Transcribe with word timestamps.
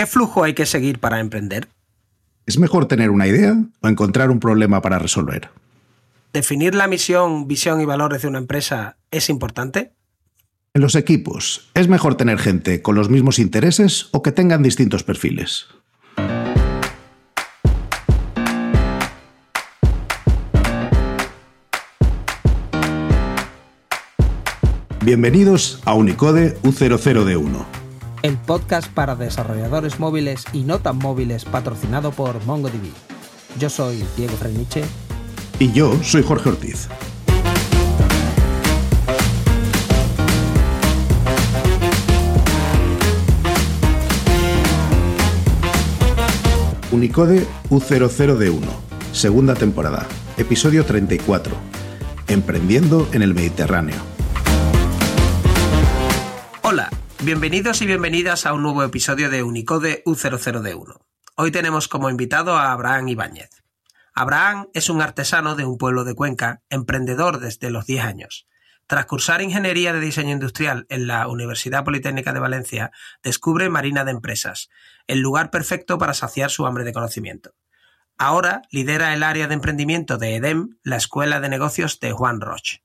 ¿Qué 0.00 0.06
flujo 0.06 0.44
hay 0.44 0.54
que 0.54 0.64
seguir 0.64 1.00
para 1.00 1.18
emprender? 1.18 1.66
¿Es 2.46 2.56
mejor 2.56 2.86
tener 2.86 3.10
una 3.10 3.26
idea 3.26 3.56
o 3.80 3.88
encontrar 3.88 4.30
un 4.30 4.38
problema 4.38 4.80
para 4.80 5.00
resolver? 5.00 5.50
¿Definir 6.32 6.76
la 6.76 6.86
misión, 6.86 7.48
visión 7.48 7.80
y 7.80 7.84
valores 7.84 8.22
de 8.22 8.28
una 8.28 8.38
empresa 8.38 8.96
es 9.10 9.28
importante? 9.28 9.90
En 10.72 10.82
los 10.82 10.94
equipos, 10.94 11.68
¿es 11.74 11.88
mejor 11.88 12.14
tener 12.14 12.38
gente 12.38 12.80
con 12.80 12.94
los 12.94 13.10
mismos 13.10 13.40
intereses 13.40 14.08
o 14.12 14.22
que 14.22 14.30
tengan 14.30 14.62
distintos 14.62 15.02
perfiles? 15.02 15.66
Bienvenidos 25.04 25.82
a 25.84 25.94
Unicode 25.94 26.56
U00D1. 26.62 27.87
El 28.22 28.36
podcast 28.36 28.90
para 28.92 29.14
desarrolladores 29.14 30.00
móviles 30.00 30.44
y 30.52 30.62
no 30.64 30.80
tan 30.80 30.98
móviles 30.98 31.44
patrocinado 31.44 32.10
por 32.10 32.44
MongoDB. 32.46 32.90
Yo 33.60 33.70
soy 33.70 34.04
Diego 34.16 34.36
Freniche. 34.36 34.82
Y 35.60 35.70
yo 35.72 35.96
soy 36.02 36.24
Jorge 36.24 36.48
Ortiz. 36.48 36.88
Unicode 46.90 47.46
U00D1, 47.70 48.60
segunda 49.12 49.54
temporada, 49.54 50.06
episodio 50.36 50.84
34, 50.84 51.54
Emprendiendo 52.26 53.08
en 53.12 53.22
el 53.22 53.34
Mediterráneo. 53.34 54.07
Bienvenidos 57.24 57.82
y 57.82 57.86
bienvenidas 57.86 58.46
a 58.46 58.52
un 58.52 58.62
nuevo 58.62 58.82
episodio 58.84 59.28
de 59.28 59.42
Unicode 59.42 60.02
U00D1. 60.04 61.00
Hoy 61.36 61.50
tenemos 61.50 61.88
como 61.88 62.10
invitado 62.10 62.56
a 62.56 62.72
Abraham 62.72 63.08
Ibáñez. 63.08 63.50
Abraham 64.14 64.68
es 64.72 64.88
un 64.88 65.02
artesano 65.02 65.56
de 65.56 65.64
un 65.64 65.78
pueblo 65.78 66.04
de 66.04 66.14
Cuenca, 66.14 66.62
emprendedor 66.70 67.40
desde 67.40 67.70
los 67.70 67.86
10 67.86 68.04
años. 68.04 68.46
Tras 68.86 69.06
cursar 69.06 69.42
Ingeniería 69.42 69.92
de 69.92 70.00
Diseño 70.00 70.32
Industrial 70.32 70.86
en 70.88 71.06
la 71.06 71.26
Universidad 71.28 71.84
Politécnica 71.84 72.32
de 72.32 72.40
Valencia, 72.40 72.92
descubre 73.22 73.68
Marina 73.68 74.04
de 74.04 74.12
Empresas, 74.12 74.68
el 75.06 75.18
lugar 75.18 75.50
perfecto 75.50 75.98
para 75.98 76.14
saciar 76.14 76.50
su 76.50 76.66
hambre 76.66 76.84
de 76.84 76.92
conocimiento. 76.92 77.52
Ahora 78.16 78.62
lidera 78.70 79.12
el 79.12 79.22
área 79.22 79.48
de 79.48 79.54
emprendimiento 79.54 80.18
de 80.18 80.36
EDEM, 80.36 80.78
la 80.82 80.96
Escuela 80.96 81.40
de 81.40 81.48
Negocios 81.48 82.00
de 82.00 82.12
Juan 82.12 82.40
Roche. 82.40 82.84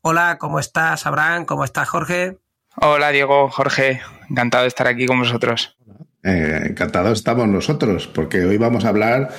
Hola, 0.00 0.38
¿cómo 0.38 0.60
estás, 0.60 1.06
Abraham? 1.06 1.44
¿Cómo 1.44 1.64
estás, 1.64 1.88
Jorge? 1.88 2.38
Hola 2.76 3.10
Diego, 3.10 3.48
Jorge, 3.50 4.00
encantado 4.28 4.62
de 4.62 4.68
estar 4.68 4.86
aquí 4.86 5.06
con 5.06 5.18
vosotros. 5.18 5.76
Eh, 6.22 6.68
encantados 6.70 7.18
estamos 7.18 7.46
nosotros, 7.48 8.08
porque 8.08 8.44
hoy 8.44 8.56
vamos 8.56 8.84
a 8.84 8.88
hablar 8.88 9.30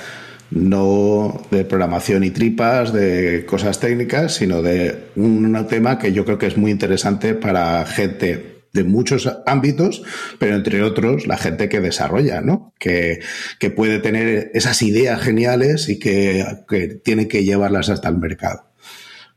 no 0.50 1.42
de 1.50 1.64
programación 1.64 2.24
y 2.24 2.30
tripas, 2.30 2.92
de 2.92 3.44
cosas 3.46 3.80
técnicas, 3.80 4.34
sino 4.34 4.62
de 4.62 5.10
un 5.16 5.66
tema 5.68 5.98
que 5.98 6.12
yo 6.12 6.24
creo 6.24 6.38
que 6.38 6.46
es 6.46 6.56
muy 6.56 6.70
interesante 6.70 7.34
para 7.34 7.84
gente 7.84 8.62
de 8.72 8.84
muchos 8.84 9.28
ámbitos, 9.46 10.02
pero 10.38 10.54
entre 10.54 10.82
otros 10.82 11.26
la 11.26 11.36
gente 11.36 11.68
que 11.68 11.80
desarrolla, 11.80 12.40
¿no? 12.42 12.72
Que, 12.78 13.20
que 13.58 13.70
puede 13.70 13.98
tener 13.98 14.50
esas 14.54 14.82
ideas 14.82 15.20
geniales 15.20 15.88
y 15.88 15.98
que, 15.98 16.44
que 16.68 16.88
tiene 16.88 17.26
que 17.26 17.42
llevarlas 17.42 17.88
hasta 17.88 18.08
el 18.08 18.18
mercado. 18.18 18.70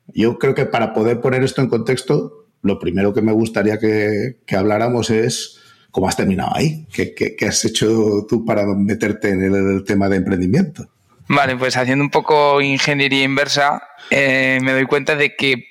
Yo 0.08 0.38
creo 0.40 0.56
que 0.56 0.66
para 0.66 0.94
poder 0.94 1.22
poner 1.22 1.44
esto 1.44 1.62
en 1.62 1.70
contexto, 1.70 2.49
lo 2.62 2.80
primero 2.80 3.14
que 3.14 3.22
me 3.22 3.32
gustaría 3.32 3.78
que, 3.78 4.38
habláramos 4.56 5.10
es 5.10 5.60
cómo 5.92 6.08
has 6.08 6.18
terminado 6.18 6.56
ahí, 6.56 6.86
¿Qué, 6.94 7.14
¿Qué, 7.14 7.46
has 7.48 7.64
hecho 7.66 8.26
tú 8.28 8.46
para 8.46 8.66
meterte 8.66 9.30
en 9.30 9.44
el, 9.44 9.84
tema 9.86 10.08
de 10.10 10.18
emprendimiento. 10.18 10.88
Vale, 11.28 11.56
pues 11.56 11.78
haciendo 11.78 12.04
un 12.04 12.12
poco 12.12 12.62
ingeniería 12.62 13.24
inversa, 13.24 13.84
eh, 14.10 14.60
me 14.62 14.74
doy 14.74 14.86
cuenta 14.86 15.16
de 15.16 15.36
que 15.36 15.66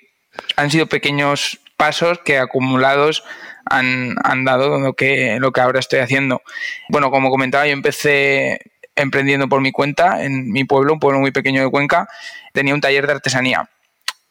han 0.57 0.71
sido 0.71 0.87
pequeños 0.87 1.61
pasos 1.77 2.21
que 2.25 2.39
acumulados 2.39 3.25
han, 3.65 4.15
han, 4.25 4.45
dado 4.45 4.79
lo 4.79 4.95
que, 4.95 5.39
lo 5.41 5.53
que 5.53 5.61
ahora 5.61 5.81
estoy 5.81 5.99
haciendo. 5.99 6.43
Bueno, 6.89 7.11
como 7.11 7.31
comentaba, 7.31 7.67
yo 7.67 7.73
empecé 7.73 8.61
emprendiendo 8.97 9.49
por 9.49 9.61
mi 9.61 9.73
cuenta 9.73 10.25
en 10.25 10.51
mi 10.51 10.65
pueblo, 10.65 10.93
un 10.93 11.01
pueblo 11.01 11.21
muy 11.21 11.31
pequeño 11.31 11.63
de 11.63 11.71
Cuenca. 11.71 12.09
Tenía 12.53 12.75
un 12.75 12.81
taller 12.81 13.07
de 13.07 13.13
artesanía 13.13 13.69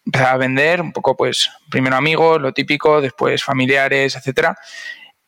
empecé 0.07 0.25
a 0.25 0.37
vender 0.37 0.81
un 0.81 0.93
poco, 0.93 1.15
pues, 1.15 1.49
primero 1.69 1.95
amigos, 1.95 2.41
lo 2.41 2.53
típico, 2.53 3.01
después 3.01 3.43
familiares, 3.43 4.15
etcétera. 4.15 4.57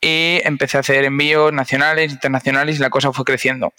Y 0.00 0.40
empecé 0.44 0.78
a 0.78 0.80
hacer 0.80 1.04
envíos 1.04 1.52
nacionales, 1.52 2.12
internacionales 2.12 2.76
y 2.76 2.78
la 2.80 2.88
cosa 2.88 3.12
fue 3.12 3.24
creciendo. 3.24 3.72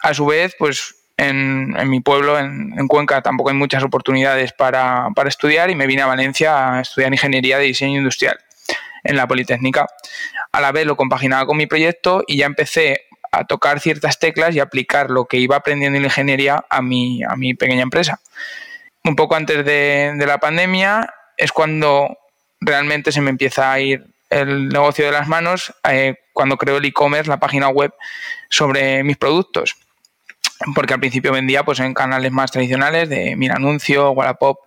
A 0.00 0.12
su 0.12 0.26
vez, 0.26 0.56
pues 0.58 0.96
en, 1.16 1.72
mi 1.88 2.00
pueblo, 2.00 2.36
en, 2.38 2.88
Cuenca, 2.88 3.22
tampoco 3.22 3.50
hay 3.50 3.56
muchas 3.56 3.84
oportunidades 3.84 4.52
para, 4.52 5.08
para, 5.14 5.28
estudiar 5.28 5.70
y 5.70 5.76
me 5.76 5.86
vine 5.86 6.02
a 6.02 6.06
Valencia 6.06 6.78
a 6.78 6.80
estudiar 6.80 7.12
ingeniería 7.12 7.58
de 7.58 7.64
diseño 7.66 7.98
industrial 7.98 8.36
en 9.04 9.16
la 9.16 9.28
Politécnica. 9.28 9.86
A 10.50 10.60
la 10.60 10.72
vez 10.72 10.86
lo 10.86 10.96
compaginaba 10.96 11.46
con 11.46 11.56
mi 11.56 11.66
proyecto 11.66 12.24
y 12.26 12.38
ya 12.38 12.46
empecé 12.46 13.02
a 13.30 13.44
tocar 13.44 13.78
ciertas 13.78 14.18
teclas 14.18 14.56
y 14.56 14.60
aplicar 14.60 15.10
lo 15.10 15.26
que 15.26 15.36
iba 15.36 15.56
aprendiendo 15.56 15.96
en 15.96 16.02
la 16.02 16.08
ingeniería 16.08 16.64
a 16.68 16.82
mi, 16.82 17.22
a 17.22 17.36
mi 17.36 17.54
pequeña 17.54 17.82
empresa 17.82 18.20
un 19.04 19.16
poco 19.16 19.36
antes 19.36 19.64
de, 19.64 20.14
la 20.26 20.38
pandemia, 20.38 21.12
es 21.36 21.52
cuando 21.52 22.18
realmente 22.60 23.12
se 23.12 23.20
me 23.20 23.30
empieza 23.30 23.72
a 23.72 23.80
ir 23.80 24.06
el 24.30 24.68
negocio 24.68 25.04
de 25.04 25.12
las 25.12 25.28
manos, 25.28 25.74
eh, 25.88 26.16
cuando 26.32 26.56
creo 26.56 26.78
el 26.78 26.84
e-commerce, 26.84 27.28
la 27.28 27.38
página 27.38 27.68
web 27.68 27.92
sobre 28.48 29.04
mis 29.04 29.16
productos. 29.16 29.76
Porque 30.74 30.94
al 30.94 31.00
principio 31.00 31.32
vendía 31.32 31.64
pues, 31.64 31.80
en 31.80 31.94
canales 31.94 32.32
más 32.32 32.50
tradicionales 32.50 33.08
de 33.08 33.36
Mira 33.36 33.56
Anuncio, 33.56 34.10
Wallapop, 34.12 34.58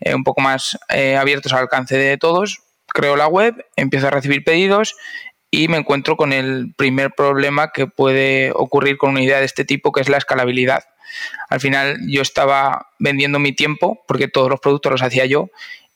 eh, 0.00 0.14
un 0.14 0.24
poco 0.24 0.40
más 0.40 0.78
eh, 0.88 1.16
abiertos 1.16 1.52
al 1.52 1.60
alcance 1.60 1.96
de 1.96 2.16
todos. 2.16 2.62
Creo 2.88 3.16
la 3.16 3.26
web, 3.26 3.66
empiezo 3.76 4.08
a 4.08 4.10
recibir 4.10 4.44
pedidos 4.44 4.96
y 5.54 5.68
me 5.68 5.76
encuentro 5.76 6.16
con 6.16 6.32
el 6.32 6.72
primer 6.76 7.10
problema 7.12 7.72
que 7.72 7.86
puede 7.86 8.52
ocurrir 8.54 8.96
con 8.96 9.10
una 9.10 9.20
idea 9.20 9.38
de 9.38 9.44
este 9.44 9.66
tipo, 9.66 9.92
que 9.92 10.00
es 10.00 10.08
la 10.08 10.16
escalabilidad. 10.16 10.82
Al 11.50 11.60
final 11.60 11.98
yo 12.08 12.22
estaba 12.22 12.88
vendiendo 12.98 13.38
mi 13.38 13.52
tiempo 13.52 14.02
porque 14.08 14.28
todos 14.28 14.48
los 14.48 14.60
productos 14.60 14.92
los 14.92 15.02
hacía 15.02 15.26
yo 15.26 15.50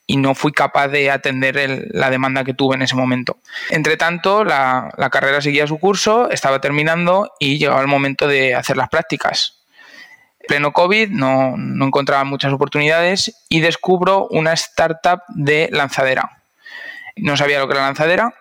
y 0.06 0.18
no 0.18 0.34
fui 0.34 0.52
capaz 0.52 0.88
de 0.88 1.10
atender 1.10 1.88
la 1.90 2.10
demanda 2.10 2.44
que 2.44 2.52
tuve 2.52 2.76
en 2.76 2.82
ese 2.82 2.96
momento. 2.96 3.38
Entre 3.70 3.96
tanto, 3.96 4.44
la, 4.44 4.92
carrera 5.10 5.40
seguía 5.40 5.66
su 5.66 5.78
curso, 5.78 6.30
estaba 6.30 6.60
terminando 6.60 7.32
y 7.40 7.56
llegaba 7.56 7.80
el 7.80 7.88
momento 7.88 8.28
de 8.28 8.54
hacer 8.54 8.76
las 8.76 8.90
prácticas. 8.90 9.64
Pleno 10.46 10.74
COVID, 10.74 11.08
no, 11.08 11.56
no 11.56 11.86
encontraba 11.86 12.24
muchas 12.24 12.52
oportunidades 12.52 13.34
y 13.48 13.60
descubro 13.60 14.28
una 14.28 14.52
startup 14.52 15.22
de 15.28 15.70
lanzadera. 15.72 16.42
No 17.16 17.38
sabía 17.38 17.58
lo 17.58 17.66
que 17.66 17.72
era 17.72 17.86
lanzadera 17.86 18.34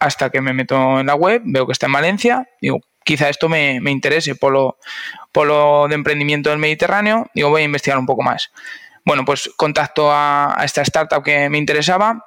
hasta 0.00 0.30
que 0.30 0.40
me 0.40 0.52
meto 0.52 0.98
en 0.98 1.06
la 1.06 1.14
web, 1.14 1.42
veo 1.44 1.66
que 1.66 1.72
está 1.72 1.86
en 1.86 1.92
Valencia, 1.92 2.48
digo, 2.60 2.80
quizá 3.04 3.28
esto 3.28 3.48
me, 3.48 3.76
interese 3.86 4.34
por 4.34 4.52
lo, 4.52 5.88
de 5.88 5.94
emprendimiento 5.94 6.50
del 6.50 6.58
Mediterráneo, 6.58 7.28
digo, 7.34 7.50
voy 7.50 7.62
a 7.62 7.66
investigar 7.66 7.98
un 7.98 8.06
poco 8.06 8.22
más. 8.22 8.50
Bueno, 9.04 9.24
pues 9.24 9.50
contacto 9.56 10.10
a, 10.10 10.56
esta 10.64 10.82
startup 10.82 11.22
que 11.22 11.48
me 11.50 11.58
interesaba 11.58 12.26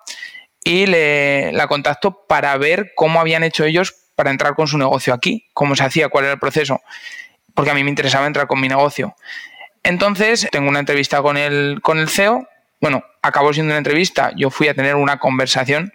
y 0.64 0.86
le, 0.86 1.52
la 1.52 1.68
contacto 1.68 2.26
para 2.28 2.56
ver 2.58 2.94
cómo 2.96 3.20
habían 3.20 3.44
hecho 3.44 3.66
ellos 3.66 3.96
para 4.16 4.30
entrar 4.30 4.56
con 4.56 4.68
su 4.68 4.78
negocio 4.78 5.14
aquí, 5.14 5.48
cómo 5.54 5.76
se 5.76 5.84
hacía, 5.84 6.10
cuál 6.10 6.26
era 6.26 6.34
el 6.34 6.40
proceso, 6.40 6.80
porque 7.56 7.72
a 7.72 7.74
mí 7.74 7.84
me 7.84 7.90
interesaba 7.90 8.28
entrar 8.28 8.48
con 8.48 8.62
mi 8.62 8.68
negocio. 8.68 9.16
Entonces, 9.82 10.48
tengo 10.52 10.70
una 10.70 10.80
entrevista 10.80 11.22
con 11.22 11.38
el, 11.38 11.80
con 11.82 11.98
el 11.98 12.08
CEO. 12.08 12.48
Bueno, 12.80 13.04
acabó 13.22 13.52
siendo 13.52 13.72
una 13.72 13.80
entrevista, 13.80 14.32
yo 14.36 14.50
fui 14.50 14.68
a 14.68 14.74
tener 14.74 14.96
una 14.96 15.18
conversación 15.18 15.92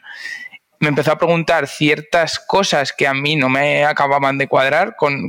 me 0.81 0.89
empezó 0.89 1.12
a 1.12 1.19
preguntar 1.19 1.66
ciertas 1.66 2.39
cosas 2.39 2.93
que 2.93 3.06
a 3.06 3.15
mí 3.15 3.37
no 3.37 3.49
me 3.49 3.84
acababan 3.84 4.39
de 4.39 4.49
cuadrar 4.49 4.97
con, 4.97 5.28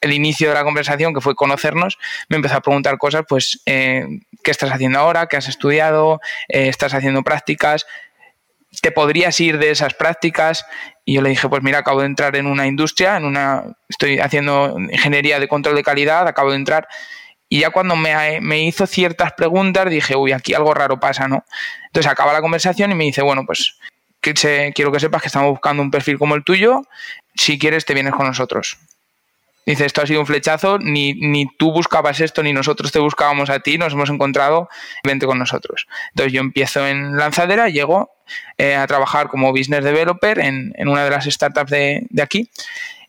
el 0.00 0.12
inicio 0.12 0.48
de 0.48 0.54
la 0.54 0.62
conversación, 0.62 1.12
que 1.12 1.20
fue 1.20 1.34
conocernos, 1.34 1.98
me 2.28 2.36
empezó 2.36 2.56
a 2.56 2.60
preguntar 2.60 2.98
cosas, 2.98 3.24
pues, 3.28 3.60
eh, 3.66 4.06
¿qué 4.44 4.52
estás 4.52 4.70
haciendo 4.70 5.00
ahora? 5.00 5.26
¿Qué 5.26 5.36
has 5.36 5.48
estudiado? 5.48 6.20
Eh, 6.48 6.68
¿Estás 6.68 6.94
haciendo 6.94 7.24
prácticas? 7.24 7.84
¿Te 8.80 8.92
podrías 8.92 9.40
ir 9.40 9.58
de 9.58 9.70
esas 9.70 9.94
prácticas? 9.94 10.64
Y 11.04 11.14
yo 11.14 11.22
le 11.22 11.30
dije, 11.30 11.48
pues 11.48 11.62
mira, 11.62 11.78
acabo 11.78 12.00
de 12.00 12.06
entrar 12.06 12.36
en 12.36 12.46
una 12.46 12.68
industria, 12.68 13.16
en 13.16 13.24
una, 13.24 13.64
estoy 13.88 14.20
haciendo 14.20 14.76
ingeniería 14.78 15.40
de 15.40 15.48
control 15.48 15.74
de 15.74 15.82
calidad, 15.82 16.28
acabo 16.28 16.50
de 16.50 16.56
entrar. 16.56 16.86
Y 17.48 17.60
ya 17.60 17.70
cuando 17.70 17.96
me, 17.96 18.40
me 18.40 18.62
hizo 18.62 18.86
ciertas 18.86 19.32
preguntas, 19.32 19.90
dije, 19.90 20.14
uy, 20.14 20.32
aquí 20.32 20.54
algo 20.54 20.74
raro 20.74 21.00
pasa, 21.00 21.26
¿no? 21.26 21.44
Entonces 21.86 22.12
acaba 22.12 22.32
la 22.32 22.42
conversación 22.42 22.92
y 22.92 22.94
me 22.94 23.04
dice, 23.04 23.22
bueno, 23.22 23.44
pues 23.46 23.78
quiero 24.20 24.92
que 24.92 25.00
sepas 25.00 25.22
que 25.22 25.28
estamos 25.28 25.50
buscando 25.50 25.82
un 25.82 25.90
perfil 25.90 26.18
como 26.18 26.34
el 26.34 26.44
tuyo. 26.44 26.82
Si 27.34 27.58
quieres, 27.58 27.84
te 27.84 27.94
vienes 27.94 28.14
con 28.14 28.26
nosotros. 28.26 28.78
Dice, 29.68 29.84
esto 29.84 30.00
ha 30.00 30.06
sido 30.06 30.20
un 30.20 30.26
flechazo, 30.26 30.78
ni, 30.78 31.12
ni 31.12 31.46
tú 31.58 31.72
buscabas 31.72 32.20
esto, 32.20 32.42
ni 32.42 32.54
nosotros 32.54 32.90
te 32.90 33.00
buscábamos 33.00 33.50
a 33.50 33.60
ti, 33.60 33.76
nos 33.76 33.92
hemos 33.92 34.08
encontrado, 34.08 34.70
vente 35.04 35.26
con 35.26 35.38
nosotros. 35.38 35.86
Entonces 36.08 36.32
yo 36.32 36.40
empiezo 36.40 36.88
en 36.88 37.18
Lanzadera, 37.18 37.68
llego 37.68 38.10
eh, 38.56 38.76
a 38.76 38.86
trabajar 38.86 39.28
como 39.28 39.52
business 39.52 39.84
developer 39.84 40.38
en, 40.38 40.72
una 40.88 41.04
de 41.04 41.10
las 41.10 41.26
startups 41.26 41.70
de, 41.70 42.06
aquí 42.22 42.48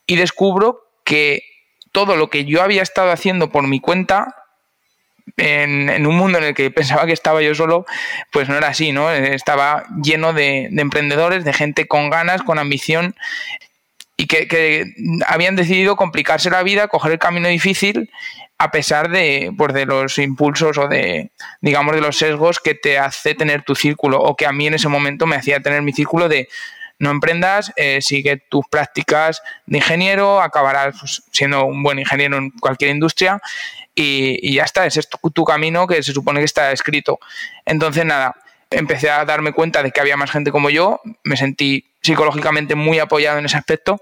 y 0.06 0.18
descubro 0.18 0.86
que 1.06 1.44
todo 1.94 2.18
lo 2.18 2.30
que 2.30 2.44
yo 2.44 2.62
había 2.62 2.82
estado 2.82 3.12
haciendo 3.12 3.50
por 3.50 3.66
mi 3.66 3.80
cuenta 3.80 4.39
en, 5.38 6.06
un 6.06 6.16
mundo 6.16 6.38
en 6.38 6.46
el 6.46 6.54
que 6.54 6.72
pensaba 6.72 7.06
que 7.06 7.14
estaba 7.14 7.42
yo 7.42 7.56
solo, 7.56 7.86
pues 8.32 8.50
no 8.50 8.56
era 8.58 8.70
así, 8.70 8.92
¿no? 8.92 9.12
Estaba 9.12 9.86
lleno 10.02 10.34
de, 10.34 10.70
emprendedores, 10.78 11.44
de 11.44 11.54
gente 11.54 11.88
con 11.88 12.10
ganas, 12.10 12.42
con 12.44 12.60
ambición 12.60 13.16
y 14.18 14.28
que, 14.28 14.86
habían 15.28 15.56
decidido 15.56 15.96
complicarse 15.96 16.50
la 16.50 16.64
vida, 16.64 16.88
coger 16.88 17.14
el 17.14 17.20
camino 17.20 17.48
difícil, 17.48 18.12
a 18.58 18.72
pesar 18.72 19.10
de, 19.10 19.52
pues, 19.58 19.74
de 19.74 19.86
los 19.86 20.18
impulsos 20.18 20.78
o 20.78 20.88
de, 20.88 21.32
digamos, 21.62 21.96
de 21.96 22.02
los 22.02 22.18
sesgos 22.18 22.60
que 22.60 22.76
te 22.76 23.00
hace 23.00 23.34
tener 23.34 23.64
tu 23.64 23.76
círculo, 23.76 24.20
o 24.20 24.36
que 24.36 24.46
a 24.46 24.52
mí 24.52 24.68
en 24.68 24.74
ese 24.74 24.90
momento 24.90 25.26
me 25.26 25.38
hacía 25.38 25.62
tener 25.62 25.82
mi 25.82 25.94
círculo 25.94 26.28
de 26.28 26.50
no 27.00 27.12
emprendas, 27.12 27.72
eh, 27.78 28.02
sigue 28.02 28.38
tus 28.50 28.66
prácticas 28.70 29.42
de 29.66 29.78
ingeniero, 29.78 30.42
acabarás 30.42 30.96
pues, 31.00 31.24
siendo 31.32 31.64
un 31.64 31.82
buen 31.82 31.98
ingeniero 31.98 32.38
en 32.38 32.52
cualquier 32.52 32.92
industria 32.92 33.42
y, 33.96 34.54
ya 34.54 34.64
está, 34.64 34.86
ese 34.86 35.02
es 35.02 35.10
tu, 35.10 35.44
camino 35.44 35.88
que 35.88 36.02
se 36.04 36.14
supone 36.14 36.40
que 36.40 36.46
está 36.46 36.72
escrito. 36.72 37.20
Entonces, 37.66 38.06
nada, 38.06 38.36
empecé 38.70 39.10
a 39.10 39.26
darme 39.26 39.52
cuenta 39.52 39.84
de 39.84 39.92
que 39.92 40.00
había 40.00 40.18
más 40.18 40.32
gente 40.32 40.52
como 40.52 40.70
yo, 40.70 41.02
me 41.24 41.38
sentí 41.38 41.86
psicológicamente 42.02 42.76
muy 42.76 43.00
apoyado 43.00 43.40
en 43.40 43.46
ese 43.46 43.58
aspecto 43.58 44.00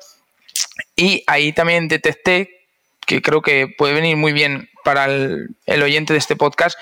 y 0.95 1.23
ahí 1.27 1.51
también 1.53 1.87
detecté, 1.87 2.65
que 3.05 3.21
creo 3.21 3.41
que 3.41 3.67
puede 3.67 3.93
venir 3.93 4.17
muy 4.17 4.33
bien 4.33 4.69
para 4.83 5.05
el, 5.05 5.83
oyente 5.83 6.13
de 6.13 6.19
este 6.19 6.35
podcast, 6.35 6.77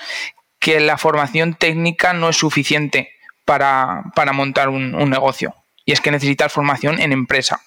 que 0.58 0.80
la 0.80 0.98
formación 0.98 1.54
técnica 1.54 2.12
no 2.12 2.28
es 2.28 2.36
suficiente 2.36 3.12
para, 3.44 4.02
montar 4.32 4.68
un 4.68 5.08
negocio 5.08 5.54
y 5.86 5.92
es 5.92 6.00
que 6.00 6.10
necesitas 6.10 6.52
formación 6.52 7.00
en 7.00 7.12
empresa. 7.12 7.62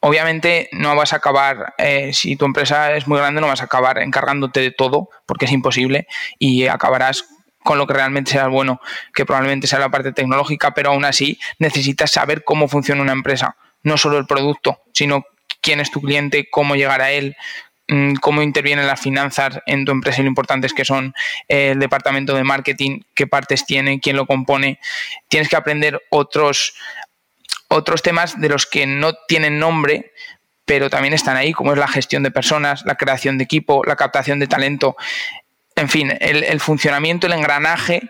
Obviamente 0.00 0.70
no 0.72 0.96
vas 0.96 1.12
a 1.12 1.16
acabar, 1.16 1.74
eh, 1.76 2.12
si 2.14 2.36
tu 2.36 2.46
empresa 2.46 2.94
es 2.94 3.06
muy 3.06 3.18
grande, 3.18 3.40
no 3.42 3.46
vas 3.46 3.60
a 3.60 3.64
acabar 3.64 3.98
encargándote 3.98 4.60
de 4.60 4.70
todo, 4.70 5.10
porque 5.26 5.44
es 5.44 5.52
imposible, 5.52 6.06
y 6.38 6.66
acabarás 6.66 7.26
con 7.62 7.76
lo 7.76 7.86
que 7.86 7.92
realmente 7.92 8.32
sea 8.32 8.48
bueno, 8.48 8.80
que 9.14 9.26
probablemente 9.26 9.66
sea 9.66 9.78
la 9.78 9.90
parte 9.90 10.12
tecnológica, 10.12 10.72
pero 10.72 10.90
aún 10.90 11.04
así 11.04 11.38
necesitas 11.58 12.10
saber 12.10 12.44
cómo 12.44 12.68
funciona 12.68 13.02
una 13.02 13.12
empresa, 13.12 13.56
no 13.82 13.98
solo 13.98 14.16
el 14.16 14.26
producto, 14.26 14.80
sino 14.94 15.24
quién 15.60 15.80
es 15.80 15.90
tu 15.90 16.00
cliente, 16.00 16.48
cómo 16.50 16.74
llegar 16.74 17.02
a 17.02 17.10
él, 17.10 17.36
mm, 17.88 18.14
cómo 18.14 18.40
intervienen 18.40 18.86
las 18.86 19.00
finanzas 19.00 19.60
en 19.66 19.84
tu 19.84 19.92
empresa 19.92 20.20
y 20.20 20.24
lo 20.24 20.28
importantes 20.28 20.72
que 20.72 20.86
son 20.86 21.12
eh, 21.48 21.72
el 21.72 21.78
departamento 21.78 22.34
de 22.34 22.44
marketing, 22.44 23.00
qué 23.14 23.26
partes 23.26 23.66
tiene, 23.66 24.00
quién 24.00 24.16
lo 24.16 24.26
compone. 24.26 24.78
Tienes 25.28 25.50
que 25.50 25.56
aprender 25.56 26.00
otros 26.10 26.74
otros 27.70 28.02
temas 28.02 28.40
de 28.40 28.48
los 28.48 28.66
que 28.66 28.86
no 28.86 29.14
tienen 29.28 29.58
nombre, 29.58 30.12
pero 30.64 30.90
también 30.90 31.14
están 31.14 31.36
ahí, 31.36 31.52
como 31.52 31.72
es 31.72 31.78
la 31.78 31.88
gestión 31.88 32.22
de 32.22 32.30
personas, 32.30 32.82
la 32.84 32.96
creación 32.96 33.38
de 33.38 33.44
equipo, 33.44 33.84
la 33.84 33.96
captación 33.96 34.40
de 34.40 34.48
talento, 34.48 34.96
en 35.76 35.88
fin, 35.88 36.12
el, 36.20 36.60
funcionamiento, 36.60 37.26
el 37.26 37.32
engranaje 37.32 38.02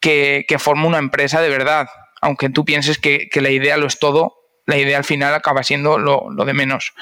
que, 0.00 0.44
forma 0.58 0.86
una 0.86 0.98
empresa 0.98 1.40
de 1.40 1.48
verdad. 1.48 1.88
Aunque 2.22 2.50
tú 2.50 2.64
pienses 2.64 2.98
que, 2.98 3.28
la 3.34 3.50
idea 3.50 3.76
lo 3.76 3.86
es 3.86 3.98
todo, 3.98 4.36
la 4.66 4.78
idea 4.78 4.96
al 4.96 5.04
final 5.04 5.34
acaba 5.34 5.64
siendo 5.64 5.98
lo, 5.98 6.30
de 6.44 6.54
menos. 6.54 6.94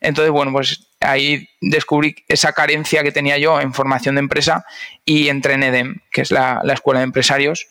Entonces, 0.00 0.32
bueno, 0.32 0.52
pues 0.52 0.88
ahí 1.00 1.46
descubrí 1.60 2.16
esa 2.28 2.52
carencia 2.52 3.02
que 3.02 3.12
tenía 3.12 3.36
yo 3.36 3.60
en 3.60 3.74
formación 3.74 4.14
de 4.14 4.20
empresa 4.20 4.64
y 5.04 5.28
entré 5.28 5.54
en 5.54 5.62
EDEM, 5.62 6.00
que 6.10 6.22
es 6.22 6.30
la 6.30 6.62
escuela 6.72 7.00
de 7.00 7.04
empresarios, 7.04 7.68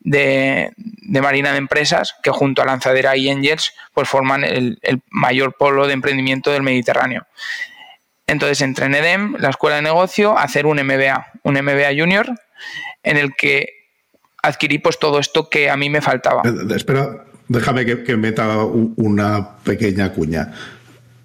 de, 0.00 0.72
Marina 1.20 1.52
de 1.52 1.58
Empresas, 1.58 2.14
que 2.22 2.30
junto 2.30 2.62
a 2.62 2.64
Lanzadera 2.64 3.16
y 3.16 3.28
Angels, 3.28 3.72
pues 3.94 4.08
forman 4.08 4.44
el, 4.44 4.78
mayor 5.10 5.54
polo 5.58 5.86
de 5.86 5.92
emprendimiento 5.92 6.50
del 6.50 6.62
Mediterráneo. 6.62 7.26
Entonces 8.26 8.60
entré 8.60 8.86
en 8.86 9.36
la 9.38 9.50
escuela 9.50 9.76
de 9.76 9.82
negocio, 9.82 10.36
a 10.36 10.42
hacer 10.42 10.66
un 10.66 10.78
MBA, 10.78 11.32
un 11.44 11.54
MBA 11.54 11.90
junior, 11.98 12.28
en 13.02 13.16
el 13.16 13.34
que 13.34 13.68
adquirí 14.42 14.78
pues 14.78 14.98
todo 14.98 15.18
esto 15.18 15.48
que 15.48 15.70
a 15.70 15.76
mí 15.76 15.88
me 15.88 16.00
faltaba. 16.00 16.42
Eh, 16.44 16.74
espera, 16.76 17.24
déjame 17.48 17.86
que, 17.86 18.04
que 18.04 18.16
meta 18.16 18.58
una 18.58 19.56
pequeña 19.58 20.12
cuña. 20.12 20.52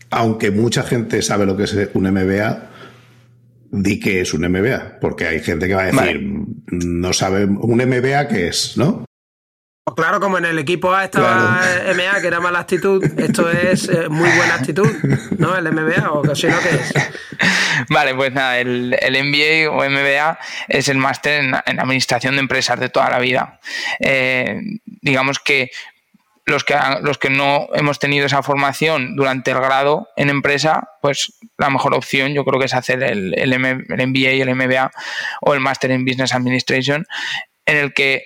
Aunque 0.10 0.52
mucha 0.52 0.84
gente 0.84 1.22
sabe 1.22 1.46
lo 1.46 1.58
que 1.58 1.64
es 1.64 1.76
un 1.94 2.10
MBA, 2.10 2.70
di 3.74 4.00
que 4.00 4.22
es 4.22 4.34
un 4.34 4.48
MBA, 4.48 5.00
porque 5.02 5.28
hay 5.28 5.40
gente 5.40 5.68
que 5.68 5.74
va 5.74 5.84
a 5.84 5.92
decir, 5.92 6.22
no 6.68 7.12
sabe 7.12 7.46
un 7.46 7.78
MBA 7.78 8.28
qué 8.28 8.48
es, 8.48 8.78
¿no? 8.78 9.04
Pues 9.86 9.96
claro, 9.96 10.20
como 10.22 10.38
en 10.38 10.46
el 10.46 10.60
equipo 10.60 10.94
A 10.94 11.06
estaba 11.06 11.62
MA, 11.94 12.22
que 12.22 12.28
era 12.28 12.40
mala 12.40 12.60
actitud, 12.60 13.04
esto 13.20 13.52
es 13.52 13.90
eh, 13.90 14.08
muy 14.10 14.30
buena 14.30 14.56
actitud, 14.56 14.90
¿no? 15.38 15.58
El 15.58 15.72
MBA, 15.72 16.12
o 16.12 16.36
si 16.36 16.48
no, 16.48 16.56
¿qué 16.62 16.70
es? 16.70 16.94
Vale, 17.90 18.16
pues 18.16 18.32
nada, 18.32 18.60
el, 18.60 18.96
el 19.02 19.24
MBA 19.24 19.72
o 19.72 19.90
MBA 19.90 20.40
es 20.70 20.88
el 20.88 20.98
máster 20.98 21.44
en, 21.44 21.80
administración 21.80 22.36
de 22.36 22.42
empresas 22.42 22.80
de 22.80 22.90
toda 22.90 23.10
la 23.10 23.20
vida. 23.20 23.60
Eh, 24.00 24.62
digamos 25.02 25.40
que 25.40 25.72
los 26.46 26.64
que, 26.64 26.76
los 27.02 27.18
que 27.18 27.30
no 27.30 27.68
hemos 27.74 28.00
tenido 28.00 28.26
esa 28.26 28.44
formación 28.44 29.16
durante 29.16 29.52
el 29.52 29.60
grado 29.60 30.10
en 30.16 30.30
empresa, 30.30 30.90
pues 31.02 31.34
la 31.58 31.70
mejor 31.70 31.94
opción 31.94 32.34
yo 32.34 32.44
creo 32.44 32.60
que 32.60 32.66
es 32.66 32.74
hacer 32.74 33.02
el, 33.04 33.34
MBA 33.60 34.30
el 34.30 34.56
MBA 34.56 34.92
o 35.42 35.54
el 35.54 35.62
Master 35.62 35.92
en 35.92 36.06
Business 36.06 36.34
Administration, 36.34 37.06
en 37.66 37.78
el 37.78 37.94
que 37.94 38.26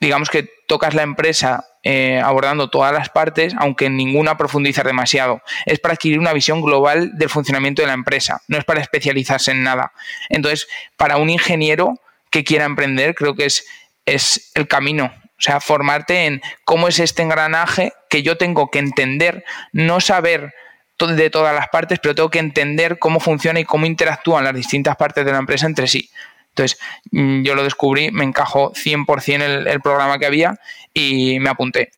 digamos 0.00 0.30
que 0.30 0.48
tocas 0.66 0.94
la 0.94 1.02
empresa 1.02 1.66
eh, 1.82 2.20
abordando 2.22 2.70
todas 2.70 2.92
las 2.92 3.10
partes, 3.10 3.54
aunque 3.58 3.90
ninguna 3.90 4.38
profundiza 4.38 4.82
demasiado. 4.82 5.42
Es 5.66 5.78
para 5.80 5.94
adquirir 5.94 6.18
una 6.18 6.32
visión 6.32 6.62
global 6.62 7.18
del 7.18 7.28
funcionamiento 7.28 7.82
de 7.82 7.88
la 7.88 7.94
empresa, 7.94 8.40
no 8.48 8.56
es 8.56 8.64
para 8.64 8.80
especializarse 8.80 9.50
en 9.50 9.62
nada. 9.62 9.92
Entonces, 10.30 10.68
para 10.96 11.18
un 11.18 11.28
ingeniero 11.28 12.00
que 12.30 12.44
quiera 12.44 12.64
emprender, 12.64 13.14
creo 13.14 13.34
que 13.34 13.44
es, 13.44 13.66
es 14.06 14.50
el 14.54 14.66
camino 14.68 15.12
o 15.40 15.42
sea, 15.42 15.58
formarte 15.58 16.26
en 16.26 16.42
cómo 16.64 16.86
es 16.86 16.98
este 16.98 17.22
engranaje 17.22 17.94
que 18.10 18.22
yo 18.22 18.36
tengo 18.36 18.70
que 18.70 18.78
entender, 18.78 19.42
no 19.72 20.02
saber 20.02 20.52
de 20.98 21.30
todas 21.30 21.54
las 21.54 21.68
partes, 21.68 21.98
pero 21.98 22.14
tengo 22.14 22.28
que 22.28 22.40
entender 22.40 22.98
cómo 22.98 23.20
funciona 23.20 23.58
y 23.58 23.64
cómo 23.64 23.86
interactúan 23.86 24.44
las 24.44 24.54
distintas 24.54 24.96
partes 24.96 25.24
de 25.24 25.32
la 25.32 25.38
empresa 25.38 25.64
entre 25.64 25.86
sí. 25.86 26.10
Entonces, 26.50 26.78
mm, 27.10 27.42
yo 27.42 27.54
lo 27.54 27.64
descubrí, 27.64 28.10
me 28.10 28.24
encajó 28.24 28.74
100% 28.74 29.42
el, 29.42 29.66
el 29.66 29.80
programa 29.80 30.18
que 30.18 30.26
había 30.26 30.60
y 30.92 31.40
me 31.40 31.48
apunté. 31.48 31.92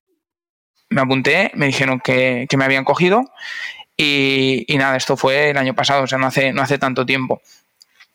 Me 0.88 1.00
apunté, 1.00 1.50
me 1.54 1.66
dijeron 1.66 1.98
que, 1.98 2.46
me 2.56 2.64
habían 2.64 2.84
cogido 2.84 3.32
y, 3.96 4.64
y, 4.68 4.78
nada, 4.78 4.96
esto 4.96 5.16
fue 5.16 5.50
el 5.50 5.56
año 5.56 5.74
pasado, 5.74 6.04
o 6.04 6.06
sea, 6.06 6.18
no 6.18 6.28
hace, 6.28 6.52
no 6.52 6.62
hace 6.62 6.78
tanto 6.78 7.04
tiempo 7.04 7.42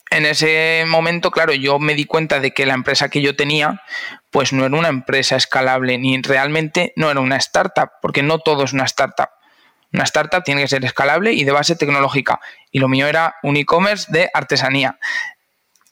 en 0.09 0.25
ese 0.25 0.85
momento, 0.87 1.31
claro, 1.31 1.53
yo 1.53 1.79
me 1.79 1.93
di 1.93 2.05
cuenta 2.05 2.39
de 2.39 2.51
que 2.51 2.65
la 2.65 2.73
empresa 2.73 3.09
que 3.09 3.21
yo 3.21 3.35
tenía, 3.35 3.81
pues 4.31 4.53
no 4.53 4.65
era 4.65 4.75
una 4.75 4.87
empresa 4.87 5.35
escalable, 5.35 5.97
ni 5.97 6.21
realmente 6.21 6.93
no 6.95 7.11
era 7.11 7.19
una 7.19 7.37
startup, 7.37 7.91
porque 8.01 8.23
no 8.23 8.39
todo 8.39 8.63
es 8.63 8.73
una 8.73 8.85
startup. 8.85 9.29
Una 9.93 10.03
startup 10.03 10.43
tiene 10.43 10.61
que 10.61 10.67
ser 10.67 10.83
escalable 10.85 11.33
y 11.33 11.43
de 11.43 11.51
base 11.51 11.75
tecnológica. 11.75 12.39
Y 12.71 12.79
lo 12.79 12.87
mío 12.87 13.07
era 13.07 13.35
un 13.43 13.57
e-commerce 13.57 14.07
de 14.09 14.29
artesanía. 14.33 14.97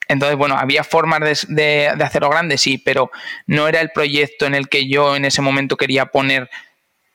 Entonces, 0.07 0.38
bueno, 0.38 0.55
había 0.57 0.84
formas 0.84 1.45
de, 1.48 1.88
hacerlo 1.88 2.29
grande, 2.29 2.57
sí, 2.57 2.77
pero 2.77 3.12
no 3.48 3.67
era 3.67 3.81
el 3.81 3.89
proyecto 3.91 4.45
en 4.45 4.53
el 4.53 4.69
que 4.69 4.88
yo 4.88 5.15
en 5.15 5.25
ese 5.25 5.41
momento 5.41 5.77
quería 5.77 6.07
poner 6.07 6.50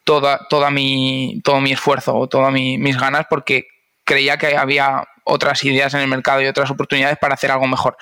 toda, 0.04 0.46
toda 0.48 0.70
mi, 0.70 1.40
todo 1.44 1.60
mi 1.60 1.72
esfuerzo 1.72 2.16
o 2.16 2.28
todas 2.28 2.52
mis 2.52 2.98
ganas, 2.98 3.26
porque 3.30 3.68
creía 4.04 4.38
que 4.38 4.56
había 4.56 5.06
otras 5.24 5.64
ideas 5.64 5.94
en 5.94 6.00
el 6.00 6.08
mercado 6.08 6.42
y 6.42 6.46
otras 6.46 6.70
oportunidades 6.70 7.18
para 7.18 7.34
hacer 7.34 7.50
algo 7.50 7.66
mejor. 7.66 7.96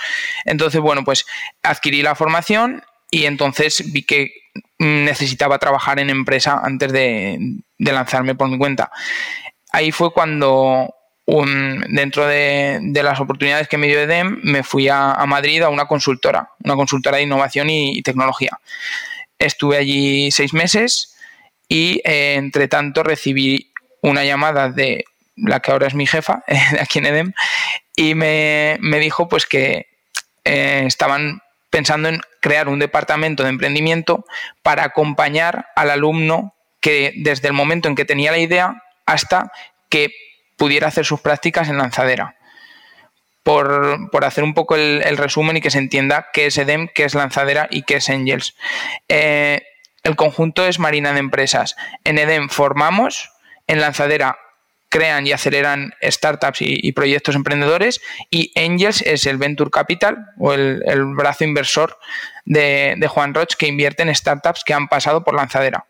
Entonces, 0.44 0.80
bueno, 0.80 1.04
pues 1.04 1.26
adquirí 1.62 2.02
la 2.02 2.14
formación 2.14 2.82
y 3.10 3.24
entonces 3.24 3.92
vi 3.92 4.02
que 4.02 4.32
necesitaba 4.78 5.58
trabajar 5.58 5.98
en 5.98 6.10
empresa 6.10 6.60
antes 6.62 6.92
de, 6.92 7.38
lanzarme 7.78 8.34
por 8.34 8.48
mi 8.48 8.58
cuenta. 8.58 8.90
Ahí 9.70 9.92
fue 9.92 10.12
cuando 10.12 10.94
dentro 11.88 12.26
de, 12.26 12.80
las 13.02 13.20
oportunidades 13.20 13.68
que 13.68 13.76
me 13.76 13.86
dio 13.86 14.00
EDEM, 14.00 14.40
me 14.42 14.62
fui 14.62 14.88
a, 14.88 15.14
Madrid 15.26 15.62
a 15.62 15.68
una 15.68 15.86
consultora, 15.86 16.50
una 16.64 16.74
consultora 16.74 17.18
de 17.18 17.24
innovación 17.24 17.68
y, 17.70 18.02
tecnología. 18.02 18.58
Estuve 19.38 19.76
allí 19.76 20.30
seis 20.30 20.52
meses 20.52 21.14
y 21.68 22.00
eh, 22.04 22.34
entre 22.34 22.66
tanto 22.66 23.02
recibí 23.02 23.72
una 24.00 24.24
llamada 24.24 24.70
de 24.70 25.04
la 25.44 25.60
que 25.60 25.70
ahora 25.70 25.86
es 25.86 25.94
mi 25.94 26.06
jefa 26.06 26.42
aquí 26.80 26.98
en 26.98 27.06
EDEM, 27.06 27.32
y 27.96 28.14
me, 28.14 28.78
dijo 29.00 29.28
pues 29.28 29.46
que 29.46 29.86
eh, 30.44 30.84
estaban 30.86 31.40
pensando 31.70 32.08
en 32.08 32.20
crear 32.40 32.68
un 32.68 32.78
departamento 32.78 33.42
de 33.42 33.50
emprendimiento 33.50 34.24
para 34.62 34.84
acompañar 34.84 35.66
al 35.76 35.90
alumno 35.90 36.54
que 36.80 37.12
desde 37.16 37.48
el 37.48 37.54
momento 37.54 37.88
en 37.88 37.94
que 37.94 38.04
tenía 38.04 38.30
la 38.30 38.38
idea 38.38 38.82
hasta 39.04 39.50
que 39.88 40.12
pudiera 40.56 40.88
hacer 40.88 41.04
sus 41.04 41.20
prácticas 41.20 41.68
en 41.68 41.78
lanzadera. 41.78 42.36
Por, 43.42 44.10
hacer 44.24 44.44
un 44.44 44.52
poco 44.52 44.76
el, 44.76 45.16
resumen 45.16 45.56
y 45.56 45.60
que 45.62 45.70
se 45.70 45.78
entienda 45.78 46.28
qué 46.34 46.46
es 46.46 46.58
EDEM, 46.58 46.88
qué 46.94 47.04
es 47.04 47.14
lanzadera 47.14 47.66
y 47.70 47.82
qué 47.82 47.96
es 47.96 48.10
Angels. 48.10 48.54
Eh, 49.08 49.62
el 50.02 50.16
conjunto 50.16 50.66
es 50.66 50.78
Marina 50.78 51.14
de 51.14 51.20
Empresas. 51.20 51.74
En 52.04 52.18
EDEM 52.18 52.50
formamos, 52.50 53.30
en 53.66 53.80
lanzadera 53.80 54.38
crean 54.88 55.26
y 55.26 55.32
aceleran 55.32 55.92
startups 56.02 56.58
y, 56.60 56.92
proyectos 56.92 57.34
emprendedores 57.34 58.00
y 58.30 58.52
Angels 58.58 59.02
es 59.02 59.26
el 59.26 59.36
Venture 59.36 59.70
Capital 59.70 60.26
o 60.38 60.52
el, 60.52 60.82
brazo 61.14 61.44
inversor 61.44 61.98
de, 62.44 63.06
Juan 63.08 63.34
Roch 63.34 63.54
que 63.58 63.66
invierte 63.66 64.02
en 64.02 64.14
startups 64.14 64.64
que 64.64 64.74
han 64.74 64.88
pasado 64.88 65.24
por 65.24 65.34
lanzadera. 65.34 65.86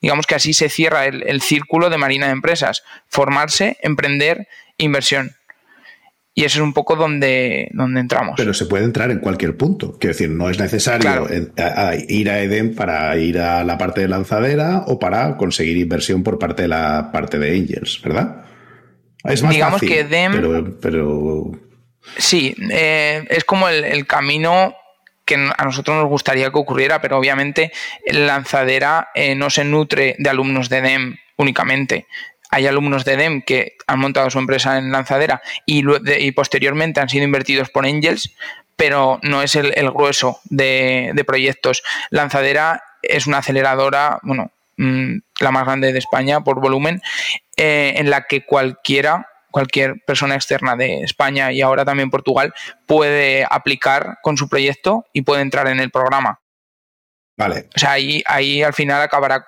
Digamos 0.00 0.26
que 0.26 0.34
así 0.34 0.52
se 0.52 0.68
cierra 0.68 1.06
el, 1.06 1.22
el 1.26 1.40
círculo 1.40 1.88
de 1.88 1.96
Marina 1.96 2.26
de 2.26 2.32
Empresas, 2.32 2.82
formarse, 3.08 3.78
emprender, 3.82 4.48
inversión. 4.76 5.36
Y 6.34 6.44
eso 6.44 6.58
es 6.58 6.64
un 6.64 6.72
poco 6.72 6.96
donde, 6.96 7.68
donde 7.72 8.00
entramos. 8.00 8.34
Pero 8.38 8.54
se 8.54 8.64
puede 8.64 8.84
entrar 8.84 9.10
en 9.10 9.18
cualquier 9.18 9.56
punto. 9.56 9.98
Quiero 9.98 10.14
decir, 10.14 10.30
no 10.30 10.48
es 10.48 10.58
necesario 10.58 11.28
ir 12.08 12.30
a 12.30 12.40
Eden 12.40 12.74
para 12.74 13.14
ir 13.18 13.38
a 13.38 13.62
la 13.64 13.76
parte 13.76 14.00
de 14.00 14.08
lanzadera 14.08 14.84
o 14.86 14.98
para 14.98 15.36
conseguir 15.36 15.76
inversión 15.76 16.22
por 16.22 16.38
parte 16.38 16.62
de 16.62 16.68
la 16.68 17.10
parte 17.12 17.38
de 17.38 17.54
Angels, 17.54 18.00
¿verdad? 18.02 18.41
Es 19.24 19.42
más 19.42 19.52
Digamos 19.52 19.80
que 19.80 20.00
Eden. 20.00 20.76
Pero, 20.80 21.52
Sí, 22.16 22.54
eh, 22.70 23.24
es 23.30 23.44
como 23.44 23.68
el, 23.68 24.06
camino 24.06 24.74
que 25.24 25.36
a 25.36 25.64
nosotros 25.64 25.96
nos 25.96 26.08
gustaría 26.08 26.50
que 26.50 26.58
ocurriera, 26.58 27.00
pero 27.00 27.16
obviamente 27.16 27.70
lanzadera 28.10 29.10
eh, 29.14 29.36
no 29.36 29.50
se 29.50 29.64
nutre 29.64 30.16
de 30.18 30.28
alumnos 30.28 30.68
de 30.68 30.80
DEM 30.80 31.16
únicamente 31.36 32.06
hay 32.52 32.66
alumnos 32.66 33.04
de 33.06 33.16
DEM 33.16 33.42
que 33.42 33.76
han 33.86 33.98
montado 33.98 34.28
su 34.28 34.38
empresa 34.38 34.76
en 34.76 34.92
lanzadera 34.92 35.40
y, 35.64 35.82
posteriormente 36.32 37.00
han 37.00 37.08
sido 37.08 37.24
invertidos 37.24 37.70
por 37.70 37.86
Angels, 37.86 38.34
pero 38.76 39.18
no 39.22 39.42
es 39.42 39.56
el, 39.56 39.72
grueso 39.90 40.38
de, 40.44 41.14
proyectos. 41.26 41.82
Lanzadera 42.10 42.82
es 43.00 43.26
una 43.26 43.38
aceleradora, 43.38 44.20
bueno, 44.22 44.52
mm, 44.76 45.16
la 45.40 45.50
más 45.50 45.64
grande 45.64 45.92
de 45.92 45.98
España 45.98 46.40
por 46.42 46.60
volumen, 46.60 47.02
eh, 47.56 47.94
en 47.96 48.10
la 48.10 48.22
que 48.22 48.44
cualquiera 48.44 49.26
cualquier 49.52 50.00
persona 50.04 50.34
externa 50.34 50.74
de 50.74 51.02
España 51.02 51.52
y 51.52 51.60
ahora 51.60 51.84
también 51.84 52.10
Portugal 52.10 52.52
puede 52.86 53.46
aplicar 53.48 54.18
con 54.22 54.36
su 54.36 54.48
proyecto 54.48 55.04
y 55.12 55.22
puede 55.22 55.42
entrar 55.42 55.68
en 55.68 55.78
el 55.78 55.90
programa. 55.90 56.40
Vale. 57.36 57.68
O 57.76 57.78
sea, 57.78 57.92
ahí, 57.92 58.22
ahí 58.26 58.62
al 58.62 58.72
final 58.72 59.00
acabará 59.00 59.46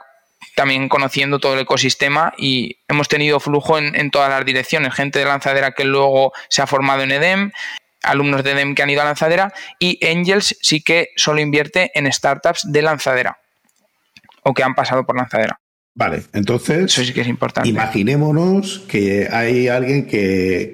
también 0.54 0.88
conociendo 0.88 1.40
todo 1.40 1.54
el 1.54 1.60
ecosistema 1.60 2.32
y 2.36 2.78
hemos 2.86 3.08
tenido 3.08 3.40
flujo 3.40 3.78
en, 3.78 4.10
todas 4.10 4.30
las 4.30 4.44
direcciones, 4.44 4.94
gente 4.94 5.18
de 5.18 5.24
lanzadera 5.24 5.72
que 5.72 5.84
luego 5.84 6.32
se 6.48 6.62
ha 6.62 6.66
formado 6.66 7.02
en 7.02 7.10
EDEM, 7.10 7.52
alumnos 8.02 8.44
de 8.44 8.52
EDEM 8.52 8.74
que 8.74 8.82
han 8.82 8.90
ido 8.90 9.02
a 9.02 9.06
lanzadera 9.06 9.52
y 9.78 10.04
Angels 10.06 10.56
sí 10.60 10.82
que 10.82 11.08
solo 11.16 11.40
invierte 11.40 11.90
en 11.94 12.10
startups 12.12 12.70
de 12.70 12.82
lanzadera 12.82 13.38
o 14.44 14.54
que 14.54 14.62
han 14.62 14.74
pasado 14.74 15.04
por 15.04 15.16
lanzadera. 15.16 15.60
Vale, 15.96 16.22
entonces 16.32 16.86
Eso 16.86 17.04
sí 17.04 17.12
que 17.12 17.20
es 17.20 17.28
importante. 17.28 17.68
imaginémonos 17.68 18.80
que 18.88 19.28
hay 19.30 19.68
alguien 19.68 20.06
que, 20.06 20.72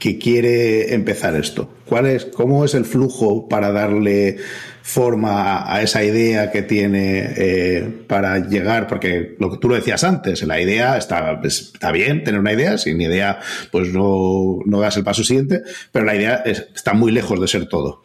que 0.00 0.18
quiere 0.18 0.94
empezar 0.94 1.36
esto. 1.36 1.72
¿Cuál 1.84 2.06
es, 2.06 2.24
¿Cómo 2.24 2.64
es 2.64 2.74
el 2.74 2.84
flujo 2.84 3.48
para 3.48 3.70
darle 3.70 4.38
forma 4.82 5.72
a, 5.72 5.82
esa 5.82 6.02
idea 6.02 6.50
que 6.50 6.62
tiene 6.62 7.34
eh, 7.36 8.04
para 8.08 8.38
llegar, 8.48 8.86
porque 8.88 9.36
lo 9.38 9.50
que 9.50 9.58
tú 9.58 9.68
lo 9.68 9.74
decías 9.74 10.02
antes, 10.02 10.42
la 10.42 10.60
idea 10.60 10.96
está, 10.96 11.38
pues, 11.40 11.72
está 11.74 11.92
bien 11.92 12.24
tener 12.24 12.40
una 12.40 12.52
idea, 12.52 12.78
sin 12.78 13.00
idea 13.00 13.40
pues 13.70 13.92
no, 13.92 14.58
no 14.64 14.80
das 14.80 14.96
el 14.96 15.04
paso 15.04 15.22
siguiente, 15.22 15.62
pero 15.92 16.06
la 16.06 16.16
idea 16.16 16.36
está 16.36 16.94
muy 16.94 17.12
lejos 17.12 17.40
de 17.40 17.46
ser 17.46 17.68
todo. 17.68 18.02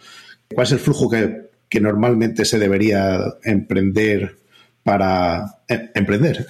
¿Cuál 0.54 0.68
es 0.68 0.74
el 0.74 0.80
flujo 0.80 1.10
que, 1.10 1.50
que 1.70 1.80
normalmente 1.80 2.44
se 2.44 2.60
debería 2.60 3.20
emprender 3.44 4.36
para 4.86 5.46
em, 5.68 5.90
emprender? 5.96 6.48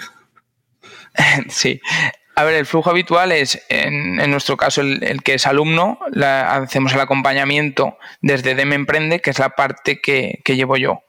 Sí, 1.47 1.79
a 2.35 2.43
ver, 2.43 2.55
el 2.55 2.65
flujo 2.65 2.89
habitual 2.89 3.31
es, 3.31 3.63
en, 3.69 4.17
nuestro 4.29 4.57
caso, 4.57 4.81
el, 4.81 5.23
que 5.23 5.35
es 5.35 5.47
alumno, 5.47 5.97
hacemos 6.21 6.93
el 6.93 6.99
acompañamiento 6.99 7.97
desde 8.19 8.55
DEM 8.55 8.73
Emprende, 8.73 9.21
que 9.21 9.29
es 9.29 9.39
la 9.39 9.51
parte 9.51 10.01
que, 10.01 10.41
llevo 10.45 10.75
yo. 10.75 11.03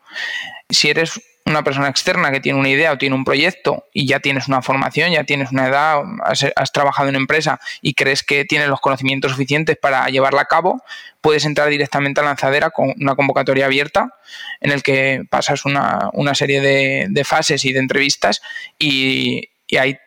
Si 0.71 0.89
eres 0.89 1.21
una 1.47 1.63
persona 1.63 1.89
externa 1.89 2.33
que 2.33 2.41
tiene 2.41 2.59
una 2.59 2.69
idea 2.69 2.93
o 2.93 2.99
tiene 2.99 3.15
un 3.15 3.25
proyecto 3.25 3.87
y 3.93 4.07
ya 4.07 4.19
tienes 4.19 4.49
una 4.49 4.63
formación, 4.63 5.13
ya 5.13 5.25
tienes 5.25 5.53
una 5.53 5.69
edad, 5.69 6.03
has, 6.25 6.73
trabajado 6.73 7.09
en 7.09 7.15
empresa 7.15 7.61
y 7.81 7.95
crees 7.95 8.25
que 8.25 8.45
tienes 8.45 8.69
los 8.69 8.81
conocimientos 8.81 9.31
suficientes 9.31 9.77
para 9.77 10.07
llevarla 10.09 10.43
a 10.43 10.47
cabo, 10.47 10.83
puedes 11.21 11.45
entrar 11.45 11.69
directamente 11.69 12.21
a 12.21 12.25
Lanzadera 12.25 12.71
con 12.71 12.93
una 13.01 13.15
convocatoria 13.15 13.67
abierta 13.67 14.15
en 14.61 14.73
el 14.73 14.83
que 14.83 15.23
pasas 15.31 15.65
una, 15.65 16.11
serie 16.35 16.61
de, 16.61 17.25
fases 17.25 17.65
y 17.65 17.73
de 17.73 17.79
entrevistas 17.79 18.43
y 18.79 19.49
hay 19.79 19.99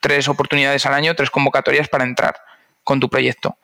tres 0.00 0.28
oportunidades 0.28 0.86
al 0.86 0.94
año, 0.94 1.14
tres 1.14 1.30
convocatorias 1.30 1.88
para 1.88 2.04
entrar 2.04 2.36
con 2.84 3.00
tu 3.00 3.10
proyecto. 3.10 3.58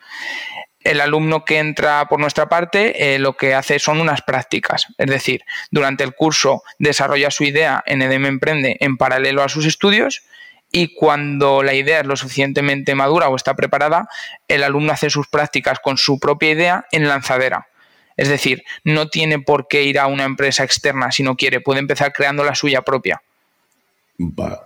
El 0.84 1.00
alumno 1.00 1.44
que 1.44 1.58
entra 1.58 2.06
por 2.08 2.20
nuestra 2.20 2.48
parte 2.48 3.14
eh, 3.14 3.18
lo 3.18 3.36
que 3.36 3.54
hace 3.54 3.78
son 3.78 4.00
unas 4.00 4.22
prácticas, 4.22 4.88
es 4.98 5.06
decir, 5.06 5.42
durante 5.70 6.04
el 6.04 6.14
curso 6.14 6.62
desarrolla 6.78 7.30
su 7.30 7.44
idea 7.44 7.82
en 7.86 8.02
EDM 8.02 8.26
Emprende 8.26 8.76
en 8.80 8.96
paralelo 8.96 9.42
a 9.42 9.48
sus 9.48 9.66
estudios 9.66 10.22
y 10.70 10.94
cuando 10.94 11.62
la 11.62 11.74
idea 11.74 12.00
es 12.00 12.06
lo 12.06 12.16
suficientemente 12.16 12.94
madura 12.94 13.28
o 13.28 13.36
está 13.36 13.54
preparada, 13.54 14.08
el 14.48 14.64
alumno 14.64 14.92
hace 14.92 15.10
sus 15.10 15.28
prácticas 15.28 15.78
con 15.80 15.98
su 15.98 16.18
propia 16.18 16.50
idea 16.50 16.86
en 16.92 17.06
lanzadera. 17.08 17.68
Es 18.16 18.28
decir, 18.28 18.64
no 18.84 19.08
tiene 19.08 19.38
por 19.38 19.68
qué 19.68 19.82
ir 19.84 19.98
a 19.98 20.06
una 20.06 20.24
empresa 20.24 20.64
externa 20.64 21.12
si 21.12 21.22
no 21.22 21.36
quiere, 21.36 21.60
puede 21.60 21.80
empezar 21.80 22.12
creando 22.12 22.44
la 22.44 22.54
suya 22.54 22.82
propia 22.82 23.22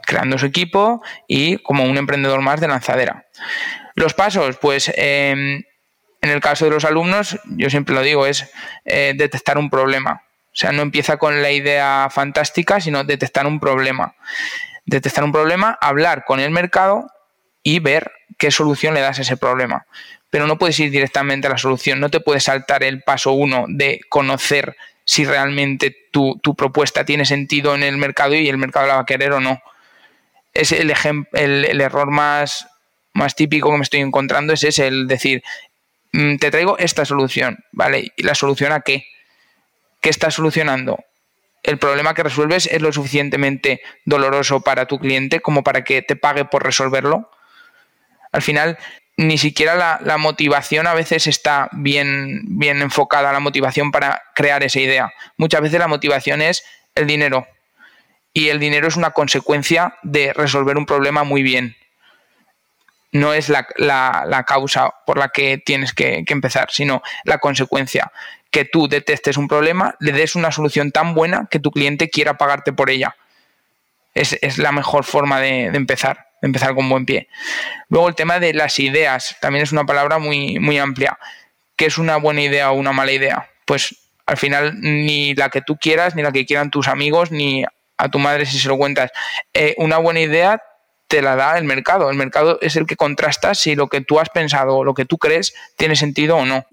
creando 0.05 0.39
su 0.39 0.47
equipo 0.47 1.03
y 1.27 1.59
como 1.59 1.85
un 1.85 1.97
emprendedor 1.97 2.41
más 2.41 2.61
de 2.61 2.69
lanzadera. 2.69 3.27
Los 3.95 4.15
pasos, 4.15 4.59
pues 4.59 4.93
em, 4.95 5.63
en 6.27 6.33
el 6.33 6.41
caso 6.41 6.65
de 6.65 6.71
los 6.71 6.85
alumnos, 6.85 7.39
yo 7.45 7.71
siempre 7.71 7.95
lo 7.95 8.03
digo, 8.03 8.27
es 8.27 8.51
eh, 8.85 9.15
detectar 9.17 9.59
un 9.59 9.71
problema. 9.71 10.23
O 10.57 10.59
sea, 10.59 10.73
no 10.73 10.83
empieza 10.83 11.19
con 11.19 11.43
la 11.43 11.53
idea 11.53 12.09
fantástica, 12.11 12.81
sino 12.81 13.05
detectar 13.05 13.47
un 13.47 13.61
problema. 13.61 14.15
Detectar 14.87 15.25
un 15.25 15.33
problema, 15.33 15.79
hablar 15.81 16.25
con 16.25 16.41
el 16.41 16.51
mercado 16.51 17.11
y 17.63 17.81
ver 17.81 18.13
qué 18.39 18.51
solución 18.51 18.95
le 18.95 19.01
das 19.01 19.19
a 19.19 19.23
ese 19.23 19.37
problema. 19.37 19.87
Pero 20.31 20.47
no 20.47 20.59
puedes 20.59 20.79
ir 20.81 20.91
directamente 20.91 21.47
a 21.47 21.51
la 21.51 21.59
solución, 21.59 22.01
no 22.01 22.11
te 22.11 22.21
puedes 22.21 22.45
saltar 22.45 22.83
el 22.85 23.03
paso 23.03 23.33
uno 23.33 23.67
de 23.69 24.01
conocer 24.09 24.77
si 25.05 25.25
realmente 25.25 25.95
tu, 26.11 26.41
propuesta 26.57 27.05
tiene 27.05 27.25
sentido 27.25 27.75
en 27.75 27.83
el 27.83 27.97
mercado 27.97 28.35
y 28.35 28.49
el 28.49 28.59
mercado 28.59 28.87
la 28.87 28.95
va 28.95 29.01
a 29.03 29.07
querer 29.07 29.33
o 29.33 29.41
no. 29.41 29.61
Es 30.53 30.73
el, 30.73 30.93
el, 31.33 31.81
error 31.81 32.11
más, 32.11 32.67
más 33.13 33.37
típico 33.37 33.71
que 33.71 33.77
me 33.77 33.83
estoy 33.83 34.01
encontrando 34.01 34.53
es 34.53 34.65
ese, 34.65 34.87
el 34.87 35.07
decir, 35.07 35.43
te 36.39 36.51
traigo 36.51 36.79
esta 36.79 37.05
solución, 37.05 37.59
¿vale? 37.73 38.13
¿Y 38.17 38.23
la 38.23 38.35
solución 38.35 38.73
a 38.73 38.81
qué? 38.81 39.07
¿Qué 40.01 40.11
estás 40.11 40.35
solucionando? 40.35 41.05
El 41.63 41.79
problema 41.79 42.15
que 42.15 42.23
resuelves 42.23 42.67
es 42.67 42.81
lo 42.81 42.93
suficientemente 42.93 43.81
doloroso 44.05 44.61
para 44.61 44.87
tu 44.87 44.99
cliente 44.99 45.41
como 45.41 45.65
para 45.65 45.85
que 45.85 46.01
te 46.01 46.17
pague 46.17 46.45
por 46.45 46.63
resolverlo. 46.63 47.31
Al 48.33 48.41
final, 48.43 48.79
ni 49.17 49.37
siquiera 49.37 49.99
la, 50.01 50.19
motivación 50.19 50.87
a 50.87 50.95
veces 50.95 51.27
está 51.27 51.69
bien, 51.73 52.43
bien 52.47 52.83
enfocada, 52.83 53.33
la 53.33 53.41
motivación 53.41 53.91
para 53.91 54.23
crear 54.35 54.63
esa 54.63 54.81
idea. 54.81 55.13
Muchas 55.37 55.61
veces 55.61 55.81
la 55.81 55.89
motivación 55.89 56.41
es 56.41 56.65
el 56.95 57.07
dinero. 57.07 57.47
Y 58.33 58.51
el 58.51 58.61
dinero 58.61 58.87
es 58.87 58.97
una 58.97 59.11
consecuencia 59.11 59.97
de 60.03 60.33
resolver 60.35 60.77
un 60.77 60.87
problema 60.87 61.25
muy 61.25 61.43
bien. 61.43 61.77
No 63.17 63.33
es 63.33 63.49
la, 63.49 64.45
causa 64.47 64.95
por 65.07 65.19
la 65.19 65.29
que 65.29 65.59
tienes 65.59 65.93
que, 65.93 66.25
empezar, 66.27 66.71
sino 66.71 67.03
la 67.25 67.39
consecuencia. 67.39 68.13
Que 68.51 68.65
tú 68.65 68.89
detestes 68.89 69.37
un 69.37 69.49
problema, 69.49 69.97
le 70.01 70.13
des 70.13 70.37
una 70.37 70.53
solución 70.53 70.93
tan 70.93 71.15
buena 71.15 71.49
que 71.51 71.59
tu 71.59 71.71
cliente 71.71 72.11
quiera 72.11 72.37
pagarte 72.37 72.73
por 72.73 72.91
ella. 72.91 73.17
Es, 74.15 74.59
la 74.59 74.73
mejor 74.73 75.05
forma 75.05 75.41
de 75.41 75.67
empezar 75.67 76.27
empezar 76.43 76.75
con 76.75 76.89
buen 76.89 77.07
pie. 77.07 77.29
Luego 77.89 78.09
el 78.09 78.15
tema 78.15 78.39
de 78.39 78.55
las 78.55 78.79
ideas, 78.79 79.37
también 79.41 79.63
es 79.63 79.73
una 79.73 79.85
palabra 79.85 80.19
muy, 80.19 80.59
muy 80.59 80.79
amplia. 80.79 81.19
¿Qué 81.77 81.87
es 81.87 81.99
una 81.99 82.17
buena 82.17 82.43
idea 82.43 82.71
o 82.71 82.75
una 82.75 82.93
mala 82.93 83.13
idea? 83.13 83.51
Pues 83.65 83.97
al 84.27 84.37
final 84.37 84.81
ni 84.81 85.35
la 85.35 85.51
que 85.51 85.63
tú 85.63 85.77
quieras, 85.77 86.15
ni 86.15 86.23
la 86.23 86.33
que 86.33 86.47
quieran 86.47 86.71
tus 86.71 86.89
amigos, 86.89 87.31
ni 87.31 87.65
a 87.97 88.09
tu 88.09 88.19
madre 88.19 88.47
si 88.47 88.59
se 88.59 88.69
lo 88.69 88.77
cuentas. 88.77 89.11
Eh, 89.53 89.75
una 89.79 89.99
buena 89.99 90.21
idea 90.21 90.63
te 91.09 91.23
la 91.23 91.37
da 91.37 91.59
el 91.59 91.65
mercado. 91.65 92.11
El 92.11 92.17
mercado 92.17 92.59
es 92.61 92.77
el 92.77 92.87
que 92.87 92.97
contrasta 92.97 93.55
si 93.55 93.75
lo 93.75 93.89
que 93.89 94.01
tú 94.01 94.21
has 94.21 94.29
pensado 94.31 94.77
o 94.77 94.85
lo 94.85 94.95
que 94.95 95.05
tú 95.05 95.19
crees 95.19 95.55
tiene 95.77 95.97
sentido 95.97 96.37
o 96.37 96.47
no. 96.47 96.67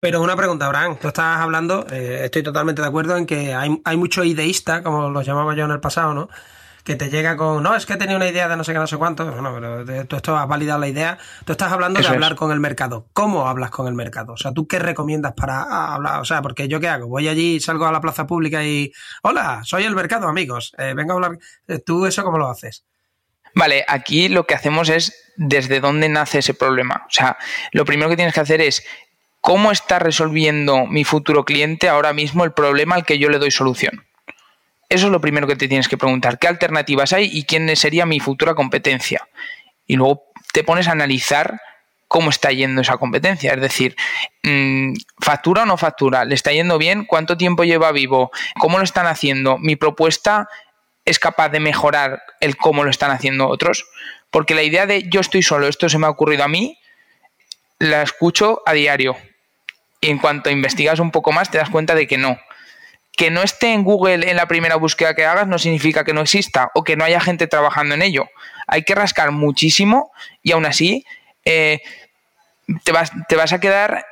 Pero 0.00 0.20
una 0.20 0.36
pregunta, 0.36 0.66
Abraham, 0.66 0.98
tú 1.00 1.08
estás 1.08 1.38
hablando, 1.38 1.86
eh, 1.90 2.20
estoy 2.24 2.42
totalmente 2.42 2.82
de 2.82 2.88
acuerdo 2.88 3.16
en 3.16 3.26
que 3.26 3.54
hay, 3.54 3.80
hay 3.84 3.96
mucho 3.96 4.24
ideísta, 4.24 4.82
como 4.82 5.08
los 5.08 5.26
llamaba 5.26 5.54
yo 5.54 5.64
en 5.64 5.70
el 5.70 5.80
pasado, 5.80 6.14
¿no? 6.14 6.28
que 6.86 6.94
te 6.94 7.10
llega 7.10 7.36
con, 7.36 7.64
no, 7.64 7.74
es 7.74 7.84
que 7.84 7.96
tenía 7.96 8.14
una 8.14 8.28
idea 8.28 8.48
de 8.48 8.56
no 8.56 8.62
sé 8.62 8.72
qué, 8.72 8.78
no 8.78 8.86
sé 8.86 8.96
cuánto. 8.96 9.28
Bueno, 9.28 9.52
pero 9.52 10.06
tú 10.06 10.14
esto 10.14 10.36
has 10.36 10.46
validado 10.46 10.78
la 10.78 10.86
idea. 10.86 11.18
Tú 11.44 11.50
estás 11.50 11.72
hablando 11.72 12.00
de 12.00 12.06
hablar 12.06 12.36
con 12.36 12.52
el 12.52 12.60
mercado. 12.60 13.08
¿Cómo 13.12 13.48
hablas 13.48 13.70
con 13.70 13.88
el 13.88 13.94
mercado? 13.94 14.34
O 14.34 14.36
sea, 14.36 14.52
¿tú 14.52 14.68
qué 14.68 14.78
recomiendas 14.78 15.32
para 15.32 15.94
hablar? 15.94 16.20
O 16.20 16.24
sea, 16.24 16.42
porque 16.42 16.68
yo 16.68 16.78
qué 16.78 16.88
hago? 16.88 17.08
Voy 17.08 17.26
allí, 17.26 17.58
salgo 17.58 17.86
a 17.86 17.92
la 17.92 18.00
plaza 18.00 18.28
pública 18.28 18.64
y, 18.64 18.92
hola, 19.24 19.62
soy 19.64 19.82
el 19.82 19.96
mercado, 19.96 20.28
amigos. 20.28 20.74
Eh, 20.78 20.94
vengo 20.94 21.10
a 21.10 21.14
hablar. 21.16 21.38
Eh, 21.66 21.80
¿Tú 21.80 22.06
eso 22.06 22.22
cómo 22.22 22.38
lo 22.38 22.48
haces? 22.48 22.84
Vale, 23.56 23.86
aquí 23.88 24.28
lo 24.28 24.46
que 24.46 24.54
hacemos 24.54 24.90
es 24.90 25.32
desde 25.36 25.80
dónde 25.80 26.10
nace 26.10 26.40
ese 26.40 26.52
problema. 26.52 27.06
O 27.08 27.10
sea, 27.10 27.38
lo 27.72 27.86
primero 27.86 28.10
que 28.10 28.16
tienes 28.16 28.34
que 28.34 28.40
hacer 28.40 28.60
es 28.60 28.86
cómo 29.40 29.72
está 29.72 29.98
resolviendo 29.98 30.84
mi 30.84 31.04
futuro 31.04 31.46
cliente 31.46 31.88
ahora 31.88 32.12
mismo 32.12 32.44
el 32.44 32.52
problema 32.52 32.96
al 32.96 33.06
que 33.06 33.18
yo 33.18 33.30
le 33.30 33.38
doy 33.38 33.50
solución. 33.50 34.04
Eso 34.90 35.06
es 35.06 35.12
lo 35.12 35.22
primero 35.22 35.46
que 35.46 35.56
te 35.56 35.68
tienes 35.68 35.88
que 35.88 35.96
preguntar. 35.96 36.38
¿Qué 36.38 36.48
alternativas 36.48 37.14
hay 37.14 37.30
y 37.32 37.44
quién 37.44 37.74
sería 37.76 38.04
mi 38.04 38.20
futura 38.20 38.54
competencia? 38.54 39.26
Y 39.86 39.96
luego 39.96 40.24
te 40.52 40.62
pones 40.62 40.86
a 40.86 40.92
analizar 40.92 41.58
cómo 42.08 42.28
está 42.28 42.52
yendo 42.52 42.82
esa 42.82 42.98
competencia. 42.98 43.54
Es 43.54 43.60
decir, 43.62 43.96
mm, 44.42 44.92
¿factura 45.18 45.62
o 45.62 45.66
no 45.66 45.78
factura? 45.78 46.26
¿Le 46.26 46.34
está 46.34 46.52
yendo 46.52 46.76
bien? 46.76 47.06
¿Cuánto 47.06 47.38
tiempo 47.38 47.64
lleva 47.64 47.90
vivo? 47.90 48.30
¿Cómo 48.60 48.76
lo 48.76 48.84
están 48.84 49.06
haciendo? 49.06 49.56
¿Mi 49.56 49.76
propuesta 49.76 50.46
es 51.06 51.18
capaz 51.18 51.48
de 51.48 51.60
mejorar 51.60 52.22
el 52.40 52.56
cómo 52.56 52.84
lo 52.84 52.90
están 52.90 53.10
haciendo 53.10 53.48
otros? 53.48 53.86
Porque 54.30 54.54
la 54.54 54.62
idea 54.62 54.86
de 54.86 55.08
yo 55.08 55.20
estoy 55.20 55.42
solo, 55.42 55.68
esto 55.68 55.88
se 55.88 55.98
me 55.98 56.06
ha 56.06 56.10
ocurrido 56.10 56.44
a 56.44 56.48
mí, 56.48 56.78
la 57.78 58.02
escucho 58.02 58.62
a 58.66 58.72
diario. 58.72 59.16
Y 60.00 60.10
en 60.10 60.18
cuanto 60.18 60.50
investigas 60.50 60.98
un 60.98 61.10
poco 61.10 61.32
más, 61.32 61.50
te 61.50 61.58
das 61.58 61.70
cuenta 61.70 61.94
de 61.94 62.06
que 62.06 62.18
no. 62.18 62.38
Que 63.16 63.30
no 63.30 63.42
esté 63.42 63.72
en 63.72 63.84
Google 63.84 64.28
en 64.28 64.36
la 64.36 64.46
primera 64.46 64.76
búsqueda 64.76 65.14
que 65.14 65.24
hagas 65.24 65.46
no 65.46 65.58
significa 65.58 66.04
que 66.04 66.12
no 66.12 66.20
exista 66.20 66.70
o 66.74 66.84
que 66.84 66.96
no 66.96 67.04
haya 67.04 67.20
gente 67.20 67.46
trabajando 67.46 67.94
en 67.94 68.02
ello. 68.02 68.28
Hay 68.66 68.82
que 68.82 68.94
rascar 68.94 69.30
muchísimo 69.30 70.12
y 70.42 70.52
aún 70.52 70.66
así 70.66 71.06
eh, 71.44 71.80
te, 72.84 72.92
vas, 72.92 73.12
te, 73.28 73.36
vas, 73.36 73.52
a 73.52 73.60
quedar 73.60 74.04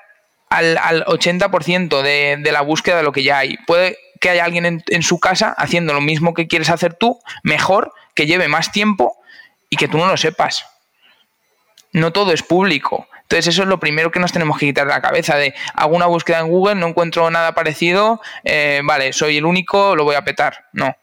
al, 0.49 1.05
80% 1.05 2.03
de, 2.03 2.37
de, 2.39 2.53
la 2.53 2.63
búsqueda 2.63 2.99
de 2.99 3.03
lo 3.03 3.13
que 3.13 3.25
ya 3.25 3.39
hay. 3.39 3.59
Puede 3.67 3.99
que 4.25 4.31
haya 4.31 4.47
alguien 4.47 4.83
en, 4.87 5.03
su 5.03 5.21
casa 5.21 5.55
haciendo 5.59 5.93
lo 5.93 6.01
mismo 6.01 6.33
que 6.33 6.49
quieres 6.49 6.71
hacer 6.71 6.95
tú, 6.95 7.21
mejor, 7.43 7.93
que 8.15 8.25
lleve 8.25 8.49
más 8.49 8.73
tiempo 8.73 9.19
y 9.69 9.77
que 9.77 9.87
tú 9.87 9.99
no 9.99 10.07
lo 10.07 10.17
sepas. 10.17 10.65
No 11.93 12.11
todo 12.11 12.33
es 12.33 12.43
público. 12.43 13.07
Entonces 13.21 13.49
eso 13.49 13.65
es 13.65 13.69
lo 13.69 13.79
primero 13.79 14.11
que 14.11 14.21
nos 14.21 14.33
tenemos 14.33 14.57
que 14.57 14.65
quitar 14.65 14.87
de 14.87 14.95
la 14.95 15.03
cabeza 15.03 15.37
de 15.37 15.53
hago 15.75 15.95
una 15.95 16.07
búsqueda 16.07 16.41
en 16.41 16.49
Google, 16.49 16.77
no 16.77 16.87
encuentro 16.87 17.31
nada 17.31 17.53
parecido, 17.53 18.23
eh, 18.45 18.81
vale, 18.83 19.13
soy 19.13 19.37
el 19.37 19.45
único, 19.45 19.95
lo 19.95 20.05
voy 20.05 20.15
a 20.15 20.25
petar. 20.25 20.69
No. 20.73 20.97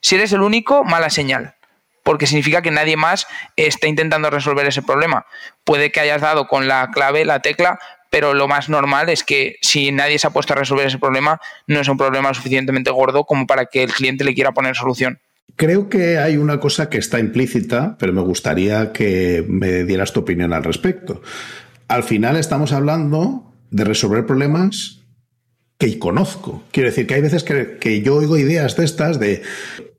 Si 0.00 0.16
eres 0.16 0.32
el 0.32 0.40
único, 0.40 0.82
mala 0.82 1.08
señal 1.08 1.54
porque 2.02 2.26
significa 2.26 2.62
que 2.62 2.70
nadie 2.72 2.96
más 2.96 3.28
está 3.54 3.86
intentando 3.86 4.30
resolver 4.30 4.66
ese 4.66 4.82
problema. 4.82 5.26
Puede 5.62 5.92
que 5.92 6.00
hayas 6.00 6.22
dado 6.22 6.48
con 6.48 6.66
la 6.66 6.88
clave, 6.92 7.24
la 7.24 7.40
tecla, 7.40 7.78
pero 8.10 8.34
lo 8.34 8.48
más 8.48 8.68
normal 8.68 9.08
es 9.08 9.24
que 9.24 9.56
si 9.62 9.92
nadie 9.92 10.18
se 10.18 10.26
ha 10.26 10.30
puesto 10.30 10.52
a 10.52 10.56
resolver 10.56 10.86
ese 10.86 10.98
problema, 10.98 11.40
no 11.66 11.80
es 11.80 11.88
un 11.88 11.96
problema 11.96 12.34
suficientemente 12.34 12.90
gordo 12.90 13.24
como 13.24 13.46
para 13.46 13.66
que 13.66 13.82
el 13.82 13.92
cliente 13.92 14.24
le 14.24 14.34
quiera 14.34 14.52
poner 14.52 14.76
solución. 14.76 15.20
Creo 15.56 15.88
que 15.88 16.18
hay 16.18 16.36
una 16.36 16.60
cosa 16.60 16.88
que 16.88 16.98
está 16.98 17.18
implícita, 17.18 17.96
pero 17.98 18.12
me 18.12 18.22
gustaría 18.22 18.92
que 18.92 19.44
me 19.48 19.84
dieras 19.84 20.12
tu 20.12 20.20
opinión 20.20 20.52
al 20.52 20.64
respecto. 20.64 21.22
Al 21.88 22.02
final 22.02 22.36
estamos 22.36 22.72
hablando 22.72 23.52
de 23.70 23.84
resolver 23.84 24.26
problemas 24.26 25.00
que 25.78 25.98
conozco. 25.98 26.62
Quiero 26.72 26.90
decir 26.90 27.06
que 27.06 27.14
hay 27.14 27.22
veces 27.22 27.42
que, 27.42 27.78
que 27.78 28.02
yo 28.02 28.16
oigo 28.16 28.36
ideas 28.36 28.76
de 28.76 28.84
estas 28.84 29.18
de 29.18 29.42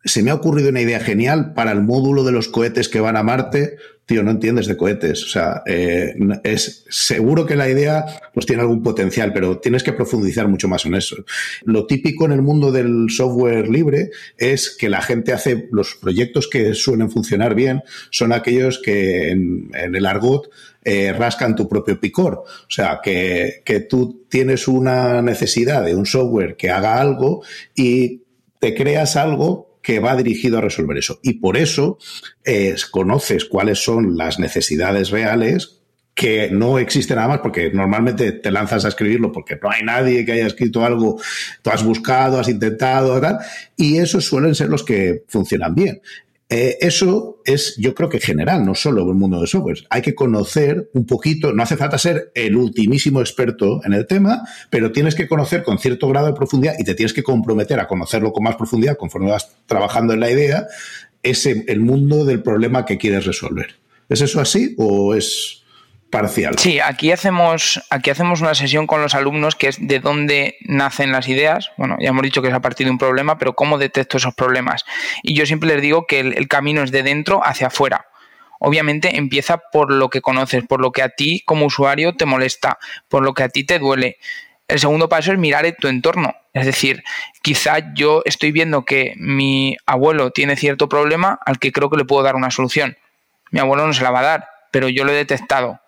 se 0.04 0.24
me 0.24 0.32
ha 0.32 0.36
ocurrido 0.36 0.70
una 0.70 0.82
idea 0.82 1.00
genial 1.00 1.54
para 1.54 1.72
el 1.72 1.82
módulo 1.82 2.24
de 2.24 2.32
los 2.32 2.48
cohetes 2.48 2.90
que 2.90 3.00
van 3.00 3.18
a 3.18 3.24
Marte. 3.24 3.78
Tío, 4.12 4.24
no 4.24 4.32
entiendes 4.32 4.68
de 4.68 4.76
cohetes. 4.76 5.24
O 5.24 5.30
sea, 5.30 5.64
eh, 5.66 6.14
es 6.44 6.84
seguro 6.90 7.46
que 7.46 7.56
la 7.56 7.70
idea 7.70 8.04
pues 8.34 8.46
tiene 8.46 8.62
algún 8.62 8.84
potencial, 8.84 9.32
pero 9.32 9.60
tienes 9.60 9.84
que 9.84 9.94
profundizar 9.94 10.50
mucho 10.50 10.68
más 10.68 10.86
en 10.86 10.96
eso. 10.96 11.24
Lo 11.64 11.88
típico 11.88 12.26
en 12.26 12.34
el 12.34 12.42
mundo 12.42 12.74
del 12.74 13.06
software 13.10 13.70
libre 13.70 14.10
es 14.38 14.76
que 14.78 14.90
la 14.90 15.02
gente 15.02 15.32
hace 15.32 15.70
los 15.72 15.96
proyectos 15.96 16.50
que 16.50 16.74
suelen 16.74 17.10
funcionar 17.10 17.56
bien, 17.56 17.84
son 18.10 18.34
aquellos 18.34 18.80
que 18.80 19.30
en, 19.30 19.72
el 19.74 20.06
argot 20.06 20.50
eh, 20.84 21.14
rascan 21.14 21.56
tu 21.56 21.70
propio 21.70 21.98
picor. 21.98 22.44
O 22.44 22.70
sea, 22.70 23.00
que, 23.02 23.62
que 23.64 23.80
tú 23.80 24.26
tienes 24.28 24.68
una 24.68 25.22
necesidad 25.22 25.86
de 25.86 25.96
un 25.96 26.06
software 26.06 26.58
que 26.58 26.70
haga 26.70 27.00
algo 27.00 27.44
y 27.76 28.24
te 28.60 28.76
creas 28.76 29.16
algo 29.16 29.71
que 29.82 30.00
va 30.00 30.16
dirigido 30.16 30.58
a 30.58 30.62
resolver 30.62 30.98
eso. 30.98 31.20
Y 31.24 31.34
por 31.34 31.58
eso 31.58 31.98
eh, 32.44 32.76
conoces 32.92 33.46
cuáles 33.46 33.84
son 33.84 34.18
las 34.18 34.40
necesidades 34.40 35.10
reales 35.10 35.82
que 36.14 36.50
no 36.52 36.78
existen 36.78 37.16
nada 37.16 37.30
más 37.30 37.40
porque 37.40 37.72
normalmente 37.72 38.32
te 38.34 38.52
lanzas 38.52 38.86
a 38.86 38.90
escribirlo 38.90 39.32
porque 39.32 39.58
no 39.62 39.72
hay 39.72 39.84
nadie 39.84 40.26
que 40.26 40.34
haya 40.34 40.46
escrito 40.46 40.86
algo, 40.86 41.20
tú 41.62 41.70
has 41.70 41.84
buscado, 41.84 42.40
has 42.40 42.50
intentado, 42.50 43.20
tal, 43.22 43.40
y 43.78 43.98
esos 43.98 44.26
suelen 44.26 44.54
ser 44.54 44.70
los 44.70 44.84
que 44.84 45.24
funcionan 45.28 45.74
bien. 45.74 46.02
Eh, 46.54 46.78
eso 46.82 47.40
es, 47.46 47.78
yo 47.78 47.96
creo 47.96 48.10
que 48.10 48.20
general, 48.20 48.66
no 48.66 48.76
solo 48.76 49.04
en 49.04 49.08
el 49.08 49.16
mundo 49.16 49.40
de 49.40 49.48
software. 49.48 49.86
Hay 49.90 50.02
que 50.02 50.14
conocer 50.14 50.90
un 50.94 51.06
poquito, 51.06 51.54
no 51.54 51.64
hace 51.64 51.78
falta 51.78 51.98
ser 51.98 52.30
el 52.36 52.58
ultimísimo 52.58 53.22
experto 53.22 53.80
en 53.86 53.94
el 53.94 54.06
tema, 54.06 54.42
pero 54.70 54.92
tienes 54.92 55.16
que 55.16 55.30
conocer 55.30 55.64
con 55.64 55.80
cierto 55.80 56.10
grado 56.10 56.28
de 56.28 56.34
profundidad 56.34 56.76
y 56.78 56.84
te 56.84 56.94
tienes 56.94 57.14
que 57.14 57.24
comprometer 57.24 57.80
a 57.80 57.88
conocerlo 57.88 58.34
con 58.34 58.44
más 58.44 58.58
profundidad 58.58 58.98
conforme 58.98 59.32
vas 59.32 59.56
trabajando 59.66 60.14
en 60.14 60.20
la 60.20 60.30
idea, 60.30 60.68
ese, 61.24 61.64
el 61.70 61.80
mundo 61.80 62.26
del 62.26 62.44
problema 62.44 62.86
que 62.86 62.98
quieres 62.98 63.26
resolver. 63.26 63.76
¿Es 64.10 64.20
eso 64.20 64.42
así 64.42 64.76
o 64.78 65.16
es 65.16 65.61
parcial. 66.12 66.56
Sí, 66.60 66.80
aquí 66.80 67.12
hacemos, 67.12 67.82
aquí 67.90 68.12
hacemos 68.12 68.42
una 68.42 68.54
sesión 68.54 68.86
con 68.86 69.02
los 69.02 69.16
alumnos 69.16 69.56
que 69.56 69.70
es 69.70 69.78
de 69.80 70.00
dónde 70.00 70.58
nacen 70.62 71.12
las 71.12 71.28
ideas. 71.28 71.72
Bueno, 71.78 71.98
ya 72.00 72.10
hemos 72.10 72.22
dicho 72.22 72.44
que 72.44 72.50
es 72.50 72.54
a 72.54 72.60
partir 72.60 72.86
de 72.86 72.92
un 72.92 73.00
problema, 73.00 73.40
pero 73.40 73.54
cómo 73.54 73.80
detecto 73.80 74.18
esos 74.18 74.36
problemas. 74.36 74.86
Y 75.24 75.34
yo 75.34 75.48
siempre 75.48 75.70
les 75.70 75.82
digo 75.82 76.06
que 76.06 76.20
el, 76.20 76.48
camino 76.48 76.84
es 76.84 76.92
de 76.92 77.02
dentro 77.02 77.42
hacia 77.44 77.68
afuera. 77.68 78.06
Obviamente 78.60 79.18
empieza 79.18 79.58
por 79.58 79.92
lo 79.92 80.10
que 80.10 80.22
conoces, 80.22 80.64
por 80.68 80.82
lo 80.82 80.92
que 80.92 81.02
a 81.02 81.10
ti 81.10 81.42
como 81.46 81.66
usuario 81.66 82.16
te 82.16 82.26
molesta, 82.26 82.78
por 83.08 83.24
lo 83.24 83.34
que 83.34 83.44
a 83.44 83.50
ti 83.50 83.64
te 83.64 83.80
duele. 83.80 84.18
El 84.68 84.80
segundo 84.80 85.10
paso 85.10 85.32
es 85.32 85.40
mirar 85.40 85.66
en 85.66 85.76
tu 85.76 85.88
entorno. 85.88 86.36
Es 86.54 86.66
decir, 86.66 87.04
quizá 87.42 87.94
yo 87.96 88.22
estoy 88.26 88.52
viendo 88.52 88.86
que 88.86 89.16
mi 89.18 89.78
abuelo 89.86 90.32
tiene 90.32 90.56
cierto 90.56 90.88
problema 90.88 91.40
al 91.46 91.58
que 91.58 91.72
creo 91.72 91.90
que 91.90 91.98
le 91.98 92.06
puedo 92.06 92.22
dar 92.22 92.36
una 92.36 92.52
solución. 92.52 92.98
Mi 93.50 93.60
abuelo 93.60 93.88
no 93.88 93.94
se 93.94 94.04
la 94.04 94.12
va 94.12 94.20
a 94.20 94.24
dar, 94.24 94.48
pero 94.70 94.90
yo 94.90 95.04
lo 95.04 95.12
he 95.12 95.16
detectado 95.16 95.81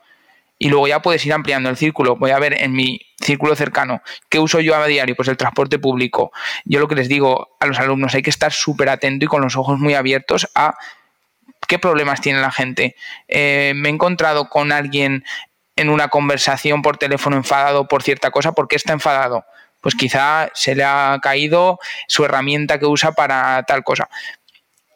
y 0.63 0.69
luego 0.69 0.87
ya 0.87 1.01
puedes 1.01 1.25
ir 1.25 1.33
ampliando 1.33 1.69
el 1.69 1.75
círculo. 1.75 2.15
Voy 2.15 2.31
a 2.31 2.39
ver 2.39 2.63
en 2.63 2.71
mi 2.71 3.01
círculo 3.21 3.53
cercano 3.53 4.01
qué 4.29 4.39
uso 4.39 4.61
yo 4.61 4.73
a 4.77 4.87
diario, 4.87 5.13
pues 5.13 5.27
el 5.27 5.35
transporte 5.35 5.77
público. 5.77 6.31
Yo 6.63 6.79
lo 6.79 6.87
que 6.87 6.95
les 6.95 7.09
digo 7.09 7.57
a 7.59 7.65
los 7.65 7.79
alumnos, 7.79 8.15
hay 8.15 8.21
que 8.21 8.29
estar 8.29 8.53
súper 8.53 8.87
atento 8.87 9.25
y 9.25 9.27
con 9.27 9.41
los 9.41 9.57
ojos 9.57 9.77
muy 9.77 9.93
abiertos 9.93 10.47
a 10.55 10.75
qué 11.67 11.79
problemas 11.79 12.21
tiene 12.21 12.39
la 12.39 12.49
gente. 12.49 12.95
Eh, 13.27 13.73
me 13.75 13.89
he 13.89 13.91
encontrado 13.91 14.47
con 14.47 14.71
alguien 14.71 15.25
en 15.75 15.89
una 15.89 16.07
conversación 16.07 16.81
por 16.81 16.95
teléfono 16.95 17.35
enfadado 17.35 17.89
por 17.89 18.01
cierta 18.01 18.31
cosa, 18.31 18.53
¿por 18.53 18.69
qué 18.69 18.77
está 18.77 18.93
enfadado? 18.93 19.43
Pues 19.81 19.95
quizá 19.95 20.49
se 20.53 20.75
le 20.75 20.85
ha 20.85 21.19
caído 21.21 21.77
su 22.07 22.23
herramienta 22.23 22.79
que 22.79 22.85
usa 22.85 23.11
para 23.11 23.63
tal 23.63 23.83
cosa 23.83 24.07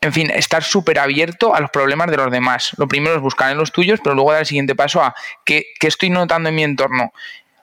en 0.02 0.14
fin, 0.14 0.32
estar 0.32 0.64
súper 0.64 1.00
abierto 1.00 1.56
a 1.56 1.60
los 1.60 1.70
problemas 1.70 2.10
de 2.12 2.18
los 2.18 2.32
demás. 2.32 2.72
Lo 2.78 2.88
primero 2.88 3.16
es 3.16 3.22
buscar 3.22 3.52
en 3.52 3.58
los 3.58 3.72
tuyos, 3.72 4.00
pero 4.04 4.16
luego 4.16 4.32
dar 4.32 4.42
el 4.42 4.46
siguiente 4.46 4.76
paso 4.76 5.02
a 5.02 5.16
qué, 5.44 5.68
estoy 5.82 6.10
notando 6.10 6.50
en 6.50 6.56
mi 6.56 6.64
entorno. 6.64 7.14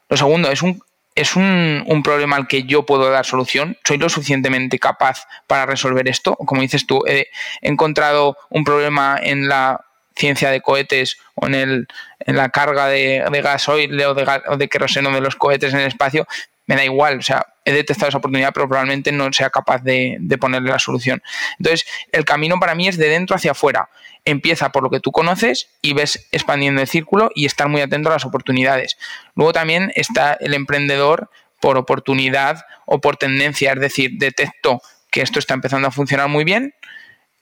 Lo 0.08 0.16
segundo, 0.16 0.50
es 0.50 0.62
un, 0.62 0.82
es 1.14 1.36
un, 1.36 2.02
problema 2.04 2.36
al 2.36 2.48
que 2.48 2.64
yo 2.64 2.84
puedo 2.84 3.08
dar 3.10 3.24
solución. 3.24 3.78
¿Soy 3.84 3.98
lo 3.98 4.08
suficientemente 4.08 4.78
capaz 4.78 5.26
para 5.46 5.66
resolver 5.66 6.08
esto? 6.08 6.34
Como 6.36 6.60
dices 6.60 6.86
tú, 6.86 7.02
he 7.06 7.28
encontrado 7.62 8.36
un 8.50 8.64
problema 8.64 9.16
en 9.22 9.48
la 9.48 9.84
ciencia 10.16 10.50
de 10.50 10.60
cohetes 10.60 11.18
o 11.34 11.46
en, 11.46 11.54
el, 11.54 11.88
en 12.20 12.36
la 12.36 12.50
carga 12.50 12.86
de, 12.86 13.24
de 13.30 13.42
gasoil 13.42 14.00
o 14.02 14.14
de, 14.14 14.42
o 14.48 14.56
de 14.56 14.68
queroseno 14.68 15.10
de 15.12 15.20
los 15.20 15.36
cohetes 15.36 15.72
en 15.74 15.80
el 15.80 15.88
espacio, 15.88 16.26
me 16.66 16.76
da 16.76 16.84
igual, 16.84 17.18
o 17.18 17.22
sea, 17.22 17.46
he 17.64 17.72
detectado 17.72 18.08
esa 18.08 18.18
oportunidad, 18.18 18.52
pero 18.52 18.68
probablemente 18.68 19.12
no 19.12 19.32
sea 19.32 19.50
capaz 19.50 19.82
de, 19.82 20.18
ponerle 20.40 20.70
la 20.70 20.78
solución. 20.78 21.22
Entonces, 21.58 21.86
el 22.12 22.24
camino 22.24 22.58
para 22.60 22.74
mí 22.74 22.88
es 22.88 22.96
de 22.96 23.08
dentro 23.08 23.36
hacia 23.36 23.52
afuera. 23.52 23.88
Empieza 24.24 24.70
por 24.72 24.82
lo 24.82 24.90
que 24.90 25.00
tú 25.00 25.12
conoces 25.12 25.70
y 25.82 25.94
ves 25.94 26.28
expandiendo 26.32 26.80
el 26.80 26.88
círculo 26.88 27.30
y 27.34 27.46
estar 27.46 27.68
muy 27.68 27.80
atento 27.80 28.08
a 28.08 28.12
las 28.12 28.24
oportunidades. 28.24 28.96
Luego 29.34 29.52
también 29.52 29.92
está 29.94 30.34
el 30.34 30.54
emprendedor 30.54 31.30
por 31.60 31.76
oportunidad 31.76 32.64
o 32.86 33.00
por 33.00 33.16
tendencia, 33.16 33.72
es 33.72 33.80
decir, 33.80 34.12
detecto 34.18 34.80
que 35.10 35.22
esto 35.22 35.38
está 35.38 35.54
empezando 35.54 35.88
a 35.88 35.90
funcionar 35.90 36.28
muy 36.28 36.44
bien. 36.44 36.74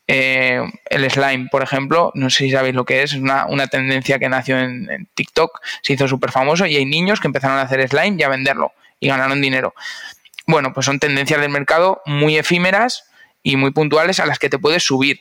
Eh, 0.09 0.61
el 0.91 1.11
slime, 1.11 1.49
por 1.51 1.63
ejemplo, 1.63 2.11
no 2.15 2.29
sé 2.29 2.45
si 2.45 2.51
sabéis 2.51 2.75
lo 2.75 2.85
que 2.85 3.03
es, 3.03 3.13
es 3.13 3.21
una, 3.21 3.67
tendencia 3.69 4.19
que 4.19 4.29
nació 4.29 4.59
en, 4.59 4.91
en 4.91 5.09
TikTok, 5.15 5.61
se 5.81 5.95
hizo 5.95 6.07
súper 6.07 6.33
famoso 6.33 6.67
y 6.67 6.77
hay 6.77 6.85
niños 6.85 7.21
que 7.21 7.29
empezaron 7.29 7.59
a 7.59 7.63
hacer 7.63 7.89
slime 7.89 8.17
y 8.19 8.23
a 8.25 8.29
venderlo 8.29 8.73
y 9.03 9.09
ganaron 9.09 9.43
dinero. 9.43 9.75
Bueno, 10.47 10.73
pues 10.73 10.87
son 10.87 11.01
tendencias 11.01 11.41
del 11.41 11.51
mercado 11.51 12.01
muy 12.07 12.39
efímeras 12.39 13.05
y 13.43 13.57
muy 13.57 13.73
puntuales 13.73 14.21
a 14.21 14.27
las 14.27 14.39
que 14.39 14.49
te 14.49 14.59
puedes 14.59 14.85
subir. 14.85 15.21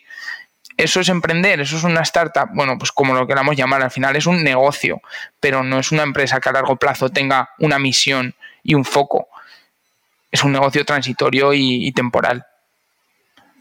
Eso 0.77 0.99
es 0.99 1.09
emprender, 1.09 1.59
eso 1.59 1.75
es 1.75 1.83
una 1.83 2.01
startup, 2.01 2.49
bueno, 2.53 2.77
pues 2.77 2.91
como 2.91 3.13
lo 3.13 3.27
queramos 3.27 3.55
llamar, 3.57 3.81
al 3.81 3.91
final 3.91 4.15
es 4.15 4.27
un 4.27 4.43
negocio, 4.43 5.01
pero 5.39 5.63
no 5.63 5.79
es 5.79 5.91
una 5.91 6.03
empresa 6.03 6.39
que 6.39 6.49
a 6.49 6.51
largo 6.51 6.75
plazo 6.75 7.09
tenga 7.09 7.49
una 7.59 7.79
misión 7.79 8.35
y 8.63 8.75
un 8.75 8.85
foco. 8.85 9.27
Es 10.31 10.43
un 10.43 10.51
negocio 10.51 10.85
transitorio 10.85 11.53
y, 11.53 11.91
temporal. 11.91 12.45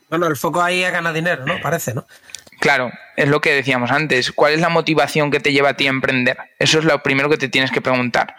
Bueno, 0.08 0.26
el 0.26 0.36
foco 0.36 0.62
ahí 0.62 0.84
es 0.84 0.92
ganar 0.92 1.14
dinero, 1.14 1.44
¿no? 1.46 1.60
Parece, 1.60 1.94
¿no? 1.94 2.06
Claro, 2.60 2.92
es 3.16 3.26
lo 3.26 3.40
que 3.40 3.54
decíamos 3.54 3.90
antes. 3.90 4.32
¿Cuál 4.32 4.52
es 4.52 4.60
la 4.60 4.68
motivación 4.68 5.30
que 5.30 5.40
te 5.40 5.52
lleva 5.52 5.70
a 5.70 5.74
ti 5.74 5.86
a 5.86 5.90
emprender? 5.90 6.36
Eso 6.58 6.78
es 6.78 6.84
lo 6.84 7.02
primero 7.02 7.30
que 7.30 7.38
te 7.38 7.48
tienes 7.48 7.70
que 7.70 7.80
preguntar. 7.80 8.36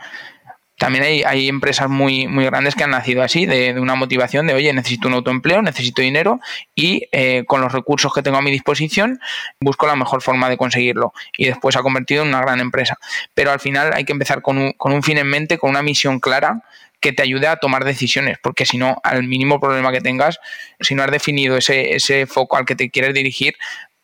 También 0.77 1.03
hay, 1.25 1.47
empresas 1.47 1.89
muy, 1.89 2.27
muy 2.27 2.45
grandes 2.45 2.73
que 2.73 2.83
han 2.83 2.89
nacido 2.89 3.21
así, 3.21 3.45
de, 3.45 3.79
una 3.79 3.93
motivación 3.93 4.47
de, 4.47 4.55
oye, 4.55 4.73
necesito 4.73 5.07
un 5.07 5.13
autoempleo, 5.13 5.61
necesito 5.61 6.01
dinero 6.01 6.39
y 6.73 7.07
eh, 7.11 7.43
con 7.45 7.61
los 7.61 7.71
recursos 7.71 8.11
que 8.13 8.23
tengo 8.23 8.37
a 8.37 8.41
mi 8.41 8.49
disposición 8.49 9.19
busco 9.59 9.85
la 9.85 9.95
mejor 9.95 10.23
forma 10.23 10.49
de 10.49 10.57
conseguirlo. 10.57 11.13
Y 11.37 11.45
después 11.45 11.75
ha 11.75 11.83
convertido 11.83 12.23
en 12.23 12.29
una 12.29 12.41
gran 12.41 12.59
empresa. 12.59 12.97
Pero 13.35 13.51
al 13.51 13.59
final 13.59 13.91
hay 13.93 14.05
que 14.05 14.13
empezar 14.13 14.41
con 14.41 14.57
un, 14.57 14.71
con 14.71 14.91
un 14.91 15.03
fin 15.03 15.19
en 15.19 15.27
mente, 15.27 15.59
con 15.59 15.69
una 15.69 15.83
misión 15.83 16.19
clara 16.19 16.63
que 17.01 17.11
te 17.11 17.23
ayude 17.23 17.47
a 17.47 17.57
tomar 17.57 17.83
decisiones, 17.83 18.37
porque 18.41 18.65
si 18.65 18.77
no, 18.77 19.01
al 19.03 19.23
mínimo 19.23 19.59
problema 19.59 19.91
que 19.91 20.01
tengas, 20.01 20.39
si 20.79 20.93
no 20.93 21.03
has 21.03 21.11
definido 21.11 21.57
ese, 21.57 21.95
ese 21.95 22.27
foco 22.27 22.57
al 22.57 22.65
que 22.65 22.75
te 22.75 22.91
quieres 22.91 23.15
dirigir, 23.15 23.55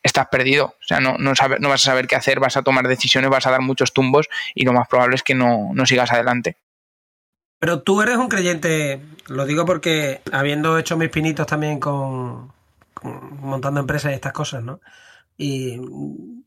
estás 0.03 0.27
perdido. 0.27 0.65
O 0.65 0.83
sea, 0.83 0.99
no, 0.99 1.17
no, 1.17 1.33
no 1.59 1.69
vas 1.69 1.81
a 1.81 1.91
saber 1.91 2.07
qué 2.07 2.15
hacer, 2.15 2.39
vas 2.39 2.57
a 2.57 2.63
tomar 2.63 2.87
decisiones, 2.87 3.29
vas 3.29 3.47
a 3.47 3.51
dar 3.51 3.61
muchos 3.61 3.93
tumbos 3.93 4.27
y 4.55 4.65
lo 4.65 4.73
más 4.73 4.87
probable 4.87 5.15
es 5.15 5.23
que 5.23 5.35
no, 5.35 5.71
no 5.73 5.85
sigas 5.85 6.11
adelante. 6.11 6.57
Pero 7.59 7.81
tú 7.81 8.01
eres 8.01 8.17
un 8.17 8.29
creyente, 8.29 9.01
lo 9.27 9.45
digo 9.45 9.65
porque 9.65 10.21
habiendo 10.31 10.77
hecho 10.77 10.95
mis 10.95 11.09
pinitos 11.09 11.47
también 11.47 11.79
con, 11.79 12.53
montando 13.03 13.79
empresas 13.79 14.11
y 14.11 14.15
estas 14.15 14.33
cosas, 14.33 14.63
¿no? 14.63 14.79
Y 15.37 15.79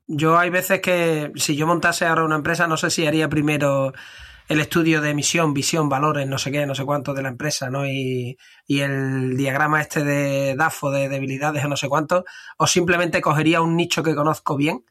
yo 0.06 0.38
hay 0.38 0.50
veces 0.50 0.80
que 0.80 1.32
si 1.36 1.56
yo 1.56 1.66
montase 1.66 2.06
ahora 2.06 2.24
una 2.24 2.36
empresa, 2.36 2.66
no 2.66 2.76
sé 2.76 2.90
si 2.90 3.06
haría 3.06 3.28
primero 3.28 3.92
el 4.50 4.60
estudio 4.60 5.00
de 5.00 5.14
misión, 5.14 5.54
visión, 5.54 5.88
valores, 5.88 6.26
no 6.26 6.36
sé 6.36 6.50
qué, 6.50 6.66
no 6.66 6.74
sé 6.74 6.84
cuánto 6.84 7.14
de 7.14 7.22
la 7.22 7.28
empresa, 7.28 7.70
¿no? 7.70 7.86
Y, 7.86 8.36
y 8.66 8.80
el 8.80 9.36
diagrama 9.36 9.80
este 9.80 10.02
de 10.02 10.56
DAFO 10.56 10.90
de 10.90 11.08
debilidades 11.08 11.64
o 11.64 11.68
no 11.68 11.76
sé 11.76 11.88
cuánto, 11.88 12.24
o 12.58 12.66
simplemente 12.66 13.20
cogería 13.20 13.60
un 13.60 13.76
nicho 13.76 14.02
que 14.02 14.16
conozco 14.16 14.56
bien 14.56 14.84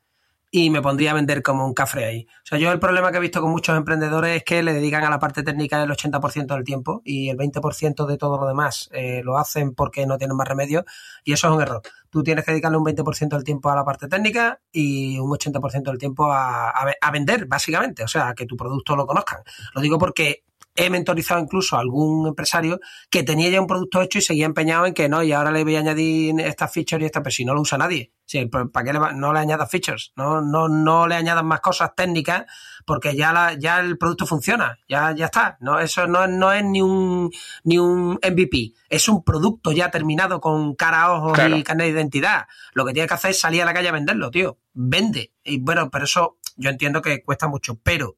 y 0.50 0.70
me 0.70 0.82
pondría 0.82 1.12
a 1.12 1.14
vender 1.14 1.44
como 1.44 1.66
un 1.66 1.74
cafre 1.74 2.06
ahí. 2.06 2.28
O 2.30 2.46
sea, 2.46 2.58
yo 2.58 2.72
el 2.72 2.80
problema 2.80 3.12
que 3.12 3.18
he 3.18 3.22
visto 3.22 3.42
con 3.42 3.52
muchos 3.52 3.76
emprendedores 3.76 4.38
es 4.38 4.44
que 4.46 4.64
le 4.64 4.74
dedican 4.74 5.04
a 5.04 5.10
la 5.10 5.20
parte 5.20 5.44
técnica 5.44 5.84
el 5.84 5.92
80% 5.92 6.56
del 6.56 6.64
tiempo 6.64 7.02
y 7.04 7.28
el 7.28 7.36
20% 7.36 8.06
de 8.06 8.18
todo 8.18 8.40
lo 8.40 8.48
demás 8.48 8.90
eh, 8.94 9.22
lo 9.26 9.38
hacen 9.38 9.76
porque 9.76 10.06
no 10.06 10.18
tienen 10.18 10.38
más 10.38 10.48
remedio 10.48 10.86
y 11.26 11.34
eso 11.34 11.50
es 11.50 11.54
un 11.54 11.62
error. 11.62 11.82
Tú 12.10 12.24
tienes 12.24 12.44
que 12.44 12.52
dedicarle 12.52 12.78
un 12.78 12.86
20% 12.86 13.30
del 13.30 13.44
tiempo 13.44 13.70
a 13.70 13.76
la 13.76 13.86
parte 13.86 14.08
técnica 14.08 14.62
y 14.72 15.20
un 15.20 15.30
80% 15.30 15.84
del 15.84 15.98
tiempo 15.98 16.32
a, 16.32 16.70
a, 16.70 17.12
vender, 17.12 17.46
básicamente, 17.46 18.04
o 18.04 18.08
sea, 18.08 18.30
a 18.30 18.36
que 18.36 18.46
tu 18.46 18.58
producto 18.58 18.96
lo 18.96 19.06
conozcan. 19.06 19.44
Lo 19.74 19.82
digo 19.82 19.98
porque 19.98 20.44
he 20.80 20.90
mentorizado 20.90 21.42
incluso 21.42 21.76
a 21.76 21.82
algún 21.82 22.26
empresario 22.26 22.80
que 23.10 23.24
tenía 23.24 23.50
ya 23.50 23.60
un 23.60 23.68
producto 23.68 24.02
hecho 24.02 24.20
y 24.20 24.22
seguía 24.22 24.46
empeñado 24.46 24.86
en 24.86 24.94
que 24.94 25.10
no, 25.10 25.22
y 25.22 25.34
ahora 25.34 25.52
le 25.52 25.66
voy 25.66 25.76
a 25.76 25.80
añadir 25.80 26.40
estas 26.40 26.72
features 26.72 27.04
y 27.04 27.06
esta, 27.06 27.22
pero 27.22 27.32
si 27.32 27.44
no 27.44 27.54
lo 27.54 27.60
usa 27.60 27.78
nadie. 27.78 28.14
¿Para 28.50 28.86
qué 28.86 28.94
le 28.94 29.00
no 29.16 29.34
le 29.34 29.40
añadas 29.40 29.70
features? 29.70 30.14
No, 30.16 30.40
no, 30.40 30.70
no 30.70 31.06
le 31.06 31.16
añadas 31.16 31.44
más 31.44 31.60
cosas 31.60 31.92
técnicas 31.96 32.46
porque 32.86 33.14
ya, 33.14 33.34
la, 33.34 33.56
ya 33.56 33.82
el 33.82 33.98
producto 33.98 34.26
funciona, 34.26 34.80
ya, 34.88 35.14
ya 35.14 35.26
está. 35.26 35.58
No, 35.60 35.80
eso 35.80 36.08
no, 36.08 36.28
no 36.28 36.54
es 36.54 36.64
ni 36.64 36.82
un, 36.82 37.30
ni 37.66 37.78
un 37.78 38.14
MVP, 38.14 38.72
es 38.88 39.10
un 39.10 39.22
producto 39.26 39.74
ya 39.74 39.92
terminado 39.92 40.40
con 40.40 40.76
cara, 40.76 41.12
ojos 41.12 41.38
y 41.40 41.64
carnet 41.64 41.88
de 41.88 41.92
identidad. 41.92 42.48
Lo 42.72 42.86
que 42.86 42.94
tiene 42.94 43.08
que 43.08 43.16
hacer 43.16 43.32
es 43.32 43.40
salir 43.42 43.64
a 43.64 43.66
la 43.66 43.74
calle 43.74 43.90
a 43.90 43.94
venderlo, 43.94 44.32
tío. 44.32 44.60
Vende. 44.74 45.34
Y 45.44 45.60
bueno, 45.60 45.90
pero 45.90 46.06
eso 46.06 46.38
yo 46.56 46.70
entiendo 46.70 47.02
que 47.02 47.22
cuesta 47.22 47.50
mucho, 47.50 47.78
pero 47.84 48.16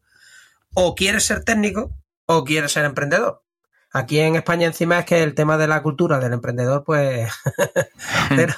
o 0.73 0.93
quieres 0.93 1.25
ser 1.25 1.43
técnico 1.43 2.00
o 2.37 2.43
quieres 2.43 2.71
ser 2.71 2.85
emprendedor. 2.85 3.43
Aquí 3.93 4.19
en 4.19 4.37
España 4.37 4.67
encima 4.67 4.99
es 4.99 5.05
que 5.05 5.21
el 5.21 5.35
tema 5.35 5.57
de 5.57 5.67
la 5.67 5.83
cultura 5.83 6.17
del 6.17 6.31
emprendedor, 6.31 6.83
pues, 6.85 7.29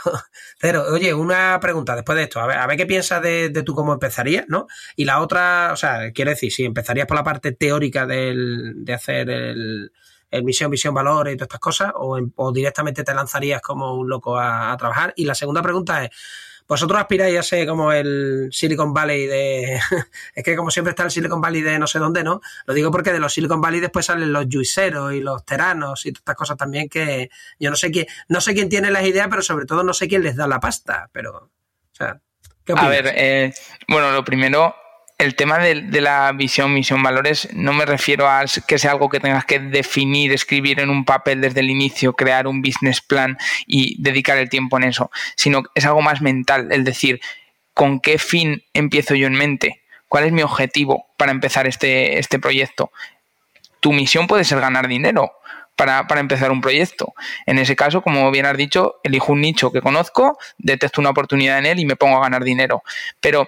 pero, 0.61 0.83
oye, 0.91 1.11
una 1.15 1.59
pregunta 1.59 1.95
después 1.95 2.15
de 2.17 2.23
esto, 2.25 2.39
a 2.39 2.45
ver, 2.45 2.59
a 2.59 2.67
ver 2.67 2.77
qué 2.77 2.85
piensas 2.85 3.19
de, 3.23 3.49
tú 3.65 3.73
cómo 3.73 3.93
empezarías, 3.93 4.45
¿no? 4.47 4.67
Y 4.95 5.05
la 5.05 5.21
otra, 5.21 5.71
o 5.73 5.75
sea, 5.75 6.11
quiero 6.11 6.29
decir, 6.29 6.51
si 6.51 6.65
empezarías 6.65 7.07
por 7.07 7.17
la 7.17 7.23
parte 7.23 7.51
teórica 7.51 8.05
del, 8.05 8.85
de 8.85 8.93
hacer 8.93 9.31
el, 9.31 9.91
el 10.29 10.43
misión, 10.43 10.69
visión, 10.69 10.93
valores 10.93 11.33
y 11.33 11.37
todas 11.37 11.47
estas 11.47 11.59
cosas, 11.59 11.91
o, 11.95 12.19
o 12.35 12.51
directamente 12.51 13.03
te 13.03 13.15
lanzarías 13.15 13.61
como 13.61 13.95
un 13.95 14.07
loco 14.07 14.37
a 14.37 14.75
trabajar. 14.77 15.13
Y 15.15 15.25
la 15.25 15.33
segunda 15.33 15.63
pregunta 15.63 16.03
es, 16.03 16.11
vosotros 16.67 16.99
aspiráis 16.99 17.37
a 17.37 17.43
ser 17.43 17.67
como 17.67 17.91
el 17.91 18.49
Silicon 18.51 18.93
Valley 18.93 19.27
de. 19.27 19.79
es 20.35 20.43
que 20.43 20.55
como 20.55 20.71
siempre 20.71 20.91
está 20.91 21.03
el 21.03 21.11
Silicon 21.11 21.41
Valley 21.41 21.61
de 21.61 21.79
no 21.79 21.87
sé 21.87 21.99
dónde, 21.99 22.23
¿no? 22.23 22.41
Lo 22.65 22.73
digo 22.73 22.91
porque 22.91 23.11
de 23.11 23.19
los 23.19 23.33
Silicon 23.33 23.61
Valley 23.61 23.79
después 23.79 24.05
salen 24.05 24.31
los 24.31 24.45
juiceros 24.51 25.13
y 25.13 25.21
los 25.21 25.45
teranos 25.45 26.05
y 26.05 26.11
todas 26.11 26.21
estas 26.21 26.35
cosas 26.35 26.57
también 26.57 26.89
que 26.89 27.29
yo 27.59 27.69
no 27.69 27.75
sé 27.75 27.91
quién, 27.91 28.07
no 28.27 28.41
sé 28.41 28.53
quién 28.53 28.69
tiene 28.69 28.91
las 28.91 29.05
ideas, 29.05 29.27
pero 29.29 29.41
sobre 29.41 29.65
todo 29.65 29.83
no 29.83 29.93
sé 29.93 30.07
quién 30.07 30.23
les 30.23 30.35
da 30.35 30.47
la 30.47 30.59
pasta. 30.59 31.09
Pero, 31.11 31.35
o 31.37 31.95
sea, 31.95 32.19
¿qué 32.65 32.73
A 32.75 32.87
ver, 32.87 33.13
eh, 33.15 33.53
bueno, 33.87 34.11
lo 34.11 34.23
primero, 34.23 34.75
el 35.17 35.35
tema 35.35 35.59
de, 35.59 36.01
la 36.01 36.31
visión, 36.33 36.73
misión, 36.73 37.01
valores, 37.01 37.47
no 37.53 37.73
me 37.73 37.85
refiero 37.85 38.27
a 38.27 38.43
que 38.67 38.77
sea 38.77 38.91
algo 38.91 39.09
que 39.09 39.19
tengas 39.19 39.45
que 39.45 39.59
definir, 39.59 40.33
escribir 40.33 40.79
en 40.79 40.89
un 40.89 41.05
papel 41.05 41.41
desde 41.41 41.61
el 41.61 41.69
inicio, 41.69 42.13
crear 42.13 42.47
un 42.47 42.61
business 42.61 43.01
plan 43.01 43.37
y 43.65 44.01
dedicar 44.01 44.37
el 44.37 44.49
tiempo 44.49 44.77
en 44.77 44.83
eso, 44.83 45.11
sino 45.35 45.63
es 45.75 45.85
algo 45.85 46.01
más 46.01 46.21
mental, 46.21 46.71
el 46.71 46.83
decir, 46.83 47.21
¿con 47.73 47.99
qué 47.99 48.17
fin 48.17 48.63
empiezo 48.73 49.15
yo 49.15 49.27
en 49.27 49.33
mente? 49.33 49.81
¿Cuál 50.07 50.25
es 50.25 50.31
mi 50.31 50.41
objetivo 50.41 51.07
para 51.17 51.31
empezar 51.31 51.67
este, 51.67 52.19
este 52.19 52.39
proyecto? 52.39 52.91
Tu 53.79 53.93
misión 53.93 54.27
puede 54.27 54.43
ser 54.43 54.59
ganar 54.59 54.87
dinero, 54.87 55.31
para, 55.75 56.07
para, 56.07 56.21
empezar 56.21 56.51
un 56.51 56.61
proyecto. 56.61 57.13
En 57.45 57.57
ese 57.57 57.75
caso, 57.75 58.01
como 58.01 58.29
bien 58.31 58.45
has 58.45 58.57
dicho, 58.57 58.95
elijo 59.03 59.33
un 59.33 59.41
nicho 59.41 59.71
que 59.71 59.81
conozco, 59.81 60.37
detecto 60.57 61.01
una 61.01 61.09
oportunidad 61.09 61.59
en 61.59 61.65
él 61.65 61.79
y 61.79 61.85
me 61.85 61.95
pongo 61.95 62.17
a 62.17 62.21
ganar 62.21 62.43
dinero. 62.43 62.83
Pero 63.19 63.47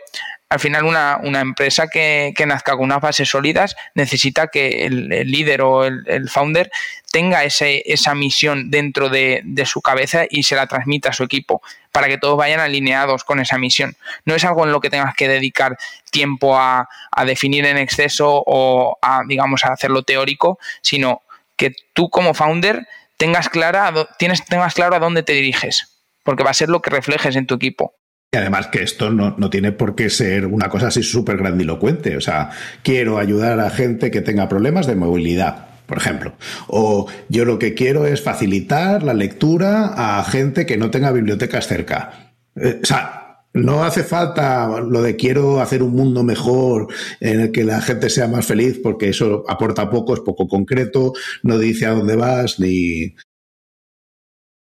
al 0.50 0.60
final 0.60 0.86
una, 0.86 1.42
empresa 1.42 1.88
que, 1.88 2.34
nazca 2.46 2.74
con 2.74 2.86
unas 2.86 3.02
bases 3.02 3.28
sólidas 3.28 3.76
necesita 3.96 4.48
que 4.48 4.86
el, 4.86 5.10
líder 5.10 5.62
o 5.62 5.86
el, 5.86 6.30
founder 6.30 6.72
tenga 7.12 7.44
ese, 7.44 7.84
esa 7.86 8.14
misión 8.14 8.70
dentro 8.70 9.10
de, 9.10 9.44
su 9.66 9.82
cabeza 9.82 10.26
y 10.30 10.44
se 10.44 10.56
la 10.56 10.68
transmita 10.68 11.10
a 11.10 11.14
su 11.14 11.24
equipo 11.24 11.62
para 11.92 12.08
que 12.08 12.18
todos 12.18 12.38
vayan 12.38 12.60
alineados 12.60 13.24
con 13.24 13.40
esa 13.40 13.58
misión. 13.58 13.96
No 14.24 14.36
es 14.36 14.46
algo 14.46 14.66
en 14.66 14.72
lo 14.72 14.82
que 14.82 14.90
tengas 14.90 15.16
que 15.16 15.28
dedicar 15.28 15.78
tiempo 16.12 16.58
a, 16.58 16.88
definir 17.26 17.66
en 17.66 17.78
exceso 17.78 18.44
o 18.46 18.98
a, 19.02 19.24
digamos, 19.28 19.66
a 19.66 19.74
hacerlo 19.74 20.04
teórico, 20.04 20.60
sino 20.82 21.24
que 21.56 21.74
tú 21.94 22.10
como 22.10 22.34
founder 22.34 22.88
tengas, 23.18 23.50
clara, 23.50 23.94
tienes, 24.18 24.46
tengas 24.46 24.74
claro 24.74 24.96
a 24.96 25.00
dónde 25.00 25.24
te 25.24 25.34
diriges, 25.34 26.04
porque 26.24 26.44
va 26.44 26.52
a 26.52 26.56
ser 26.56 26.70
lo 26.70 26.82
que 26.82 26.90
reflejes 26.90 27.36
en 27.36 27.48
tu 27.48 27.56
equipo. 27.56 27.96
Y 28.32 28.38
además 28.38 28.68
que 28.68 28.84
esto 28.84 29.12
no, 29.12 29.36
no 29.38 29.50
tiene 29.50 29.72
por 29.72 29.96
qué 29.96 30.10
ser 30.10 30.46
una 30.46 30.68
cosa 30.68 30.88
así 30.88 31.04
súper 31.04 31.38
grandilocuente. 31.38 32.18
O 32.18 32.22
sea, 32.22 32.50
quiero 32.84 33.18
ayudar 33.18 33.60
a 33.62 33.70
gente 33.70 34.12
que 34.12 34.22
tenga 34.22 34.50
problemas 34.50 34.88
de 34.88 34.96
movilidad, 34.96 35.68
por 35.86 35.98
ejemplo. 35.98 36.34
O 36.68 37.08
yo 37.30 37.46
lo 37.46 37.60
que 37.60 37.74
quiero 37.76 38.06
es 38.06 38.22
facilitar 38.22 39.04
la 39.04 39.14
lectura 39.14 39.94
a 39.96 40.24
gente 40.26 40.66
que 40.66 40.76
no 40.76 40.92
tenga 40.92 41.12
bibliotecas 41.12 41.68
cerca. 41.68 42.34
Eh, 42.58 42.80
o 42.84 42.86
sea, 42.86 43.25
no 43.56 43.84
hace 43.84 44.04
falta 44.04 44.82
lo 44.82 45.02
de 45.02 45.16
quiero 45.16 45.62
hacer 45.62 45.82
un 45.82 45.94
mundo 45.94 46.24
mejor 46.24 46.88
en 47.20 47.40
el 47.40 47.52
que 47.52 47.64
la 47.64 47.82
gente 47.82 48.10
sea 48.10 48.28
más 48.28 48.46
feliz 48.46 48.80
porque 48.84 49.10
eso 49.10 49.44
aporta 49.48 49.90
poco, 49.90 50.14
es 50.14 50.20
poco 50.20 50.48
concreto, 50.48 51.14
no 51.44 51.58
dice 51.58 51.86
a 51.86 51.92
dónde 51.92 52.16
vas 52.16 52.60
ni, 52.60 53.16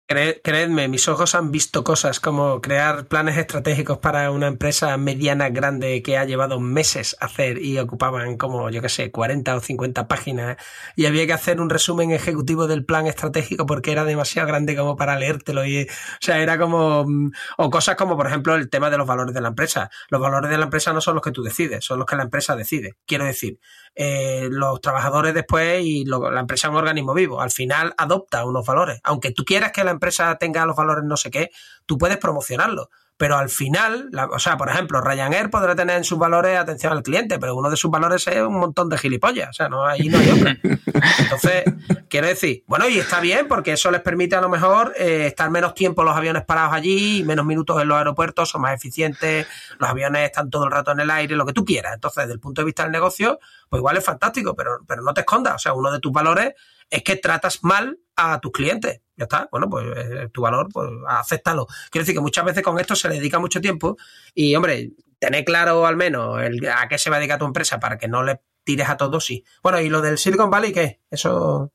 creedme, 0.06 0.88
mis 0.88 1.08
ojos 1.08 1.34
han 1.34 1.50
visto 1.50 1.82
cosas 1.82 2.20
como 2.20 2.60
crear 2.60 3.06
planes 3.06 3.38
estratégicos 3.38 3.98
para 3.98 4.30
una 4.30 4.48
empresa 4.48 4.96
mediana 4.98 5.48
grande 5.48 6.02
que 6.02 6.18
ha 6.18 6.24
llevado 6.26 6.60
meses 6.60 7.16
hacer 7.20 7.62
y 7.62 7.78
ocupaban 7.78 8.36
como, 8.36 8.68
yo 8.68 8.82
qué 8.82 8.90
sé, 8.90 9.10
40 9.10 9.56
o 9.56 9.60
50 9.60 10.06
páginas 10.06 10.56
y 10.94 11.06
había 11.06 11.26
que 11.26 11.32
hacer 11.32 11.60
un 11.60 11.70
resumen 11.70 12.10
ejecutivo 12.10 12.66
del 12.66 12.84
plan 12.84 13.06
estratégico 13.06 13.64
porque 13.64 13.92
era 13.92 14.04
demasiado 14.04 14.46
grande 14.48 14.76
como 14.76 14.96
para 14.96 15.18
leértelo 15.18 15.64
y, 15.64 15.84
o 15.84 15.86
sea, 16.20 16.38
era 16.38 16.58
como, 16.58 17.04
mm, 17.06 17.32
o 17.58 17.70
cosas 17.70 17.96
como, 17.96 18.16
por 18.16 18.26
ejemplo, 18.26 18.54
el 18.56 18.68
tema 18.68 18.90
de 18.90 18.98
los 18.98 19.06
valores 19.06 19.34
de 19.34 19.40
la 19.40 19.48
empresa. 19.48 19.90
Los 20.10 20.20
valores 20.20 20.50
de 20.50 20.58
la 20.58 20.64
empresa 20.64 20.92
no 20.92 21.00
son 21.00 21.14
los 21.14 21.24
que 21.24 21.32
tú 21.32 21.42
decides, 21.42 21.84
son 21.84 21.98
los 21.98 22.06
que 22.06 22.16
la 22.16 22.24
empresa 22.24 22.56
decide. 22.56 22.96
Quiero 23.06 23.24
decir, 23.24 23.58
eh, 23.94 24.48
los 24.50 24.80
trabajadores 24.80 25.34
después 25.34 25.84
y 25.84 26.04
la 26.04 26.40
empresa 26.40 26.68
es 26.68 26.70
un 26.72 26.78
organismo 26.78 27.14
vivo. 27.14 27.40
Al 27.40 27.50
final 27.50 27.94
adopta 27.96 28.44
unos 28.44 28.66
valores. 28.66 29.00
Aunque 29.04 29.30
tú 29.30 29.44
quieras 29.44 29.72
que 29.72 29.84
la 29.84 29.92
empresa 29.92 30.36
tenga 30.36 30.66
los 30.66 30.76
valores 30.76 31.04
no 31.04 31.16
sé 31.16 31.30
qué, 31.30 31.50
tú 31.86 31.98
puedes 31.98 32.18
promocionarlo 32.18 32.90
pero 33.16 33.36
al 33.36 33.48
final, 33.48 34.10
o 34.32 34.38
sea, 34.40 34.56
por 34.56 34.68
ejemplo, 34.68 35.00
Ryanair 35.00 35.48
podrá 35.48 35.76
tener 35.76 35.96
en 35.96 36.04
sus 36.04 36.18
valores 36.18 36.58
atención 36.58 36.92
al 36.92 37.02
cliente, 37.04 37.38
pero 37.38 37.54
uno 37.54 37.70
de 37.70 37.76
sus 37.76 37.88
valores 37.88 38.26
es 38.26 38.42
un 38.42 38.58
montón 38.58 38.88
de 38.88 38.98
gilipollas, 38.98 39.50
o 39.50 39.52
sea, 39.52 39.68
no, 39.68 39.86
ahí 39.86 40.08
no 40.08 40.18
hay 40.18 40.30
otra. 40.30 40.58
Entonces, 41.18 41.64
quiero 42.08 42.26
decir, 42.26 42.64
bueno, 42.66 42.88
y 42.88 42.98
está 42.98 43.20
bien 43.20 43.46
porque 43.46 43.72
eso 43.72 43.92
les 43.92 44.00
permite 44.00 44.34
a 44.34 44.40
lo 44.40 44.48
mejor 44.48 44.94
eh, 44.98 45.26
estar 45.28 45.48
menos 45.50 45.74
tiempo 45.74 46.02
los 46.02 46.16
aviones 46.16 46.44
parados 46.44 46.72
allí, 46.74 47.22
menos 47.24 47.46
minutos 47.46 47.80
en 47.80 47.86
los 47.86 47.98
aeropuertos, 47.98 48.50
son 48.50 48.62
más 48.62 48.74
eficientes, 48.74 49.46
los 49.78 49.88
aviones 49.88 50.24
están 50.24 50.50
todo 50.50 50.64
el 50.64 50.72
rato 50.72 50.90
en 50.90 50.98
el 50.98 51.10
aire, 51.10 51.36
lo 51.36 51.46
que 51.46 51.52
tú 51.52 51.64
quieras. 51.64 51.94
Entonces, 51.94 52.24
desde 52.24 52.34
el 52.34 52.40
punto 52.40 52.62
de 52.62 52.66
vista 52.66 52.82
del 52.82 52.90
negocio, 52.90 53.38
pues 53.68 53.78
igual 53.78 53.96
es 53.96 54.04
fantástico, 54.04 54.56
pero, 54.56 54.80
pero 54.88 55.02
no 55.02 55.14
te 55.14 55.20
escondas, 55.20 55.54
o 55.54 55.58
sea, 55.58 55.72
uno 55.72 55.92
de 55.92 56.00
tus 56.00 56.10
valores 56.10 56.54
es 56.90 57.04
que 57.04 57.14
tratas 57.16 57.62
mal 57.62 57.98
a 58.16 58.40
tus 58.40 58.52
clientes. 58.52 59.00
Ya 59.16 59.24
está, 59.24 59.48
bueno, 59.50 59.68
pues 59.70 59.86
eh, 59.96 60.28
tu 60.32 60.42
valor, 60.42 60.68
pues 60.72 60.88
acéptalo. 61.08 61.66
Quiero 61.90 62.02
decir 62.02 62.14
que 62.14 62.20
muchas 62.20 62.44
veces 62.44 62.62
con 62.62 62.78
esto 62.80 62.96
se 62.96 63.08
le 63.08 63.16
dedica 63.16 63.38
mucho 63.38 63.60
tiempo 63.60 63.96
y, 64.34 64.54
hombre, 64.56 64.90
tener 65.18 65.44
claro 65.44 65.86
al 65.86 65.96
menos 65.96 66.42
el, 66.42 66.68
a 66.68 66.88
qué 66.88 66.98
se 66.98 67.10
va 67.10 67.16
a 67.16 67.18
dedicar 67.20 67.38
tu 67.38 67.46
empresa 67.46 67.78
para 67.78 67.96
que 67.96 68.08
no 68.08 68.22
le 68.22 68.40
tires 68.64 68.88
a 68.88 68.96
todos, 68.96 69.24
sí. 69.24 69.44
Bueno, 69.62 69.80
y 69.80 69.88
lo 69.88 70.00
del 70.00 70.18
Silicon 70.18 70.50
Valley, 70.50 70.72
¿qué? 70.72 71.00
Eso 71.10 71.72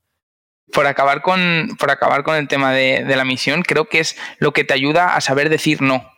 por 0.72 0.86
acabar 0.86 1.22
con, 1.22 1.76
por 1.78 1.90
acabar 1.90 2.22
con 2.22 2.36
el 2.36 2.48
tema 2.48 2.72
de, 2.72 3.04
la 3.04 3.24
misión, 3.24 3.62
creo 3.62 3.88
que 3.88 4.00
es 4.00 4.16
lo 4.38 4.52
que 4.52 4.64
te 4.64 4.74
ayuda 4.74 5.16
a 5.16 5.20
saber 5.20 5.48
decir 5.48 5.82
no, 5.82 6.08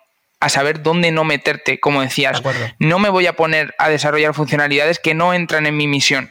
a 0.40 0.48
saber 0.48 0.82
dónde 0.82 1.10
no 1.10 1.24
meterte, 1.24 1.80
como 1.80 2.02
decías. 2.02 2.42
no 2.78 2.98
me 2.98 3.08
voy 3.08 3.26
a 3.26 3.34
poner 3.34 3.74
a 3.78 3.88
desarrollar 3.88 4.34
funcionalidades 4.34 4.98
que 4.98 5.14
no 5.14 5.34
entran 5.34 5.66
en 5.66 5.76
mi 5.76 5.86
misión. 5.86 6.30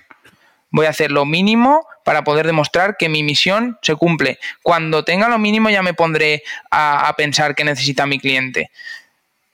Voy 0.71 0.85
a 0.85 0.89
hacer 0.89 1.11
lo 1.11 1.25
mínimo 1.25 1.85
para 2.03 2.23
poder 2.23 2.47
demostrar 2.47 2.95
que 2.97 3.09
mi 3.09 3.23
misión 3.23 3.77
se 3.81 3.95
cumple. 3.95 4.39
Cuando 4.63 5.03
tenga 5.03 5.29
lo 5.29 5.37
mínimo 5.37 5.69
ya 5.69 5.83
me 5.83 5.93
pondré 5.93 6.43
a, 6.71 7.13
pensar 7.17 7.55
qué 7.55 7.63
necesita 7.63 8.05
mi 8.05 8.19
cliente. 8.19 8.71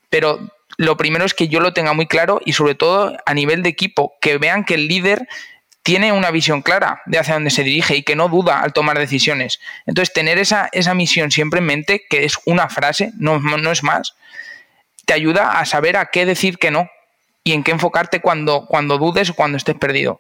Pero 0.10 0.40
lo 0.78 0.96
primero 0.96 1.26
es 1.26 1.34
que 1.34 1.48
yo 1.48 1.60
lo 1.60 1.74
tenga 1.74 1.94
muy 1.94 2.06
claro 2.06 2.40
y 2.46 2.54
sobre 2.54 2.76
todo 2.76 3.18
a 3.26 3.34
nivel 3.34 3.64
de 3.64 3.70
equipo, 3.70 4.14
que 4.22 4.38
vean 4.38 4.64
que 4.64 4.76
el 4.76 4.88
líder 4.88 5.28
tiene 5.82 6.12
una 6.12 6.32
visión 6.32 6.62
clara 6.62 7.02
de 7.06 7.18
hacia 7.18 7.34
dónde 7.34 7.50
se 7.50 7.64
dirige 7.64 7.96
y 7.96 8.04
que 8.04 8.16
no 8.16 8.30
duda 8.30 8.62
al 8.62 8.74
tomar 8.74 9.00
decisiones. 9.00 9.60
Entonces, 9.86 10.14
tener 10.14 10.38
esa, 10.38 10.70
esa 10.72 10.94
misión 10.94 11.32
siempre 11.32 11.60
en 11.60 11.66
mente, 11.66 12.06
que 12.10 12.26
es 12.26 12.38
una 12.46 12.70
frase, 12.70 13.12
no, 13.18 13.40
no 13.40 13.72
es 13.72 13.84
más, 13.84 14.14
te 15.06 15.14
ayuda 15.14 15.60
a 15.60 15.66
saber 15.66 15.96
a 15.96 16.08
qué 16.08 16.26
decir 16.26 16.58
que 16.58 16.70
no 16.70 16.90
y 17.46 17.54
en 17.54 17.64
qué 17.64 17.72
enfocarte 17.72 18.20
cuando, 18.20 18.66
cuando 18.66 18.98
dudes 18.98 19.30
o 19.30 19.34
cuando 19.34 19.58
estés 19.58 19.76
perdido. 19.76 20.20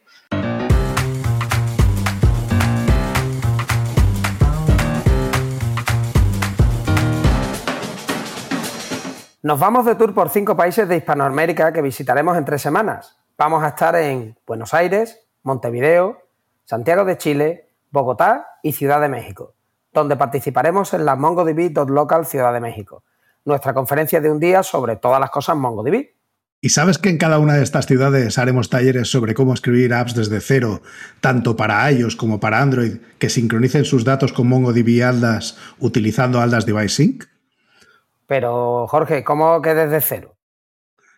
Nos 9.47 9.61
vamos 9.61 9.85
de 9.85 9.95
tour 9.95 10.13
por 10.13 10.29
cinco 10.29 10.57
países 10.57 10.89
de 10.89 10.97
Hispanoamérica 10.97 11.71
que 11.71 11.81
visitaremos 11.81 12.37
en 12.37 12.43
tres 12.43 12.61
semanas. 12.61 13.15
Vamos 13.37 13.63
a 13.63 13.69
estar 13.69 13.95
en 13.95 14.35
Buenos 14.45 14.73
Aires, 14.73 15.21
Montevideo, 15.41 16.17
Santiago 16.65 17.05
de 17.05 17.17
Chile, 17.17 17.69
Bogotá 17.89 18.45
y 18.61 18.73
Ciudad 18.73 18.99
de 18.99 19.07
México, 19.07 19.55
donde 19.93 20.17
participaremos 20.17 20.93
en 20.93 21.05
la 21.05 21.15
MongoDB.local 21.15 22.25
Ciudad 22.25 22.51
de 22.51 22.59
México, 22.59 23.05
nuestra 23.45 23.73
conferencia 23.73 24.19
de 24.19 24.29
un 24.29 24.41
día 24.41 24.63
sobre 24.63 24.97
todas 24.97 25.21
las 25.21 25.29
cosas 25.29 25.55
MongoDB. 25.55 26.09
¿Y 26.59 26.67
sabes 26.67 26.97
que 26.97 27.07
en 27.07 27.17
cada 27.17 27.39
una 27.39 27.53
de 27.53 27.63
estas 27.63 27.85
ciudades 27.85 28.37
haremos 28.37 28.69
talleres 28.69 29.09
sobre 29.09 29.33
cómo 29.33 29.53
escribir 29.53 29.93
apps 29.93 30.13
desde 30.13 30.41
cero, 30.41 30.81
tanto 31.21 31.55
para 31.55 31.89
iOS 31.89 32.17
como 32.17 32.41
para 32.41 32.61
Android, 32.61 32.97
que 33.17 33.29
sincronicen 33.29 33.85
sus 33.85 34.03
datos 34.03 34.33
con 34.33 34.49
MongoDB 34.49 35.05
Aldas 35.05 35.57
utilizando 35.79 36.41
Aldas 36.41 36.65
Device 36.65 36.89
Sync? 36.89 37.36
Pero, 38.27 38.87
Jorge, 38.87 39.23
¿cómo 39.23 39.61
que 39.61 39.73
desde 39.73 40.01
cero? 40.01 40.37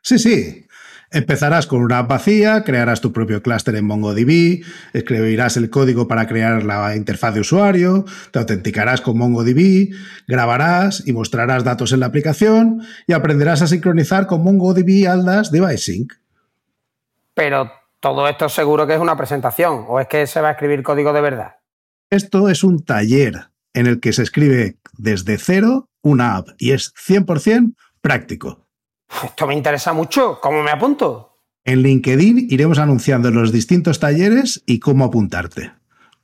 Sí, 0.01 0.19
sí. 0.19 0.65
Empezarás 1.11 1.65
con 1.65 1.81
una 1.81 1.99
app 1.99 2.09
vacía, 2.09 2.63
crearás 2.63 3.01
tu 3.01 3.11
propio 3.11 3.41
clúster 3.41 3.75
en 3.75 3.85
MongoDB, 3.85 4.63
escribirás 4.93 5.57
el 5.57 5.71
código 5.71 6.07
para 6.07 6.27
crear 6.27 6.63
la 6.63 6.95
interfaz 6.95 7.33
de 7.33 7.39
usuario, 7.39 8.05
te 8.31 8.37
autenticarás 8.37 9.01
con 9.01 9.17
MongoDB, 9.17 9.89
grabarás 10.27 11.05
y 11.07 11.13
mostrarás 11.13 11.63
datos 11.63 11.93
en 11.93 12.01
la 12.01 12.05
aplicación 12.05 12.83
y 13.07 13.13
aprenderás 13.13 13.63
a 13.63 13.67
sincronizar 13.67 14.27
con 14.27 14.43
MongoDB 14.43 15.09
Aldas 15.09 15.51
Device 15.51 15.79
Sync. 15.79 16.13
Pero 17.33 17.71
todo 17.99 18.27
esto 18.27 18.47
seguro 18.47 18.85
que 18.85 18.93
es 18.93 18.99
una 18.99 19.17
presentación 19.17 19.85
o 19.87 19.99
es 19.99 20.07
que 20.07 20.27
se 20.27 20.41
va 20.41 20.49
a 20.49 20.51
escribir 20.51 20.83
código 20.83 21.11
de 21.11 21.21
verdad. 21.21 21.55
Esto 22.11 22.49
es 22.49 22.63
un 22.63 22.85
taller 22.85 23.49
en 23.73 23.87
el 23.87 23.99
que 23.99 24.13
se 24.13 24.21
escribe 24.21 24.77
desde 24.93 25.39
cero 25.39 25.88
una 26.01 26.35
app 26.35 26.49
y 26.57 26.71
es 26.71 26.93
100% 26.95 27.75
práctico. 28.01 28.67
Esto 29.23 29.47
me 29.47 29.55
interesa 29.55 29.93
mucho. 29.93 30.39
¿Cómo 30.41 30.61
me 30.61 30.71
apunto? 30.71 31.37
En 31.65 31.81
LinkedIn 31.81 32.47
iremos 32.49 32.79
anunciando 32.79 33.31
los 33.31 33.51
distintos 33.51 33.99
talleres 33.99 34.63
y 34.65 34.79
cómo 34.79 35.05
apuntarte. 35.05 35.73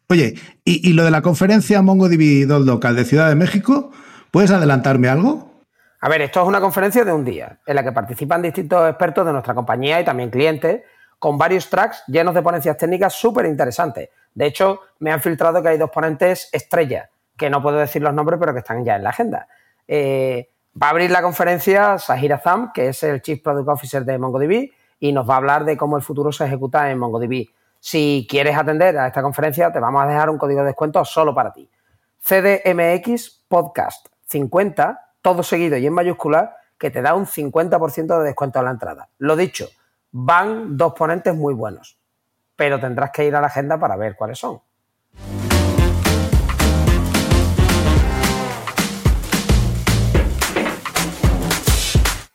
Oye, 0.08 0.36
¿y, 0.64 0.94
lo 0.94 1.04
de 1.04 1.12
la 1.12 1.24
conferencia 1.24 1.82
MongoDB 1.82 2.48
Local 2.48 2.96
de 2.96 3.06
Ciudad 3.06 3.28
de 3.28 3.36
México? 3.36 3.92
¿Puedes 4.30 4.52
adelantarme 4.52 5.08
algo? 5.08 5.52
A 6.00 6.10
ver, 6.10 6.22
esto 6.22 6.42
es 6.44 6.48
una 6.48 6.62
conferencia 6.62 7.04
de 7.04 7.12
un 7.12 7.26
día, 7.26 7.60
en 7.66 7.76
la 7.76 7.84
que 7.84 7.92
participan 7.92 8.44
distintos 8.44 8.88
expertos 8.88 9.26
de 9.26 9.32
nuestra 9.32 9.56
compañía 9.56 10.00
y 10.00 10.06
también 10.06 10.30
clientes, 10.30 10.84
con 11.18 11.40
varios 11.40 11.70
tracks 11.70 12.04
llenos 12.08 12.36
de 12.36 12.44
ponencias 12.44 12.78
técnicas 12.78 13.14
súper 13.14 13.48
interesantes. 13.48 14.10
De 14.36 14.46
hecho, 14.46 14.82
me 15.00 15.12
han 15.12 15.22
filtrado 15.22 15.64
que 15.64 15.70
hay 15.70 15.78
dos 15.80 15.90
ponentes 15.90 16.50
estrellas, 16.52 17.10
que 17.36 17.50
no 17.50 17.64
puedo 17.64 17.78
decir 17.78 18.04
los 18.04 18.14
nombres, 18.14 18.40
pero 18.40 18.54
que 18.54 18.60
están 18.60 18.86
ya 18.86 18.98
en 18.98 19.04
la 19.04 19.10
agenda. 19.10 19.48
Eh, 19.88 20.50
Va 20.82 20.88
a 20.88 20.90
abrir 20.90 21.10
la 21.10 21.22
conferencia 21.22 21.98
Sahir 21.98 22.34
Azam, 22.34 22.74
que 22.74 22.90
es 22.90 23.02
el 23.04 23.22
Chief 23.22 23.42
Product 23.42 23.70
Officer 23.70 24.04
de 24.04 24.18
MongoDB, 24.18 24.72
y 25.00 25.14
nos 25.14 25.30
va 25.30 25.36
a 25.36 25.38
hablar 25.38 25.64
de 25.64 25.78
cómo 25.78 25.96
el 25.96 26.04
futuro 26.04 26.34
se 26.34 26.44
ejecuta 26.44 26.92
en 26.92 27.00
MongoDB. 27.00 27.48
Si 27.80 28.28
quieres 28.30 28.58
atender 28.58 28.98
a 28.98 29.08
esta 29.08 29.22
conferencia, 29.22 29.72
te 29.72 29.80
vamos 29.80 30.04
a 30.04 30.06
dejar 30.06 30.30
un 30.30 30.38
código 30.38 30.60
de 30.62 30.68
descuento 30.68 31.06
solo 31.06 31.34
para 31.34 31.54
ti. 31.54 31.70
CDMX 32.20 33.46
Podcast 33.48 34.08
50, 34.26 35.14
todo 35.22 35.44
seguido 35.44 35.78
y 35.78 35.86
en 35.86 35.94
mayúscula, 35.94 36.58
que 36.78 36.92
te 36.92 37.02
da 37.02 37.14
un 37.14 37.26
50% 37.26 38.18
de 38.18 38.26
descuento 38.26 38.60
a 38.60 38.64
la 38.64 38.72
entrada. 38.72 39.08
Lo 39.20 39.38
dicho, 39.38 39.70
van 40.12 40.76
dos 40.76 40.94
ponentes 40.94 41.34
muy 41.34 41.54
buenos, 41.54 41.98
pero 42.58 42.82
tendrás 42.82 43.12
que 43.12 43.24
ir 43.24 43.34
a 43.34 43.40
la 43.40 43.48
agenda 43.48 43.80
para 43.80 43.96
ver 43.96 44.18
cuáles 44.18 44.40
son. 44.40 44.60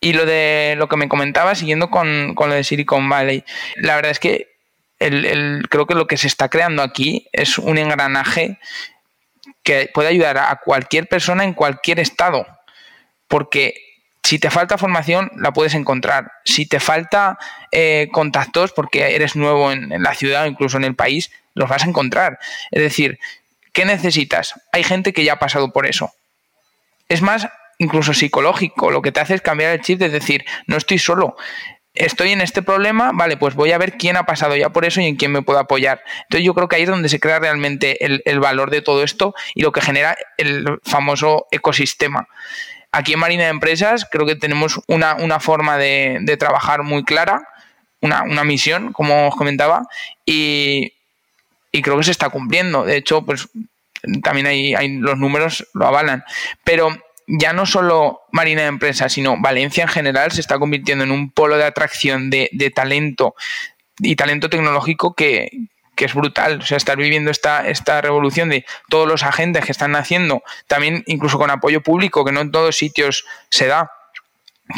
Y 0.01 0.15
lo 0.15 0.25
de 0.25 0.75
lo 0.79 0.89
que 0.89 0.97
me 0.97 1.09
comentaba, 1.09 1.55
siguiendo 1.55 1.91
con, 1.91 2.35
lo 2.35 2.55
de 2.55 2.65
Silicon 2.65 3.09
Valley, 3.09 3.45
la 3.77 3.97
verdad 3.97 4.13
es 4.13 4.19
que 4.19 4.49
el, 4.99 5.67
creo 5.69 5.87
que 5.87 5.95
lo 5.95 6.07
que 6.07 6.17
se 6.17 6.27
está 6.27 6.49
creando 6.49 6.83
aquí 6.83 7.29
es 7.33 7.59
un 7.59 7.79
engranaje 7.79 8.59
que 9.63 9.91
puede 9.93 10.09
ayudar 10.09 10.39
a 10.39 10.57
cualquier 10.57 11.07
persona 11.07 11.45
en 11.45 11.53
cualquier 11.53 12.01
estado. 12.01 12.47
Porque 13.29 13.75
si 14.23 14.39
te 14.39 14.51
falta 14.51 14.79
formación, 14.79 15.31
la 15.37 15.53
puedes 15.53 15.75
encontrar. 15.75 16.33
Si 16.45 16.67
te 16.67 16.81
falta 16.81 17.39
eh, 17.73 18.09
contactos, 18.13 18.73
porque 18.73 19.15
eres 19.15 19.37
nuevo 19.37 19.71
en 19.71 20.03
la 20.03 20.15
ciudad 20.15 20.45
o 20.45 20.47
incluso 20.47 20.79
en 20.79 20.85
el 20.85 20.95
país, 20.95 21.31
los 21.55 21.69
vas 21.69 21.85
a 21.85 21.89
encontrar. 21.89 22.39
Es 22.71 22.83
decir, 22.83 23.19
¿qué 23.73 23.85
necesitas? 23.85 24.55
Hay 24.73 24.85
gente 24.85 25.13
que 25.13 25.25
ya 25.25 25.35
ha 25.35 25.39
pasado 25.39 25.73
por 25.73 25.87
eso. 25.87 26.13
Es 27.09 27.23
más, 27.23 27.49
incluso 27.81 28.15
psicológico. 28.15 28.91
Lo 28.91 29.03
que 29.03 29.11
te 29.11 29.21
hace 29.21 29.35
es 29.35 29.41
cambiar 29.41 29.73
el 29.73 29.81
chip 29.81 29.99
de 29.99 30.11
decir, 30.11 30.45
no 30.67 30.77
estoy 30.77 30.99
solo. 30.99 31.37
Estoy 31.95 32.31
en 32.31 32.41
este 32.41 32.63
problema, 32.63 33.11
vale, 33.13 33.37
pues 33.37 33.55
voy 33.55 33.73
a 33.73 33.79
ver 33.79 33.97
quién 33.97 34.17
ha 34.17 34.25
pasado 34.25 34.55
ya 34.55 34.69
por 34.69 34.85
eso 34.85 35.01
y 35.01 35.07
en 35.07 35.17
quién 35.17 35.33
me 35.33 35.43
puedo 35.43 35.59
apoyar. 35.59 36.03
Entonces 36.23 36.47
yo 36.47 36.55
creo 36.55 36.69
que 36.69 36.77
ahí 36.77 36.83
es 36.83 36.89
donde 36.89 37.09
se 37.09 37.19
crea 37.19 37.41
realmente 37.41 38.05
el, 38.05 38.41
valor 38.41 38.71
de 38.71 38.81
todo 38.81 39.03
esto 39.03 39.35
y 39.55 39.63
lo 39.63 39.73
que 39.73 39.81
genera 39.81 40.17
el 40.37 40.79
famoso 40.85 41.47
ecosistema. 41.51 42.29
Aquí 42.93 43.15
en 43.15 43.19
Marina 43.19 43.45
de 43.45 43.51
Empresas 43.51 44.07
creo 44.11 44.27
que 44.27 44.37
tenemos 44.37 44.81
una, 44.87 45.41
forma 45.41 45.79
de, 45.79 46.37
trabajar 46.39 46.83
muy 46.83 47.03
clara, 47.03 47.49
una, 48.03 48.45
misión, 48.45 48.93
como 48.93 49.29
os 49.29 49.35
comentaba, 49.35 49.87
y, 50.25 50.93
creo 51.83 51.97
que 51.97 52.05
se 52.05 52.11
está 52.13 52.29
cumpliendo. 52.29 52.85
De 52.85 52.97
hecho, 52.97 53.23
pues 53.23 53.49
también 54.23 54.47
hay, 54.47 54.75
hay 54.75 54.99
los 54.99 55.19
números 55.19 55.67
lo 55.75 55.87
avalan. 55.87 56.25
Pero 56.63 56.97
ya 57.39 57.53
no 57.53 57.65
solo 57.65 58.23
Marina 58.33 58.63
de 58.63 58.69
Empresa, 58.69 59.09
sino 59.09 59.37
Valencia 59.41 59.83
en 59.83 59.89
general 59.89 60.33
se 60.33 60.41
está 60.41 60.59
convirtiendo 60.59 61.05
en 61.05 61.13
un 61.13 61.31
polo 61.31 61.57
de 61.57 61.65
atracción 61.65 62.29
de, 62.29 62.73
talento 62.75 63.35
y 63.99 64.17
talento 64.17 64.51
tecnológico 64.51 65.15
que, 65.15 65.51
es 65.97 66.15
brutal. 66.15 66.61
O 66.61 66.65
sea, 66.65 66.79
estar 66.79 66.97
viviendo 66.97 67.31
esta, 67.31 67.69
esta 67.69 68.01
revolución 68.01 68.49
de 68.49 68.65
todos 68.89 69.07
los 69.07 69.23
agentes 69.23 69.67
que 69.67 69.73
están 69.73 69.93
naciendo, 69.93 70.43
también 70.67 71.05
incluso 71.07 71.37
con 71.37 71.51
apoyo 71.51 71.83
público, 71.83 72.25
que 72.25 72.33
no 72.33 72.41
en 72.41 72.51
todos 72.51 72.79
sitios 72.79 73.27
se 73.51 73.67
da. 73.67 73.91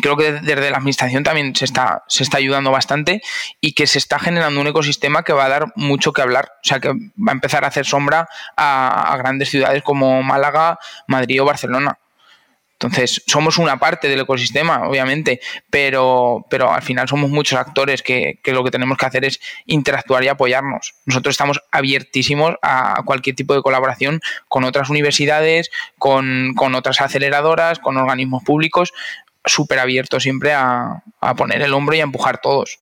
Creo 0.01 0.17
que 0.17 0.33
desde 0.33 0.71
la 0.71 0.79
administración 0.79 1.23
también 1.23 1.55
se 1.55 1.65
está, 1.65 2.03
se 2.09 2.25
está 2.25 2.39
ayudando 2.39 2.73
bastante 2.73 3.23
y 3.61 3.75
que 3.75 3.87
se 3.87 3.99
está 3.99 4.19
generando 4.19 4.61
un 4.61 4.67
ecosistema 4.67 5.23
que 5.23 5.33
va 5.33 5.45
a 5.45 5.49
dar 5.49 5.67
mucho 5.77 6.13
que 6.13 6.23
hablar. 6.23 6.55
O 6.57 6.65
sea, 6.65 6.81
que 6.81 6.89
va 6.89 7.31
a 7.31 7.33
empezar 7.33 7.65
a 7.65 7.69
hacer 7.69 7.87
sombra 7.87 8.29
a 8.57 9.15
grandes 9.19 9.49
ciudades 9.49 9.85
como 9.85 10.25
Málaga, 10.25 10.81
Madrid 11.07 11.41
o 11.41 11.45
Barcelona. 11.45 11.99
Entonces, 12.83 13.23
somos 13.27 13.59
una 13.59 13.79
parte 13.79 14.09
del 14.09 14.21
ecosistema, 14.21 14.89
obviamente, 14.89 15.41
pero, 15.71 16.45
pero 16.51 16.73
al 16.73 16.83
final 16.83 17.09
somos 17.09 17.31
muchos 17.31 17.59
actores 17.59 18.03
que, 18.03 18.41
lo 18.47 18.65
que 18.65 18.73
tenemos 18.73 18.99
que 18.99 19.07
hacer 19.07 19.25
es 19.25 19.39
interactuar 19.67 20.25
y 20.25 20.29
apoyarnos. 20.29 20.95
Nosotros 21.07 21.35
estamos 21.35 21.61
abiertísimos 21.71 22.57
a 22.61 23.03
cualquier 23.05 23.37
tipo 23.37 23.55
de 23.55 23.63
colaboración 23.63 24.21
con 24.49 24.65
otras 24.65 24.91
universidades, 24.91 25.71
con, 25.97 26.55
otras 26.75 27.01
aceleradoras, 27.01 27.79
con 27.79 27.97
organismos 27.97 28.43
públicos, 28.43 28.93
súper 29.45 29.79
abiertos 29.79 30.25
siempre 30.25 30.53
a, 30.53 31.05
a 31.21 31.37
poner 31.37 31.63
el 31.63 31.75
hombro 31.75 31.95
y 31.95 32.01
a 32.01 32.05
empujar 32.05 32.41
todos. 32.41 32.81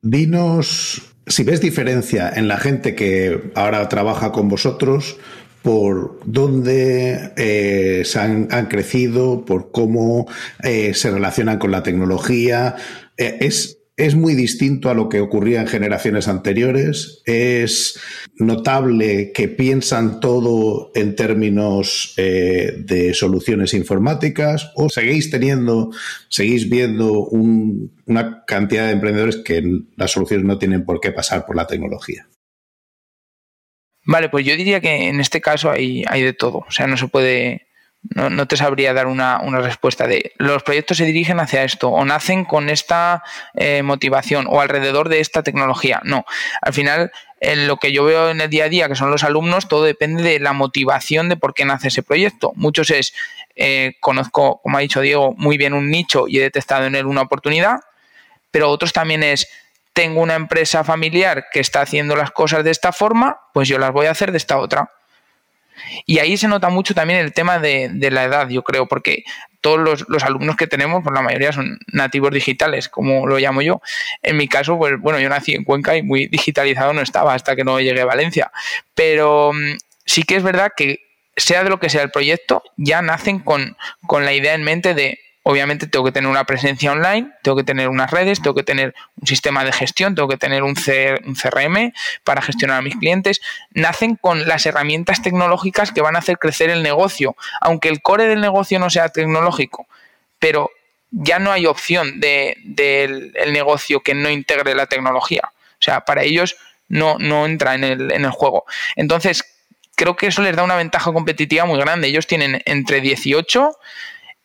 Dinos 0.00 1.02
si 1.26 1.44
ves 1.44 1.60
diferencia 1.60 2.32
en 2.34 2.48
la 2.48 2.56
gente 2.56 2.94
que 2.94 3.52
ahora 3.54 3.86
trabaja 3.90 4.32
con 4.32 4.48
vosotros 4.48 5.18
por 5.62 6.20
dónde 6.24 7.32
eh, 7.36 8.02
se 8.04 8.18
han, 8.18 8.66
crecido, 8.66 9.44
por 9.44 9.70
cómo 9.70 10.26
eh, 10.62 10.94
se 10.94 11.10
relacionan 11.10 11.58
con 11.58 11.70
la 11.70 11.82
tecnología. 11.82 12.76
Eh, 13.16 13.38
es, 13.40 13.78
es 13.96 14.14
muy 14.14 14.34
distinto 14.34 14.88
a 14.88 14.94
lo 14.94 15.08
que 15.08 15.20
ocurría 15.20 15.60
en 15.60 15.66
generaciones 15.66 16.28
anteriores. 16.28 17.22
Es 17.26 17.98
notable 18.36 19.32
que 19.32 19.48
piensan 19.48 20.20
todo 20.20 20.92
en 20.94 21.16
términos 21.16 22.14
de 22.16 23.12
soluciones 23.14 23.74
informáticas 23.74 24.70
o 24.76 24.88
seguís 24.88 25.30
teniendo, 25.30 25.90
seguís 26.28 26.70
viendo 26.70 27.24
una 27.24 28.44
cantidad 28.46 28.86
de 28.86 28.92
emprendedores 28.92 29.38
que 29.38 29.62
las 29.96 30.12
soluciones 30.12 30.46
no 30.46 30.58
tienen 30.58 30.84
por 30.84 31.00
qué 31.00 31.10
pasar 31.10 31.44
por 31.44 31.56
la 31.56 31.66
tecnología. 31.66 32.28
Vale, 34.08 34.30
pues 34.30 34.46
yo 34.46 34.56
diría 34.56 34.80
que 34.80 35.08
en 35.08 35.20
este 35.20 35.42
caso 35.42 35.70
hay, 35.70 36.02
hay 36.08 36.22
de 36.22 36.32
todo. 36.32 36.64
O 36.66 36.70
sea, 36.70 36.86
no 36.86 36.96
se 36.96 37.08
puede 37.08 37.68
no, 38.14 38.46
te 38.46 38.56
sabría 38.56 38.94
dar 38.94 39.06
una, 39.06 39.38
respuesta 39.60 40.06
de 40.06 40.32
los 40.38 40.62
proyectos 40.62 40.96
se 40.96 41.04
dirigen 41.04 41.40
hacia 41.40 41.64
esto 41.64 41.90
o 41.90 42.04
nacen 42.04 42.44
con 42.44 42.70
esta 42.70 43.22
eh, 43.54 43.82
motivación 43.82 44.46
o 44.48 44.60
alrededor 44.62 45.10
de 45.10 45.20
esta 45.20 45.42
tecnología. 45.42 46.00
No, 46.04 46.24
al 46.62 46.72
final 46.72 47.12
en 47.40 47.66
lo 47.66 47.76
que 47.76 47.92
yo 47.92 48.04
veo 48.04 48.30
en 48.30 48.40
el 48.40 48.48
día 48.48 48.64
a 48.64 48.68
día, 48.68 48.88
que 48.88 48.94
son 48.94 49.10
los 49.10 49.24
alumnos, 49.24 49.68
todo 49.68 49.84
depende 49.84 50.22
de 50.22 50.40
la 50.40 50.54
motivación 50.54 51.28
de 51.28 51.36
por 51.36 51.52
qué 51.52 51.66
nace 51.66 51.88
ese 51.88 52.02
proyecto. 52.02 52.52
Muchos 52.56 52.90
es, 52.90 53.12
eh, 53.56 53.96
conozco, 54.00 54.60
como 54.62 54.78
ha 54.78 54.80
dicho 54.80 55.02
Diego, 55.02 55.34
muy 55.36 55.58
bien 55.58 55.74
un 55.74 55.90
nicho 55.90 56.28
y 56.28 56.38
he 56.38 56.42
detectado 56.42 56.86
en 56.86 56.94
él 56.94 57.04
una 57.04 57.22
oportunidad, 57.22 57.80
pero 58.50 58.70
otros 58.70 58.94
también 58.94 59.22
es, 59.22 59.48
tengo 59.92 60.20
una 60.20 60.34
empresa 60.34 60.84
familiar 60.84 61.46
que 61.52 61.60
está 61.60 61.80
haciendo 61.80 62.16
las 62.16 62.30
cosas 62.30 62.64
de 62.64 62.70
esta 62.70 62.92
forma, 62.92 63.40
pues 63.52 63.68
yo 63.68 63.78
las 63.78 63.92
voy 63.92 64.06
a 64.06 64.12
hacer 64.12 64.30
de 64.30 64.38
esta 64.38 64.58
otra. 64.58 64.90
Y 66.06 66.18
ahí 66.18 66.36
se 66.36 66.48
nota 66.48 66.68
mucho 66.68 66.94
también 66.94 67.20
el 67.20 67.32
tema 67.32 67.58
de, 67.58 67.90
la 68.10 68.24
edad, 68.24 68.48
yo 68.48 68.62
creo, 68.62 68.86
porque 68.86 69.24
todos 69.60 70.04
los, 70.08 70.22
alumnos 70.22 70.56
que 70.56 70.66
tenemos, 70.66 71.02
pues 71.02 71.14
la 71.14 71.22
mayoría 71.22 71.52
son 71.52 71.78
nativos 71.92 72.30
digitales, 72.32 72.88
como 72.88 73.26
lo 73.26 73.38
llamo 73.38 73.62
yo. 73.62 73.80
En 74.22 74.36
mi 74.36 74.48
caso, 74.48 74.76
pues 74.78 74.98
bueno, 74.98 75.20
yo 75.20 75.28
nací 75.28 75.54
en 75.54 75.64
Cuenca 75.64 75.96
y 75.96 76.02
muy 76.02 76.26
digitalizado 76.26 76.92
no 76.92 77.00
estaba 77.00 77.34
hasta 77.34 77.56
que 77.56 77.64
no 77.64 77.80
llegué 77.80 78.00
a 78.00 78.06
Valencia. 78.06 78.50
Pero 78.94 79.52
mm, 79.52 79.76
sí 80.04 80.22
que 80.22 80.36
es 80.36 80.42
verdad 80.42 80.72
que 80.76 81.00
sea 81.36 81.62
de 81.62 81.70
lo 81.70 81.78
que 81.78 81.90
sea 81.90 82.02
el 82.02 82.10
proyecto, 82.10 82.62
ya 82.76 83.02
nacen 83.02 83.38
con, 83.38 83.76
con 84.06 84.24
la 84.24 84.32
idea 84.32 84.54
en 84.54 84.64
mente 84.64 84.94
de 84.94 85.18
obviamente 85.48 85.86
tengo 85.86 86.04
que 86.04 86.12
tener 86.12 86.28
una 86.28 86.44
presencia 86.44 86.92
online, 86.92 87.30
tengo 87.42 87.56
que 87.56 87.64
tener 87.64 87.88
unas 87.88 88.10
redes, 88.10 88.42
tengo 88.42 88.54
que 88.54 88.64
tener 88.64 88.94
un 89.18 89.26
sistema 89.26 89.64
de 89.64 89.72
gestión, 89.72 90.14
tengo 90.14 90.28
que 90.28 90.36
tener 90.36 90.62
un, 90.62 90.74
CRM 90.74 91.94
para 92.22 92.42
gestionar 92.42 92.76
a 92.76 92.82
mis 92.82 92.94
clientes. 92.94 93.40
Nacen 93.70 94.16
con 94.16 94.46
las 94.46 94.66
herramientas 94.66 95.22
tecnológicas 95.22 95.90
que 95.90 96.02
van 96.02 96.16
a 96.16 96.18
hacer 96.18 96.36
crecer 96.36 96.68
el 96.68 96.82
negocio, 96.82 97.34
aunque 97.62 97.88
el 97.88 98.02
core 98.02 98.26
del 98.26 98.42
negocio 98.42 98.78
no 98.78 98.90
sea 98.90 99.08
tecnológico, 99.08 99.86
pero 100.38 100.70
ya 101.12 101.38
no 101.38 101.50
hay 101.50 101.64
opción 101.64 102.20
del 102.20 103.32
negocio 103.50 104.00
que 104.00 104.12
no 104.12 104.28
integre 104.28 104.74
la 104.74 104.84
tecnología. 104.84 105.44
O 105.50 105.82
sea, 105.82 106.02
para 106.02 106.24
ellos 106.24 106.56
no, 106.88 107.16
no 107.18 107.46
entra 107.46 107.74
en 107.74 107.84
el, 107.84 108.12
en 108.12 108.26
el 108.26 108.32
juego. 108.32 108.66
Entonces, 108.96 109.46
creo 109.94 110.14
que 110.14 110.26
eso 110.26 110.42
les 110.42 110.54
da 110.54 110.62
una 110.62 110.76
ventaja 110.76 111.10
competitiva 111.10 111.64
muy 111.64 111.80
grande. 111.80 112.08
Ellos 112.08 112.26
tienen 112.26 112.60
entre 112.66 113.00
18 113.00 113.78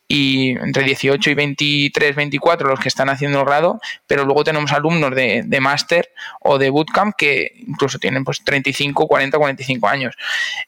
y 0.07 0.51
entre 0.51 0.83
18 0.83 1.29
y 1.29 1.33
23, 1.33 2.15
24 2.15 2.67
los 2.67 2.79
que 2.79 2.89
están 2.89 3.09
haciendo 3.09 3.39
el 3.39 3.45
grado, 3.45 3.79
pero 4.07 4.25
luego 4.25 4.43
tenemos 4.43 4.71
alumnos 4.71 5.15
de, 5.15 5.43
de 5.45 5.59
máster 5.59 6.09
o 6.41 6.57
de 6.57 6.69
bootcamp 6.69 7.15
que 7.17 7.51
incluso 7.67 7.99
tienen 7.99 8.23
pues 8.23 8.43
35, 8.43 9.07
40, 9.07 9.37
45 9.37 9.87
años. 9.87 10.15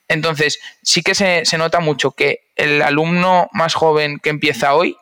Entonces, 0.08 0.60
sí 0.82 1.02
que 1.02 1.16
se, 1.16 1.46
se 1.46 1.58
nota 1.58 1.80
mucho 1.80 2.12
que 2.12 2.48
el 2.56 2.82
alumno 2.82 3.50
más 3.52 3.74
joven 3.74 4.20
que 4.20 4.30
empieza 4.30 4.74
hoy 4.74 4.98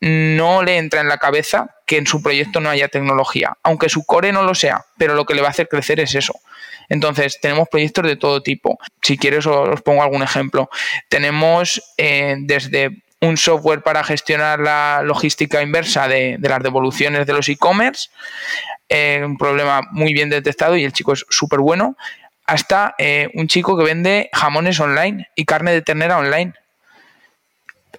no 0.00 0.62
le 0.62 0.76
entra 0.76 1.00
en 1.00 1.08
la 1.08 1.18
cabeza 1.18 1.74
que 1.86 1.96
en 1.96 2.06
su 2.06 2.22
proyecto 2.22 2.60
no 2.60 2.68
haya 2.68 2.88
tecnología, 2.88 3.56
aunque 3.62 3.88
su 3.88 4.04
core 4.04 4.32
no 4.32 4.42
lo 4.42 4.54
sea, 4.54 4.84
pero 4.98 5.14
lo 5.14 5.24
que 5.24 5.34
le 5.34 5.40
va 5.40 5.48
a 5.48 5.52
hacer 5.52 5.68
crecer 5.68 6.00
es 6.00 6.14
eso. 6.14 6.34
Entonces, 6.88 7.38
tenemos 7.40 7.68
proyectos 7.68 8.06
de 8.06 8.16
todo 8.16 8.42
tipo. 8.42 8.78
Si 9.02 9.16
quieres, 9.16 9.46
os 9.46 9.82
pongo 9.82 10.02
algún 10.02 10.22
ejemplo. 10.22 10.68
Tenemos 11.08 11.82
eh, 11.96 12.36
desde 12.40 13.02
un 13.26 13.36
software 13.36 13.82
para 13.82 14.04
gestionar 14.04 14.60
la 14.60 15.02
logística 15.02 15.62
inversa 15.62 16.08
de, 16.08 16.38
las 16.40 16.62
devoluciones 16.62 17.26
de 17.26 17.32
los 17.32 17.48
e-commerce, 17.48 18.08
eh, 18.88 19.22
un 19.24 19.36
problema 19.36 19.82
muy 19.90 20.12
bien 20.14 20.30
detectado 20.30 20.76
y 20.76 20.84
el 20.84 20.92
chico 20.92 21.12
es 21.12 21.26
súper 21.28 21.60
bueno, 21.60 21.96
hasta 22.46 22.94
eh, 22.98 23.28
un 23.34 23.48
chico 23.48 23.76
que 23.76 23.84
vende 23.84 24.30
jamones 24.32 24.78
online 24.78 25.28
y 25.34 25.44
carne 25.44 25.72
de 25.72 25.82
ternera 25.82 26.18
online. 26.18 26.54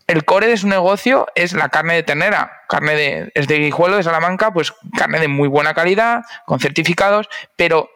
El 0.08 0.24
core 0.24 0.48
de 0.48 0.56
su 0.56 0.70
negocio 0.70 1.28
es 1.36 1.52
la 1.52 1.68
carne 1.68 1.96
de 1.96 2.04
ternera, 2.04 2.62
carne 2.70 2.96
de, 2.96 3.32
es 3.36 3.48
de 3.48 3.60
Guijuelo, 3.60 3.98
de 3.98 4.04
Salamanca, 4.04 4.52
pues 4.52 4.74
carne 4.98 5.20
de 5.20 5.28
muy 5.28 5.50
buena 5.50 5.74
calidad, 5.74 6.24
con 6.46 6.62
certificados, 6.62 7.28
pero 7.58 7.90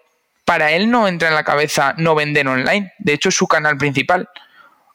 para 0.44 0.74
él 0.74 0.91
no 0.91 1.08
entra 1.08 1.30
en 1.30 1.36
la 1.36 1.46
cabeza 1.46 1.94
no 1.96 2.13
vender 2.13 2.46
online, 2.50 2.91
de 2.98 3.13
hecho 3.13 3.30
es 3.30 3.36
su 3.36 3.48
canal 3.48 3.78
principal. 3.78 4.28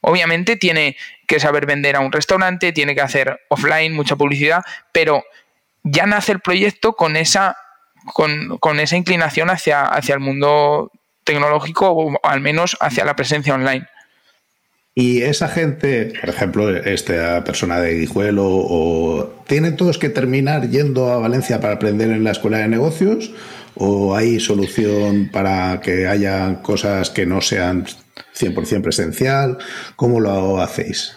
Obviamente 0.08 0.56
tiene 0.56 0.96
que 1.26 1.40
saber 1.40 1.66
vender 1.66 1.96
a 1.96 2.00
un 2.00 2.12
restaurante, 2.12 2.72
tiene 2.72 2.94
que 2.94 3.00
hacer 3.00 3.40
offline, 3.48 3.92
mucha 3.92 4.14
publicidad, 4.14 4.64
pero 4.92 5.24
ya 5.82 6.06
nace 6.06 6.30
el 6.30 6.38
proyecto 6.38 6.92
con 6.92 7.16
esa, 7.16 7.56
con, 8.14 8.78
esa 8.78 8.96
inclinación 8.96 9.50
hacia, 9.50 9.84
hacia 9.84 10.14
el 10.14 10.20
mundo 10.20 10.92
tecnológico 11.24 11.90
o 11.90 12.20
al 12.22 12.40
menos 12.40 12.76
hacia 12.80 13.04
la 13.04 13.16
presencia 13.16 13.54
online. 13.54 13.84
Y 14.94 15.22
esa 15.22 15.48
gente, 15.48 16.12
por 16.20 16.30
ejemplo, 16.30 16.76
esta 16.76 17.42
persona 17.42 17.80
de 17.80 17.94
Guijuelo, 17.94 18.46
o 18.46 19.42
¿tienen 19.48 19.76
todos 19.76 19.98
que 19.98 20.08
terminar 20.08 20.70
yendo 20.70 21.10
a 21.10 21.18
Valencia 21.18 21.60
para 21.60 21.74
aprender 21.74 22.10
en 22.10 22.22
la 22.22 22.30
escuela 22.30 22.58
de 22.58 22.68
negocios? 22.68 23.32
¿O 23.74 24.14
hay 24.14 24.38
solución 24.38 25.30
para 25.32 25.80
que 25.80 26.06
haya 26.06 26.62
cosas 26.62 27.10
que 27.10 27.26
no 27.26 27.40
sean 27.40 27.86
100% 28.34 28.82
presencial? 28.82 29.58
¿Cómo 29.96 30.20
lo 30.20 30.60
hacéis? 30.60 31.16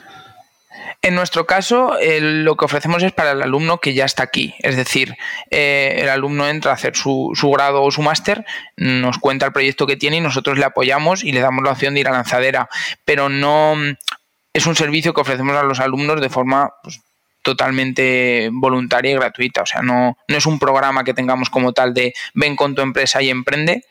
En 1.01 1.15
nuestro 1.15 1.45
caso, 1.45 1.93
lo 2.19 2.57
que 2.57 2.65
ofrecemos 2.65 3.01
es 3.03 3.13
para 3.13 3.31
el 3.31 3.41
alumno 3.41 3.77
que 3.77 3.93
ya 3.93 4.03
está 4.03 4.23
aquí. 4.23 4.53
Es 4.59 4.75
decir, 4.75 5.15
eh, 5.49 5.99
el 6.01 6.09
alumno 6.09 6.47
entra 6.47 6.71
a 6.71 6.73
hacer 6.73 6.95
su, 6.95 7.31
grado 7.53 7.83
o 7.83 7.91
su 7.91 8.01
máster, 8.01 8.45
nos 8.75 9.17
cuenta 9.17 9.45
el 9.45 9.53
proyecto 9.53 9.87
que 9.87 9.95
tiene 9.95 10.17
y 10.17 10.21
nosotros 10.21 10.57
le 10.57 10.65
apoyamos 10.65 11.23
y 11.23 11.31
le 11.31 11.39
damos 11.39 11.63
la 11.63 11.71
opción 11.71 11.93
de 11.93 12.01
ir 12.01 12.09
a 12.09 12.11
lanzadera. 12.11 12.69
Pero 13.05 13.29
no 13.29 13.75
es 14.53 14.65
un 14.65 14.75
servicio 14.75 15.13
que 15.13 15.21
ofrecemos 15.21 15.55
a 15.55 15.63
los 15.63 15.79
alumnos 15.79 16.19
de 16.19 16.29
forma 16.29 16.73
pues, 16.83 16.99
totalmente 17.43 18.49
voluntaria 18.51 19.11
y 19.11 19.15
gratuita. 19.15 19.61
O 19.61 19.65
sea, 19.65 19.81
no, 19.81 20.17
no 20.27 20.37
es 20.37 20.45
un 20.45 20.59
programa 20.59 21.05
que 21.05 21.13
tengamos 21.13 21.49
como 21.49 21.71
tal 21.71 21.93
de 21.93 22.13
ven 22.33 22.57
con 22.57 22.75
tu 22.75 22.81
empresa 22.81 23.21
y 23.21 23.29
emprende, 23.29 23.85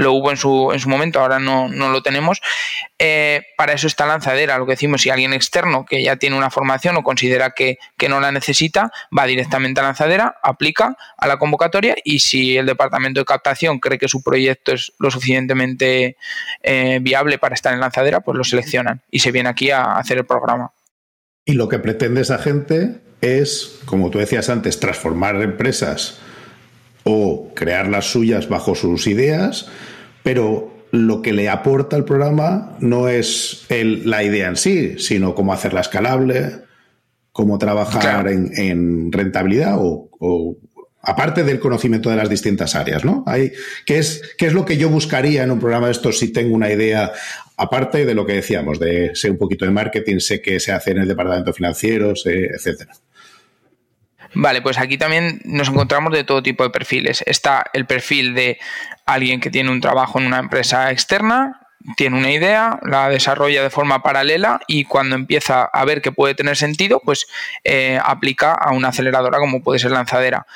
lo 0.00 0.14
hubo 0.14 0.30
en 0.30 0.38
su, 0.38 0.70
en 0.72 0.80
su 0.80 0.88
momento, 0.88 1.20
ahora 1.20 1.38
no, 1.38 1.68
lo 1.68 2.02
tenemos. 2.02 2.40
Eh, 2.98 3.42
para 3.58 3.74
eso 3.74 3.86
está 3.86 4.06
lanzadera, 4.06 4.56
lo 4.56 4.64
que 4.64 4.72
decimos, 4.72 5.02
si 5.02 5.10
alguien 5.10 5.34
externo 5.34 5.84
que 5.84 6.02
ya 6.02 6.16
tiene 6.16 6.38
una 6.38 6.48
formación 6.48 6.96
o 6.96 7.02
considera 7.02 7.50
que, 7.50 7.78
no 8.08 8.18
la 8.18 8.32
necesita, 8.32 8.90
va 9.16 9.26
directamente 9.26 9.80
a 9.80 9.82
lanzadera, 9.84 10.38
aplica 10.42 10.96
a 11.18 11.26
la 11.26 11.38
convocatoria 11.38 11.96
y 12.02 12.20
si 12.20 12.56
el 12.56 12.64
departamento 12.64 13.20
de 13.20 13.26
captación 13.26 13.78
cree 13.78 13.98
que 13.98 14.08
su 14.08 14.22
proyecto 14.22 14.72
es 14.72 14.90
lo 14.98 15.10
suficientemente 15.10 16.16
eh, 16.62 16.98
viable 17.02 17.36
para 17.36 17.54
estar 17.54 17.74
en 17.74 17.80
lanzadera, 17.80 18.20
pues 18.20 18.38
lo 18.38 18.44
seleccionan 18.44 19.02
y 19.10 19.18
se 19.18 19.32
viene 19.32 19.50
aquí 19.50 19.70
a 19.70 19.96
hacer 19.96 20.16
el 20.16 20.24
programa. 20.24 20.72
Y 21.44 21.52
lo 21.52 21.68
que 21.68 21.78
pretende 21.78 22.22
esa 22.22 22.38
gente 22.38 23.02
es, 23.20 23.80
como 23.84 24.10
tú 24.10 24.18
decías 24.18 24.48
antes, 24.48 24.80
transformar 24.80 25.36
empresas 25.42 26.20
o 27.04 27.52
crear 27.54 27.88
las 27.88 28.06
suyas 28.06 28.48
bajo 28.48 28.74
sus 28.74 29.06
ideas, 29.06 29.68
pero 30.22 30.70
lo 30.92 31.22
que 31.22 31.32
le 31.32 31.48
aporta 31.48 31.96
el 31.96 32.04
programa 32.04 32.76
no 32.80 33.08
es 33.08 33.66
la 33.68 34.22
idea 34.22 34.48
en 34.48 34.56
sí, 34.56 34.98
sino 34.98 35.34
cómo 35.34 35.52
hacerla 35.52 35.80
escalable, 35.80 36.62
cómo 37.32 37.58
trabajar 37.58 38.28
en, 38.28 39.12
rentabilidad 39.12 39.76
o, 39.78 40.56
aparte 41.02 41.44
del 41.44 41.60
conocimiento 41.60 42.10
de 42.10 42.16
las 42.16 42.28
distintas 42.28 42.74
áreas, 42.74 43.04
¿no? 43.04 43.24
Hay, 43.26 43.52
¿qué, 43.86 43.98
es, 43.98 44.22
¿Qué 44.36 44.46
es 44.46 44.52
lo 44.52 44.66
que 44.66 44.76
yo 44.76 44.90
buscaría 44.90 45.42
en 45.44 45.50
un 45.50 45.58
programa 45.58 45.86
de 45.86 45.92
estos 45.92 46.18
si 46.18 46.32
tengo 46.32 46.54
una 46.54 46.70
idea, 46.70 47.12
aparte 47.56 48.04
de 48.04 48.14
lo 48.14 48.26
que 48.26 48.34
decíamos, 48.34 48.78
de 48.78 49.12
ser 49.14 49.30
un 49.30 49.38
poquito 49.38 49.64
de 49.64 49.70
marketing, 49.70 50.18
sé 50.18 50.42
qué 50.42 50.60
se 50.60 50.72
hace 50.72 50.90
en 50.90 50.98
el 50.98 51.08
departamento 51.08 51.54
financiero, 51.54 52.14
sé, 52.16 52.46
etcétera? 52.46 52.92
Vale, 54.34 54.62
pues 54.62 54.78
aquí 54.78 54.96
también 54.96 55.40
nos 55.44 55.68
encontramos 55.68 56.12
de 56.12 56.24
todo 56.24 56.42
tipo 56.42 56.62
de 56.62 56.70
perfiles. 56.70 57.22
Está 57.26 57.64
el 57.72 57.86
perfil 57.86 58.34
de 58.34 58.58
alguien 59.06 59.40
que 59.40 59.50
tiene 59.50 59.70
un 59.70 59.80
trabajo 59.80 60.20
en 60.20 60.26
una 60.26 60.38
empresa 60.38 60.90
externa, 60.92 61.60
tiene 61.96 62.16
una 62.16 62.30
idea, 62.30 62.78
la 62.82 63.08
desarrolla 63.08 63.62
de 63.62 63.70
forma 63.70 64.02
paralela 64.02 64.60
y 64.66 64.84
cuando 64.84 65.16
empieza 65.16 65.64
a 65.64 65.84
ver 65.84 66.02
que 66.02 66.12
puede 66.12 66.34
tener 66.34 66.56
sentido, 66.56 67.00
pues 67.04 67.26
eh, 67.64 67.98
aplica 68.04 68.52
a 68.52 68.72
una 68.72 68.88
aceleradora 68.88 69.38
como 69.38 69.62
puede 69.62 69.78
ser 69.78 69.90
lanzadera. 69.90 70.46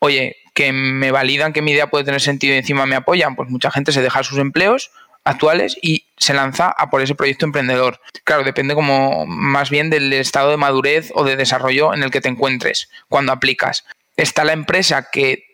Oye, 0.00 0.36
que 0.52 0.72
me 0.72 1.10
validan 1.10 1.52
que 1.52 1.62
mi 1.62 1.72
idea 1.72 1.88
puede 1.88 2.04
tener 2.04 2.20
sentido 2.20 2.54
y 2.54 2.58
encima 2.58 2.86
me 2.86 2.96
apoyan, 2.96 3.36
pues 3.36 3.48
mucha 3.48 3.70
gente 3.70 3.92
se 3.92 4.02
deja 4.02 4.22
sus 4.22 4.38
empleos 4.38 4.90
actuales 5.24 5.76
y 5.82 6.06
se 6.16 6.34
lanza 6.34 6.68
a 6.70 6.90
por 6.90 7.00
ese 7.02 7.14
proyecto 7.14 7.46
emprendedor. 7.46 8.00
Claro, 8.24 8.44
depende 8.44 8.74
como 8.74 9.26
más 9.26 9.70
bien 9.70 9.90
del 9.90 10.12
estado 10.12 10.50
de 10.50 10.56
madurez 10.56 11.10
o 11.14 11.24
de 11.24 11.36
desarrollo 11.36 11.94
en 11.94 12.02
el 12.02 12.10
que 12.10 12.20
te 12.20 12.28
encuentres 12.28 12.90
cuando 13.08 13.32
aplicas. 13.32 13.84
Está 14.16 14.44
la 14.44 14.52
empresa 14.52 15.08
que 15.10 15.53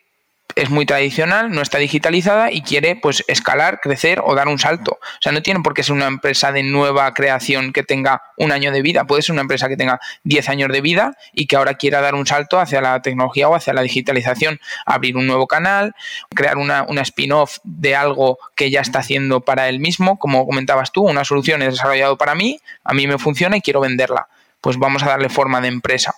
es 0.60 0.68
muy 0.68 0.84
tradicional, 0.84 1.50
no 1.50 1.62
está 1.62 1.78
digitalizada 1.78 2.52
y 2.52 2.60
quiere 2.60 2.94
pues 2.94 3.24
escalar, 3.28 3.80
crecer 3.80 4.20
o 4.22 4.34
dar 4.34 4.46
un 4.46 4.58
salto. 4.58 4.98
O 5.00 5.18
sea, 5.22 5.32
no 5.32 5.40
tiene 5.40 5.60
por 5.60 5.72
qué 5.72 5.82
ser 5.82 5.94
una 5.94 6.06
empresa 6.06 6.52
de 6.52 6.62
nueva 6.62 7.14
creación 7.14 7.72
que 7.72 7.82
tenga 7.82 8.22
un 8.36 8.52
año 8.52 8.70
de 8.70 8.82
vida, 8.82 9.04
puede 9.06 9.22
ser 9.22 9.32
una 9.32 9.40
empresa 9.40 9.68
que 9.68 9.78
tenga 9.78 10.00
10 10.24 10.50
años 10.50 10.70
de 10.70 10.82
vida 10.82 11.16
y 11.32 11.46
que 11.46 11.56
ahora 11.56 11.74
quiera 11.74 12.02
dar 12.02 12.14
un 12.14 12.26
salto 12.26 12.60
hacia 12.60 12.82
la 12.82 13.00
tecnología 13.00 13.48
o 13.48 13.54
hacia 13.54 13.72
la 13.72 13.80
digitalización, 13.80 14.60
abrir 14.84 15.16
un 15.16 15.26
nuevo 15.26 15.46
canal, 15.46 15.94
crear 16.34 16.58
una, 16.58 16.82
una 16.82 17.00
spin-off 17.00 17.56
de 17.64 17.96
algo 17.96 18.38
que 18.54 18.70
ya 18.70 18.82
está 18.82 18.98
haciendo 18.98 19.40
para 19.40 19.66
él 19.70 19.80
mismo, 19.80 20.18
como 20.18 20.44
comentabas 20.44 20.92
tú, 20.92 21.08
una 21.08 21.24
solución 21.24 21.62
es 21.62 21.70
desarrollado 21.70 22.18
para 22.18 22.34
mí, 22.34 22.60
a 22.84 22.92
mí 22.92 23.06
me 23.06 23.16
funciona 23.16 23.56
y 23.56 23.62
quiero 23.62 23.80
venderla. 23.80 24.28
Pues 24.60 24.76
vamos 24.76 25.02
a 25.02 25.06
darle 25.06 25.30
forma 25.30 25.62
de 25.62 25.68
empresa. 25.68 26.14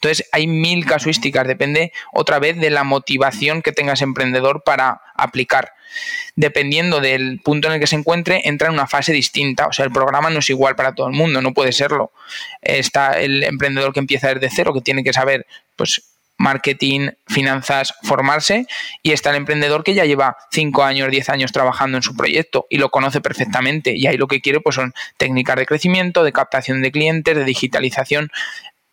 Entonces, 0.00 0.28
hay 0.30 0.46
mil 0.46 0.86
casuísticas, 0.86 1.46
depende 1.46 1.92
otra 2.12 2.38
vez 2.38 2.56
de 2.56 2.70
la 2.70 2.84
motivación 2.84 3.62
que 3.62 3.72
tengas 3.72 4.00
emprendedor 4.00 4.62
para 4.64 5.00
aplicar. 5.14 5.72
Dependiendo 6.36 7.00
del 7.00 7.40
punto 7.42 7.66
en 7.66 7.74
el 7.74 7.80
que 7.80 7.88
se 7.88 7.96
encuentre, 7.96 8.42
entra 8.44 8.68
en 8.68 8.74
una 8.74 8.86
fase 8.86 9.12
distinta. 9.12 9.66
O 9.66 9.72
sea, 9.72 9.84
el 9.84 9.90
programa 9.90 10.30
no 10.30 10.38
es 10.38 10.50
igual 10.50 10.76
para 10.76 10.94
todo 10.94 11.08
el 11.08 11.14
mundo, 11.14 11.42
no 11.42 11.52
puede 11.52 11.72
serlo. 11.72 12.12
Está 12.62 13.18
el 13.18 13.42
emprendedor 13.42 13.92
que 13.92 14.00
empieza 14.00 14.32
desde 14.32 14.54
cero, 14.54 14.72
que 14.72 14.82
tiene 14.82 15.02
que 15.02 15.12
saber, 15.12 15.46
pues, 15.74 16.02
marketing, 16.38 17.10
finanzas, 17.26 17.94
formarse, 18.04 18.66
y 19.02 19.10
está 19.10 19.30
el 19.30 19.36
emprendedor 19.36 19.82
que 19.82 19.94
ya 19.94 20.04
lleva 20.04 20.36
5 20.52 20.84
años, 20.84 21.10
10 21.10 21.28
años 21.30 21.52
trabajando 21.52 21.98
en 21.98 22.02
su 22.02 22.16
proyecto 22.16 22.66
y 22.70 22.78
lo 22.78 22.90
conoce 22.90 23.20
perfectamente 23.20 23.96
y 23.96 24.06
ahí 24.06 24.16
lo 24.16 24.28
que 24.28 24.40
quiere 24.40 24.60
pues 24.60 24.76
son 24.76 24.94
técnicas 25.16 25.56
de 25.56 25.66
crecimiento, 25.66 26.22
de 26.22 26.32
captación 26.32 26.80
de 26.80 26.92
clientes, 26.92 27.36
de 27.36 27.44
digitalización, 27.44 28.30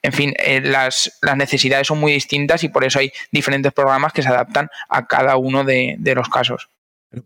en 0.05 0.13
fin, 0.13 0.33
eh, 0.37 0.61
las, 0.61 1.11
necesidades 1.35 1.87
son 1.87 1.99
muy 1.99 2.13
distintas 2.13 2.63
y 2.63 2.69
por 2.69 2.83
eso 2.83 2.99
hay 2.99 3.11
diferentes 3.31 3.73
programas 3.73 4.13
que 4.13 4.21
se 4.21 4.29
adaptan 4.29 4.69
a 4.87 5.07
cada 5.07 5.35
uno 5.37 5.63
de, 5.63 5.97
los 6.15 6.29
casos. 6.29 6.69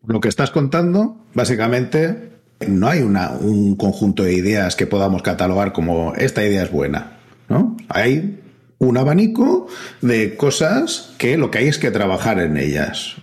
Lo 0.06 0.20
que 0.20 0.30
estás 0.30 0.52
contando, 0.52 1.26
básicamente, 1.34 2.32
no 2.68 2.88
hay 2.88 3.02
un 3.02 3.76
conjunto 3.76 4.24
de 4.24 4.34
ideas 4.34 4.76
que 4.76 4.88
podamos 4.88 5.22
catalogar 5.22 5.74
como 5.74 6.14
esta 6.16 6.44
idea 6.44 6.64
es 6.64 6.72
buena, 6.72 7.18
¿no? 7.50 7.76
Hay 7.90 8.40
un 8.78 8.98
abanico 8.98 9.68
de 10.02 10.36
cosas 10.36 11.14
que 11.18 11.38
lo 11.38 11.52
que 11.52 11.60
hay 11.60 11.68
es 11.68 11.78
que 11.78 11.92
trabajar 11.92 12.40
en 12.40 12.58
ellas. 12.58 13.18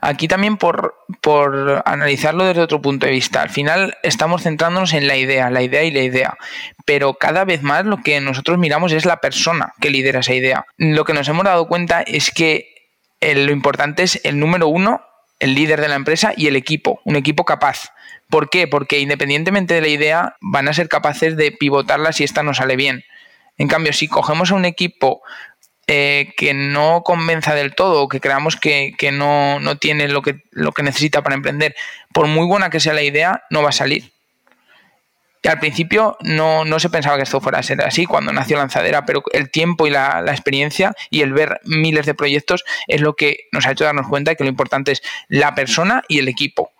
Aquí 0.00 0.28
también 0.28 0.56
por, 0.56 0.94
por, 1.20 1.82
analizarlo 1.84 2.44
desde 2.44 2.62
otro 2.62 2.80
punto 2.80 3.06
de 3.06 3.12
vista. 3.12 3.42
Al 3.42 3.50
final 3.50 3.96
estamos 4.04 4.42
centrándonos 4.42 4.92
en 4.92 5.08
la 5.08 5.16
idea, 5.16 5.50
la 5.50 5.62
idea 5.62 5.82
y 5.82 5.90
la 5.90 6.02
idea. 6.02 6.38
Pero 6.84 7.14
cada 7.14 7.44
vez 7.44 7.62
más 7.62 7.84
lo 7.84 7.98
que 7.98 8.20
nosotros 8.20 8.56
miramos 8.56 8.92
es 8.92 9.04
la 9.04 9.20
persona 9.20 9.74
que 9.80 9.90
lidera 9.90 10.20
esa 10.20 10.34
idea. 10.34 10.64
Lo 10.76 11.04
que 11.04 11.12
nos 11.12 11.28
hemos 11.28 11.44
dado 11.44 11.66
cuenta 11.66 12.02
es 12.02 12.30
que 12.30 12.70
lo 13.20 13.50
importante 13.50 14.04
es 14.04 14.20
el 14.24 14.38
número 14.38 14.68
uno, 14.68 15.02
el 15.40 15.54
líder 15.54 15.80
de 15.80 15.88
la 15.88 15.96
empresa 15.96 16.32
y 16.36 16.46
el 16.46 16.56
equipo, 16.56 17.00
un 17.04 17.16
equipo 17.16 17.44
capaz. 17.44 17.90
¿Por 18.28 18.48
qué? 18.48 18.68
Porque 18.68 19.00
independientemente 19.00 19.74
de 19.74 19.80
la 19.80 19.88
idea, 19.88 20.36
van 20.40 20.68
a 20.68 20.72
ser 20.72 20.88
capaces 20.88 21.36
de 21.36 21.50
pivotarla 21.50 22.12
si 22.12 22.22
esta 22.22 22.44
no 22.44 22.54
sale 22.54 22.76
bien. 22.76 23.02
En 23.58 23.68
cambio, 23.68 23.92
si 23.92 24.08
cogemos 24.08 24.52
a 24.52 24.54
un 24.54 24.64
equipo 24.64 25.20
eh, 25.92 26.34
que 26.36 26.54
no 26.54 27.02
convenza 27.02 27.52
del 27.52 27.74
todo 27.74 28.02
o 28.02 28.08
que 28.08 28.20
creamos 28.20 28.54
que, 28.54 28.94
no, 29.12 29.58
tiene 29.80 30.06
lo 30.06 30.22
que, 30.22 30.44
lo 30.52 30.70
que 30.70 30.84
necesita 30.84 31.20
para 31.22 31.34
emprender, 31.34 31.74
por 32.12 32.28
muy 32.28 32.46
buena 32.46 32.70
que 32.70 32.78
sea 32.78 32.92
la 32.92 33.02
idea, 33.02 33.42
no 33.50 33.60
va 33.64 33.70
a 33.70 33.72
salir. 33.72 34.12
Y 35.42 35.48
al 35.48 35.58
principio 35.58 36.16
no, 36.20 36.64
se 36.78 36.90
pensaba 36.90 37.16
que 37.16 37.24
esto 37.24 37.40
fuera 37.40 37.58
a 37.58 37.64
ser 37.64 37.80
así 37.80 38.06
cuando 38.06 38.32
nació 38.32 38.56
Lanzadera, 38.58 39.04
pero 39.04 39.24
el 39.32 39.50
tiempo 39.50 39.88
y 39.88 39.90
la, 39.90 40.22
la, 40.22 40.30
experiencia 40.30 40.92
y 41.10 41.22
el 41.22 41.32
ver 41.32 41.60
miles 41.64 42.06
de 42.06 42.14
proyectos 42.14 42.62
es 42.86 43.00
lo 43.00 43.16
que 43.16 43.48
nos 43.50 43.66
ha 43.66 43.72
hecho 43.72 43.82
darnos 43.82 44.06
cuenta 44.06 44.30
de 44.30 44.36
que 44.36 44.44
lo 44.44 44.50
importante 44.50 44.92
es 44.92 45.02
la 45.26 45.56
persona 45.56 46.04
y 46.06 46.20
el 46.20 46.28
equipo 46.28 46.70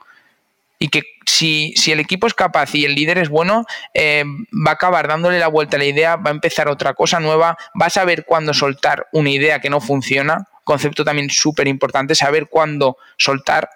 y 0.82 0.88
que 0.88 1.02
si, 1.26 1.74
el 1.86 2.00
equipo 2.00 2.26
es 2.26 2.34
capaz 2.34 2.74
y 2.74 2.86
el 2.86 2.94
líder 2.94 3.18
es 3.18 3.28
bueno, 3.28 3.66
eh, 3.92 4.24
va 4.66 4.72
a 4.72 4.74
acabar 4.74 5.06
dándole 5.06 5.38
la 5.38 5.46
vuelta 5.46 5.76
a 5.76 5.78
la 5.78 5.84
idea, 5.84 6.16
va 6.16 6.30
a 6.30 6.32
empezar 6.32 6.68
otra 6.68 6.94
cosa 6.94 7.20
nueva, 7.20 7.56
va 7.80 7.86
a 7.86 7.90
saber 7.90 8.24
cuándo 8.24 8.54
soltar 8.54 9.06
una 9.12 9.30
idea 9.30 9.60
que 9.60 9.68
no 9.68 9.80
funciona, 9.80 10.48
concepto 10.64 11.04
también 11.04 11.28
súper 11.28 11.68
importante, 11.68 12.14
saber 12.14 12.48
cuándo 12.48 12.96
soltar 13.18 13.68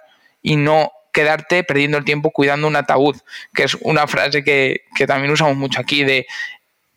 y 0.42 0.56
no 0.56 0.90
quedarte 1.12 1.62
perdiendo 1.62 1.98
el 1.98 2.04
tiempo 2.04 2.30
cuidando 2.30 2.66
un 2.66 2.74
ataúd, 2.74 3.16
que 3.54 3.64
es 3.64 3.74
una 3.82 4.06
frase 4.06 4.42
que, 4.42 4.84
que 4.96 5.06
también 5.06 5.30
usamos 5.30 5.56
mucho 5.56 5.80
aquí 5.80 6.04
de 6.04 6.26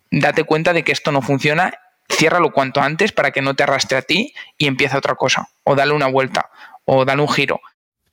date 0.09 0.45
cuenta 0.45 0.71
de 0.71 0.83
que 0.83 0.93
esto 0.93 1.11
no 1.11 1.21
funciona, 1.21 1.73
ciérralo 2.09 2.53
cuanto 2.53 2.81
antes 2.81 3.11
para 3.11 3.31
que 3.31 3.41
no 3.41 3.55
te 3.55 3.63
arrastre 3.63 3.97
a 3.97 4.01
ti 4.01 4.33
y 4.57 4.67
empieza 4.67 4.97
otra 4.97 5.15
cosa, 5.15 5.49
o 5.65 5.75
dale 5.75 5.91
una 5.91 6.07
vuelta, 6.07 6.49
o 6.85 7.03
dale 7.03 7.21
un 7.21 7.29
giro. 7.29 7.59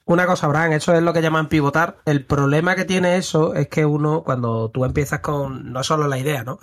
Una 0.06 0.26
cosa, 0.26 0.46
Abraham, 0.46 0.72
eso 0.72 0.94
es 0.94 1.02
lo 1.02 1.12
que 1.14 1.22
llaman 1.22 1.48
pivotar. 1.48 1.98
El 2.04 2.26
problema 2.26 2.76
que 2.76 2.84
tiene 2.84 3.16
eso 3.16 3.54
es 3.54 3.68
que 3.68 3.86
uno, 3.86 4.22
cuando 4.22 4.70
tú 4.70 4.84
empiezas 4.84 5.20
con, 5.20 5.72
no 5.72 5.82
solo 5.82 6.08
la 6.08 6.18
idea, 6.18 6.44
¿no? 6.44 6.58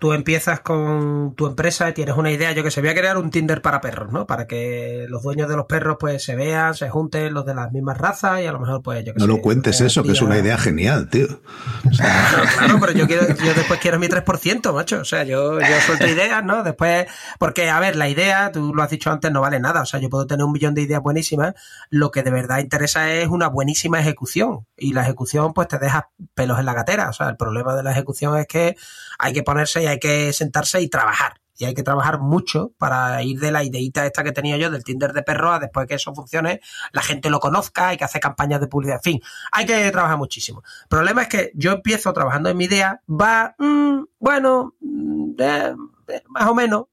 Tú 0.00 0.14
empiezas 0.14 0.60
con 0.60 1.34
tu 1.36 1.46
empresa 1.46 1.90
y 1.90 1.92
tienes 1.92 2.16
una 2.16 2.32
idea, 2.32 2.52
yo 2.52 2.64
que 2.64 2.70
sé, 2.70 2.80
voy 2.80 2.88
a 2.88 2.94
crear 2.94 3.18
un 3.18 3.30
Tinder 3.30 3.60
para 3.60 3.82
perros, 3.82 4.10
¿no? 4.10 4.26
Para 4.26 4.46
que 4.46 5.04
los 5.08 5.22
dueños 5.22 5.46
de 5.48 5.56
los 5.56 5.66
perros 5.66 5.98
pues 6.00 6.24
se 6.24 6.34
vean, 6.34 6.74
se 6.74 6.88
junten 6.88 7.34
los 7.34 7.44
de 7.44 7.54
las 7.54 7.70
mismas 7.70 7.98
razas 7.98 8.40
y 8.40 8.46
a 8.46 8.52
lo 8.52 8.58
mejor 8.58 8.82
pues 8.82 9.04
yo 9.04 9.12
que 9.12 9.20
No 9.20 9.26
lo 9.26 9.42
cuentes 9.42 9.80
eso, 9.82 10.02
que 10.02 10.12
es 10.12 10.22
una 10.22 10.38
idea 10.38 10.56
genial, 10.56 11.10
tío. 11.10 11.26
claro, 11.96 12.78
pero 12.80 12.92
yo 12.92 13.06
quiero, 13.06 13.28
yo 13.28 13.54
después 13.54 13.78
quiero 13.78 13.98
mi 13.98 14.08
3%, 14.08 14.72
macho. 14.72 15.00
O 15.00 15.04
sea, 15.04 15.24
yo, 15.24 15.60
yo 15.60 15.80
suelto 15.84 16.06
ideas, 16.06 16.42
¿no? 16.42 16.62
Después, 16.62 17.06
porque 17.38 17.68
a 17.68 17.78
ver, 17.78 17.96
la 17.96 18.08
idea, 18.08 18.52
tú 18.52 18.74
lo 18.74 18.82
has 18.82 18.88
dicho 18.88 19.10
antes, 19.10 19.30
no 19.30 19.42
vale 19.42 19.60
nada. 19.60 19.82
O 19.82 19.86
sea, 19.86 20.00
yo 20.00 20.08
puedo 20.08 20.26
tener 20.26 20.44
un 20.44 20.52
millón 20.52 20.74
de 20.74 20.80
ideas 20.80 21.02
buenísimas. 21.02 21.52
Lo 21.90 22.10
que 22.10 22.22
de 22.22 22.30
verdad 22.30 22.60
interesa 22.60 23.12
es 23.12 23.28
una 23.28 23.48
buenísima 23.48 24.00
ejecución. 24.00 24.66
Y 24.78 24.94
la 24.94 25.02
ejecución, 25.02 25.52
pues 25.52 25.68
te 25.68 25.78
deja 25.78 26.08
pelos 26.34 26.58
en 26.58 26.64
la 26.64 26.72
gatera. 26.72 27.10
O 27.10 27.12
sea, 27.12 27.28
el 27.28 27.36
problema 27.36 27.74
de 27.76 27.82
la 27.82 27.92
ejecución 27.92 28.38
es 28.38 28.46
que 28.46 28.76
hay 29.18 29.34
que 29.34 29.42
ponerse 29.42 29.82
y 29.82 29.89
hay 29.90 29.98
que 29.98 30.32
sentarse 30.32 30.80
y 30.80 30.88
trabajar. 30.88 31.40
Y 31.56 31.66
hay 31.66 31.74
que 31.74 31.82
trabajar 31.82 32.20
mucho 32.20 32.72
para 32.78 33.22
ir 33.22 33.38
de 33.38 33.52
la 33.52 33.62
ideita 33.62 34.06
esta 34.06 34.24
que 34.24 34.32
tenía 34.32 34.56
yo 34.56 34.70
del 34.70 34.82
Tinder 34.82 35.12
de 35.12 35.22
perro 35.22 35.52
a 35.52 35.58
después 35.58 35.86
que 35.86 35.96
eso 35.96 36.14
funcione, 36.14 36.62
la 36.92 37.02
gente 37.02 37.28
lo 37.28 37.38
conozca, 37.38 37.88
hay 37.88 37.98
que 37.98 38.04
hacer 38.04 38.22
campañas 38.22 38.62
de 38.62 38.66
publicidad, 38.66 38.96
en 38.96 39.02
fin, 39.02 39.20
hay 39.52 39.66
que 39.66 39.90
trabajar 39.90 40.16
muchísimo. 40.16 40.62
El 40.84 40.88
problema 40.88 41.22
es 41.22 41.28
que 41.28 41.50
yo 41.54 41.72
empiezo 41.72 42.14
trabajando 42.14 42.48
en 42.48 42.56
mi 42.56 42.64
idea, 42.64 43.02
va, 43.06 43.54
mm, 43.58 44.04
bueno, 44.18 44.74
mm, 44.80 45.32
eh, 45.38 45.74
eh, 46.08 46.22
más 46.28 46.46
o 46.46 46.54
menos, 46.54 46.84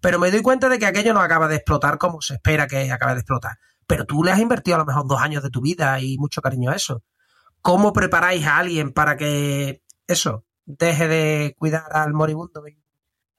pero 0.00 0.20
me 0.20 0.30
doy 0.30 0.42
cuenta 0.42 0.68
de 0.68 0.78
que 0.78 0.86
aquello 0.86 1.14
no 1.14 1.20
acaba 1.20 1.48
de 1.48 1.56
explotar 1.56 1.98
como 1.98 2.20
se 2.20 2.34
espera 2.34 2.68
que 2.68 2.92
acabe 2.92 3.14
de 3.14 3.20
explotar. 3.20 3.58
Pero 3.88 4.04
tú 4.04 4.22
le 4.22 4.30
has 4.30 4.38
invertido 4.38 4.76
a 4.76 4.78
lo 4.78 4.84
mejor 4.84 5.06
dos 5.06 5.20
años 5.20 5.42
de 5.42 5.50
tu 5.50 5.60
vida 5.60 5.98
y 6.00 6.16
mucho 6.18 6.42
cariño 6.42 6.70
a 6.70 6.76
eso. 6.76 7.02
¿Cómo 7.60 7.92
preparáis 7.92 8.46
a 8.46 8.58
alguien 8.58 8.92
para 8.92 9.16
que 9.16 9.82
eso, 10.06 10.44
deje 10.64 11.08
de 11.08 11.54
cuidar 11.58 11.94
al 11.94 12.12
moribundo 12.12 12.64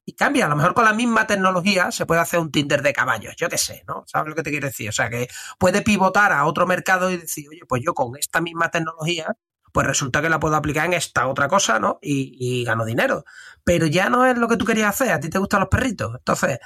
y 0.06 0.14
cambia. 0.16 0.46
A 0.46 0.50
lo 0.50 0.56
mejor 0.56 0.74
con 0.74 0.86
la 0.86 0.94
misma 0.94 1.28
tecnología 1.28 1.92
se 1.92 2.06
puede 2.06 2.22
hacer 2.22 2.40
un 2.40 2.52
Tinder 2.52 2.82
de 2.82 2.94
caballos, 2.94 3.36
yo 3.38 3.50
qué 3.50 3.58
sé, 3.58 3.84
¿no? 3.88 4.04
¿Sabes 4.08 4.30
lo 4.30 4.36
que 4.36 4.44
te 4.44 4.52
quiero 4.52 4.68
decir? 4.68 4.90
O 4.90 4.92
sea, 4.92 5.10
que 5.10 5.28
puede 5.58 5.82
pivotar 5.82 6.32
a 6.32 6.46
otro 6.46 6.68
mercado 6.68 7.10
y 7.12 7.18
decir, 7.18 7.48
oye, 7.50 7.62
pues 7.68 7.82
yo 7.86 7.94
con 7.94 8.18
esta 8.18 8.42
misma 8.42 8.70
tecnología, 8.70 9.36
pues 9.74 9.88
resulta 9.88 10.22
que 10.22 10.30
la 10.30 10.40
puedo 10.40 10.56
aplicar 10.56 10.86
en 10.86 10.94
esta 10.94 11.28
otra 11.28 11.48
cosa, 11.48 11.80
¿no? 11.80 11.98
Y, 12.00 12.64
gano 12.64 12.86
dinero. 12.86 13.26
Pero 13.64 13.88
ya 13.88 14.08
no 14.08 14.26
es 14.26 14.38
lo 14.38 14.48
que 14.48 14.56
tú 14.56 14.66
querías 14.66 14.90
hacer, 14.90 15.12
a 15.12 15.20
ti 15.20 15.30
te 15.30 15.40
gustan 15.40 15.62
los 15.62 15.70
perritos. 15.70 16.14
Entonces, 16.16 16.60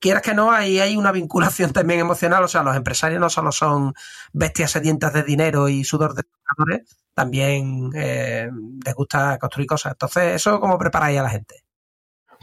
quieras 0.00 0.22
que 0.22 0.32
no, 0.32 0.50
ahí 0.50 0.80
hay 0.80 0.96
una 0.96 1.12
vinculación 1.12 1.72
también 1.74 2.00
emocional. 2.00 2.42
O 2.42 2.48
sea, 2.48 2.62
los 2.62 2.74
empresarios 2.74 3.20
no 3.20 3.28
solo 3.28 3.52
son 3.52 3.92
bestias 4.32 4.70
sedientas 4.70 5.12
de 5.12 5.22
dinero 5.22 5.68
y 5.68 5.84
sudor 5.84 6.14
de 6.14 6.22
trabajadores, 6.22 6.96
también 7.14 7.90
eh, 7.94 8.48
les 8.84 8.94
gusta 8.94 9.38
construir 9.38 9.68
cosas. 9.68 9.92
Entonces, 9.92 10.36
¿eso 10.36 10.58
cómo 10.58 10.78
preparáis 10.78 11.18
a 11.18 11.24
la 11.24 11.30
gente? 11.30 11.56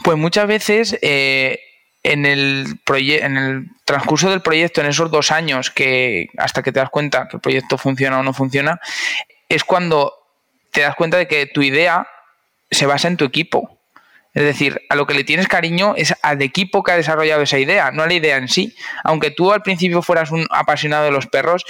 Pues 0.04 0.18
muchas 0.18 0.48
veces 0.48 0.98
eh, 1.02 1.60
en, 2.04 2.28
el 2.28 2.80
en 2.88 3.38
el 3.38 3.68
transcurso 3.84 4.30
del 4.30 4.44
proyecto, 4.44 4.82
en 4.82 4.88
esos 4.88 5.10
dos 5.10 5.32
años 5.32 5.72
que 5.72 6.28
hasta 6.38 6.62
que 6.62 6.72
te 6.72 6.80
das 6.80 6.92
cuenta 6.92 7.28
que 7.28 7.38
el 7.38 7.42
proyecto 7.42 7.80
funciona 7.80 8.20
o 8.20 8.24
no 8.24 8.34
funciona, 8.34 8.80
es 9.54 9.64
cuando 9.64 10.14
te 10.72 10.82
das 10.82 10.96
cuenta 10.96 11.18
de 11.18 11.28
que 11.28 11.46
tu 11.46 11.62
idea 11.62 12.08
se 12.72 12.86
basa 12.86 13.08
en 13.08 13.18
tu 13.18 13.26
equipo. 13.26 13.80
Es 14.34 14.44
decir, 14.44 14.82
a 14.90 14.96
lo 14.96 15.06
que 15.06 15.14
le 15.14 15.24
tienes 15.24 15.48
cariño 15.48 15.94
es 15.96 16.16
al 16.24 16.42
equipo 16.42 16.82
que 16.82 16.92
ha 16.92 16.96
desarrollado 16.98 17.44
esa 17.44 17.60
idea, 17.60 17.92
no 17.92 18.02
a 18.02 18.08
la 18.08 18.16
idea 18.16 18.38
en 18.38 18.48
sí. 18.48 18.76
Aunque 19.04 19.30
tú 19.30 19.52
al 19.52 19.62
principio 19.62 20.02
fueras 20.02 20.32
un 20.32 20.48
apasionado 20.50 21.06
de 21.06 21.12
los 21.12 21.28
perros, 21.28 21.66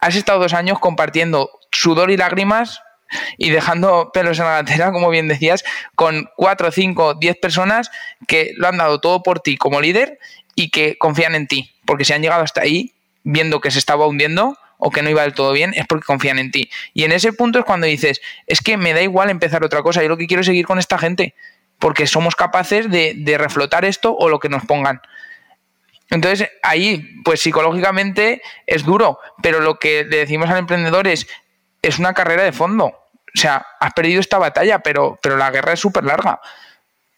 has 0.00 0.16
estado 0.16 0.40
dos 0.40 0.52
años 0.52 0.80
compartiendo 0.80 1.50
sudor 1.70 2.10
y 2.10 2.16
lágrimas 2.16 2.80
y 3.38 3.50
dejando 3.50 4.10
pelos 4.12 4.40
en 4.40 4.46
la 4.46 4.62
gatera, 4.62 4.90
como 4.90 5.10
bien 5.10 5.28
decías, 5.28 5.64
con 5.94 6.28
cuatro, 6.36 6.72
cinco, 6.72 7.14
diez 7.14 7.36
personas 7.36 7.92
que 8.26 8.52
lo 8.56 8.66
han 8.66 8.78
dado 8.78 9.00
todo 9.00 9.22
por 9.22 9.38
ti 9.38 9.56
como 9.56 9.80
líder 9.80 10.18
y 10.56 10.70
que 10.70 10.98
confían 10.98 11.36
en 11.36 11.46
ti, 11.46 11.72
porque 11.86 12.04
si 12.04 12.14
han 12.14 12.22
llegado 12.22 12.42
hasta 12.42 12.62
ahí 12.62 12.94
viendo 13.22 13.60
que 13.60 13.70
se 13.70 13.78
estaba 13.78 14.08
hundiendo 14.08 14.58
o 14.78 14.90
que 14.90 15.02
no 15.02 15.10
iba 15.10 15.22
del 15.22 15.34
todo 15.34 15.52
bien, 15.52 15.72
es 15.74 15.86
porque 15.86 16.04
confían 16.04 16.38
en 16.38 16.50
ti. 16.50 16.70
Y 16.94 17.04
en 17.04 17.12
ese 17.12 17.32
punto 17.32 17.58
es 17.58 17.64
cuando 17.64 17.86
dices, 17.86 18.20
es 18.46 18.60
que 18.60 18.76
me 18.76 18.92
da 18.92 19.02
igual 19.02 19.30
empezar 19.30 19.64
otra 19.64 19.82
cosa, 19.82 20.02
yo 20.02 20.08
lo 20.08 20.16
que 20.16 20.26
quiero 20.26 20.40
es 20.40 20.46
seguir 20.46 20.66
con 20.66 20.78
esta 20.78 20.98
gente, 20.98 21.34
porque 21.78 22.06
somos 22.06 22.34
capaces 22.34 22.90
de, 22.90 23.36
reflotar 23.38 23.84
esto 23.84 24.14
o 24.14 24.28
lo 24.28 24.38
que 24.38 24.48
nos 24.48 24.64
pongan. 24.64 25.00
Entonces, 26.10 26.50
ahí, 26.62 27.20
pues 27.24 27.40
psicológicamente 27.40 28.40
es 28.66 28.84
duro, 28.84 29.18
pero 29.42 29.60
lo 29.60 29.78
que 29.78 30.04
le 30.04 30.18
decimos 30.18 30.48
al 30.50 30.58
emprendedor 30.58 31.08
es, 31.08 31.26
es 31.82 31.98
una 31.98 32.14
carrera 32.14 32.44
de 32.44 32.52
fondo. 32.52 32.86
O 32.86 33.38
sea, 33.38 33.66
has 33.80 33.92
perdido 33.92 34.20
esta 34.20 34.38
batalla, 34.38 34.78
pero, 34.78 35.18
pero 35.20 35.36
la 35.36 35.50
guerra 35.50 35.72
es 35.72 35.80
súper 35.80 36.04
larga. 36.04 36.40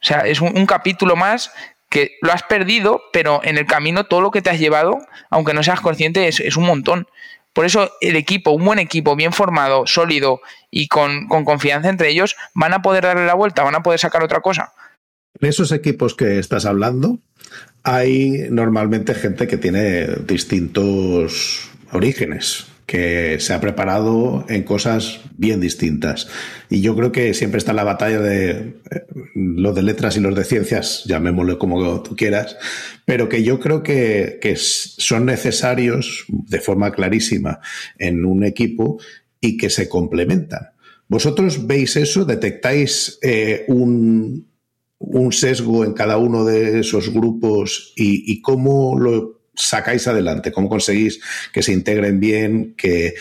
O 0.01 0.07
sea, 0.07 0.21
es 0.21 0.41
un, 0.41 0.67
capítulo 0.67 1.17
más 1.17 1.53
que 1.91 2.17
lo 2.23 2.33
has 2.33 2.43
perdido, 2.43 3.03
pero 3.13 3.41
en 3.45 3.59
el 3.59 3.67
camino 3.67 4.05
todo 4.05 4.21
lo 4.21 4.31
que 4.31 4.43
te 4.43 4.51
has 4.51 4.59
llevado, 4.59 4.99
aunque 5.31 5.55
no 5.55 5.63
seas 5.63 5.81
consciente, 5.81 6.29
es 6.29 6.57
un 6.57 6.65
montón. 6.65 7.09
Por 7.59 7.67
eso 7.67 7.91
el 8.01 8.15
equipo, 8.15 8.53
un 8.53 8.65
buen 8.65 8.79
equipo, 8.79 9.17
bien 9.17 9.33
formado, 9.33 9.85
sólido 9.85 10.41
y 10.71 10.87
con, 10.87 11.27
con 11.27 11.45
confianza 11.45 11.89
entre 11.89 12.09
ellos, 12.09 12.37
van 12.55 12.73
a 12.73 12.83
poder 12.83 13.03
darle 13.03 13.27
la 13.27 13.35
vuelta, 13.35 13.65
van 13.65 13.75
a 13.75 13.83
poder 13.83 13.99
sacar 13.99 14.23
otra 14.23 14.39
cosa. 14.39 14.75
En 15.41 15.49
esos 15.49 15.73
equipos 15.73 16.15
que 16.15 16.39
estás 16.39 16.67
hablando, 16.67 17.19
hay 17.83 18.47
normalmente 18.51 19.13
gente 19.13 19.49
que 19.49 19.57
tiene 19.57 20.07
distintos 20.07 21.69
orígenes, 21.91 22.69
que 22.89 23.39
se 23.39 23.53
ha 23.53 23.61
preparado 23.61 24.47
en 24.49 24.63
cosas 24.63 25.21
bien 25.37 25.61
distintas. 25.61 26.27
Y 26.71 26.81
yo 26.81 26.97
creo 26.97 27.13
que 27.13 27.35
siempre 27.35 27.59
está 27.59 27.75
la 27.75 27.85
batalla 27.85 28.19
de 28.19 28.51
eh, 28.51 29.07
los 29.35 29.75
de 29.75 29.83
letras 29.83 30.17
y 30.17 30.21
los 30.21 30.35
de 30.35 30.43
ciencias, 30.43 31.05
llamémoslo 31.05 31.59
como 31.59 32.03
tú 32.03 32.17
quieras, 32.17 32.57
pero 33.05 33.29
que 33.29 33.43
yo 33.43 33.61
creo 33.61 33.83
que, 33.83 34.41
son 34.57 35.27
necesarios 35.27 36.25
de 36.29 36.61
forma 36.63 36.91
clarísima 36.93 37.61
en 37.99 38.25
un 38.25 38.43
equipo 38.43 38.99
y 39.39 39.59
que 39.59 39.69
se 39.69 39.87
complementan. 39.87 40.71
¿Vosotros 41.09 41.67
veis 41.67 41.95
eso? 41.97 42.25
¿Detectáis 42.25 43.19
eh, 43.21 43.67
un, 43.69 44.47
un 44.99 45.33
sesgo 45.33 45.85
en 45.85 45.93
cada 45.93 46.17
uno 46.17 46.47
de 46.47 46.81
esos 46.81 47.13
grupos 47.13 47.93
y, 47.97 48.41
cómo 48.41 48.99
lo 48.99 49.38
sacáis 49.59 50.07
adelante, 50.09 50.53
cómo 50.53 50.69
conseguís 50.69 51.21
que 51.53 51.63
se 51.63 51.73
integren 51.73 52.21
bien, 52.21 52.75
que, 52.77 53.15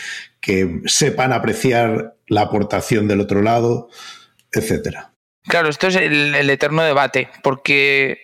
sepan 0.86 1.34
apreciar 1.34 2.14
la 2.26 2.40
aportación 2.42 3.06
del 3.06 3.20
otro 3.20 3.42
lado, 3.42 3.90
etcétera. 4.50 5.12
Claro, 5.46 5.68
esto 5.68 5.88
es 5.88 5.96
el 5.96 6.48
eterno 6.48 6.82
debate, 6.82 7.28
porque 7.42 8.18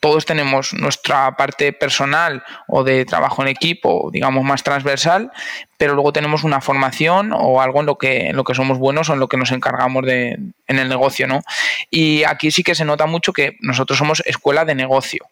todos 0.00 0.26
tenemos 0.26 0.72
nuestra 0.74 1.36
parte 1.36 1.72
personal 1.72 2.42
o 2.66 2.82
de 2.82 3.04
trabajo 3.04 3.42
en 3.42 3.48
equipo, 3.48 4.10
digamos, 4.12 4.44
más 4.44 4.62
transversal, 4.62 5.30
pero 5.78 5.94
luego 5.94 6.12
tenemos 6.12 6.44
una 6.44 6.60
formación 6.60 7.32
o 7.32 7.60
algo 7.60 7.80
en 7.80 7.86
lo 7.86 7.96
que, 7.96 8.28
en 8.28 8.36
lo 8.36 8.44
que 8.44 8.54
somos 8.54 8.78
buenos 8.78 9.08
o 9.08 9.14
en 9.14 9.20
lo 9.20 9.28
que 9.28 9.36
nos 9.36 9.52
encargamos 9.52 10.04
de, 10.04 10.38
en 10.66 10.78
el 10.78 10.88
negocio, 10.88 11.26
¿no? 11.26 11.42
Y 11.90 12.24
aquí 12.24 12.50
sí 12.50 12.62
que 12.62 12.74
se 12.74 12.84
nota 12.84 13.06
mucho 13.06 13.32
que 13.32 13.56
nosotros 13.60 13.98
somos 13.98 14.22
escuela 14.26 14.64
de 14.64 14.74
negocio, 14.74 15.26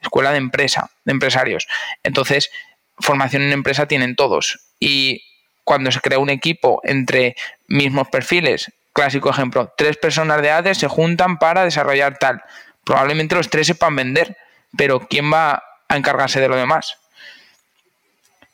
escuela 0.00 0.32
de 0.32 0.38
empresa, 0.38 0.90
de 1.04 1.12
empresarios. 1.12 1.66
Entonces, 2.02 2.50
formación 2.98 3.42
en 3.42 3.52
empresa 3.52 3.86
tienen 3.86 4.16
todos. 4.16 4.60
Y 4.78 5.24
cuando 5.64 5.92
se 5.92 6.00
crea 6.00 6.18
un 6.18 6.30
equipo 6.30 6.80
entre 6.84 7.36
mismos 7.68 8.08
perfiles, 8.08 8.72
clásico 8.92 9.30
ejemplo, 9.30 9.72
tres 9.76 9.96
personas 9.96 10.42
de 10.42 10.50
ADE 10.50 10.74
se 10.74 10.88
juntan 10.88 11.38
para 11.38 11.64
desarrollar 11.64 12.18
tal 12.18 12.42
probablemente 12.84 13.36
los 13.36 13.50
tres 13.50 13.68
sepan 13.68 13.94
vender, 13.94 14.36
pero 14.76 15.00
¿quién 15.00 15.32
va 15.32 15.62
a 15.88 15.96
encargarse 15.96 16.40
de 16.40 16.48
lo 16.48 16.56
demás? 16.56 16.96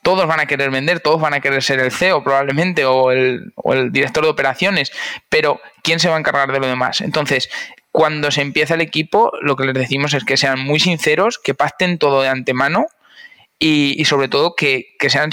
Todos 0.02 0.26
van 0.26 0.40
a 0.40 0.46
querer 0.46 0.70
vender, 0.70 1.00
todos 1.00 1.20
van 1.20 1.32
a 1.32 1.40
querer 1.40 1.62
ser 1.62 1.80
el 1.80 1.90
CEO 1.90 2.22
probablemente 2.22 2.84
o 2.84 3.10
el, 3.10 3.52
director 3.90 4.24
de 4.24 4.30
operaciones, 4.30 4.92
pero 5.30 5.60
¿quién 5.82 5.98
se 6.00 6.08
va 6.08 6.16
a 6.16 6.18
encargar 6.18 6.52
de 6.52 6.60
lo 6.60 6.66
demás? 6.66 7.00
Entonces, 7.00 7.48
cuando 7.96 8.30
se 8.30 8.42
empieza 8.42 8.74
el 8.74 8.82
equipo, 8.82 9.32
lo 9.40 9.56
que 9.56 9.64
les 9.64 9.72
decimos 9.72 10.12
es 10.12 10.22
que 10.22 10.36
sean 10.36 10.60
muy 10.60 10.78
sinceros, 10.78 11.38
que 11.38 11.54
pacten 11.54 11.96
todo 11.96 12.20
de 12.20 12.28
antemano 12.28 12.88
y, 13.58 14.04
sobre 14.04 14.28
todo 14.28 14.54
que, 14.54 14.94
sean 15.08 15.30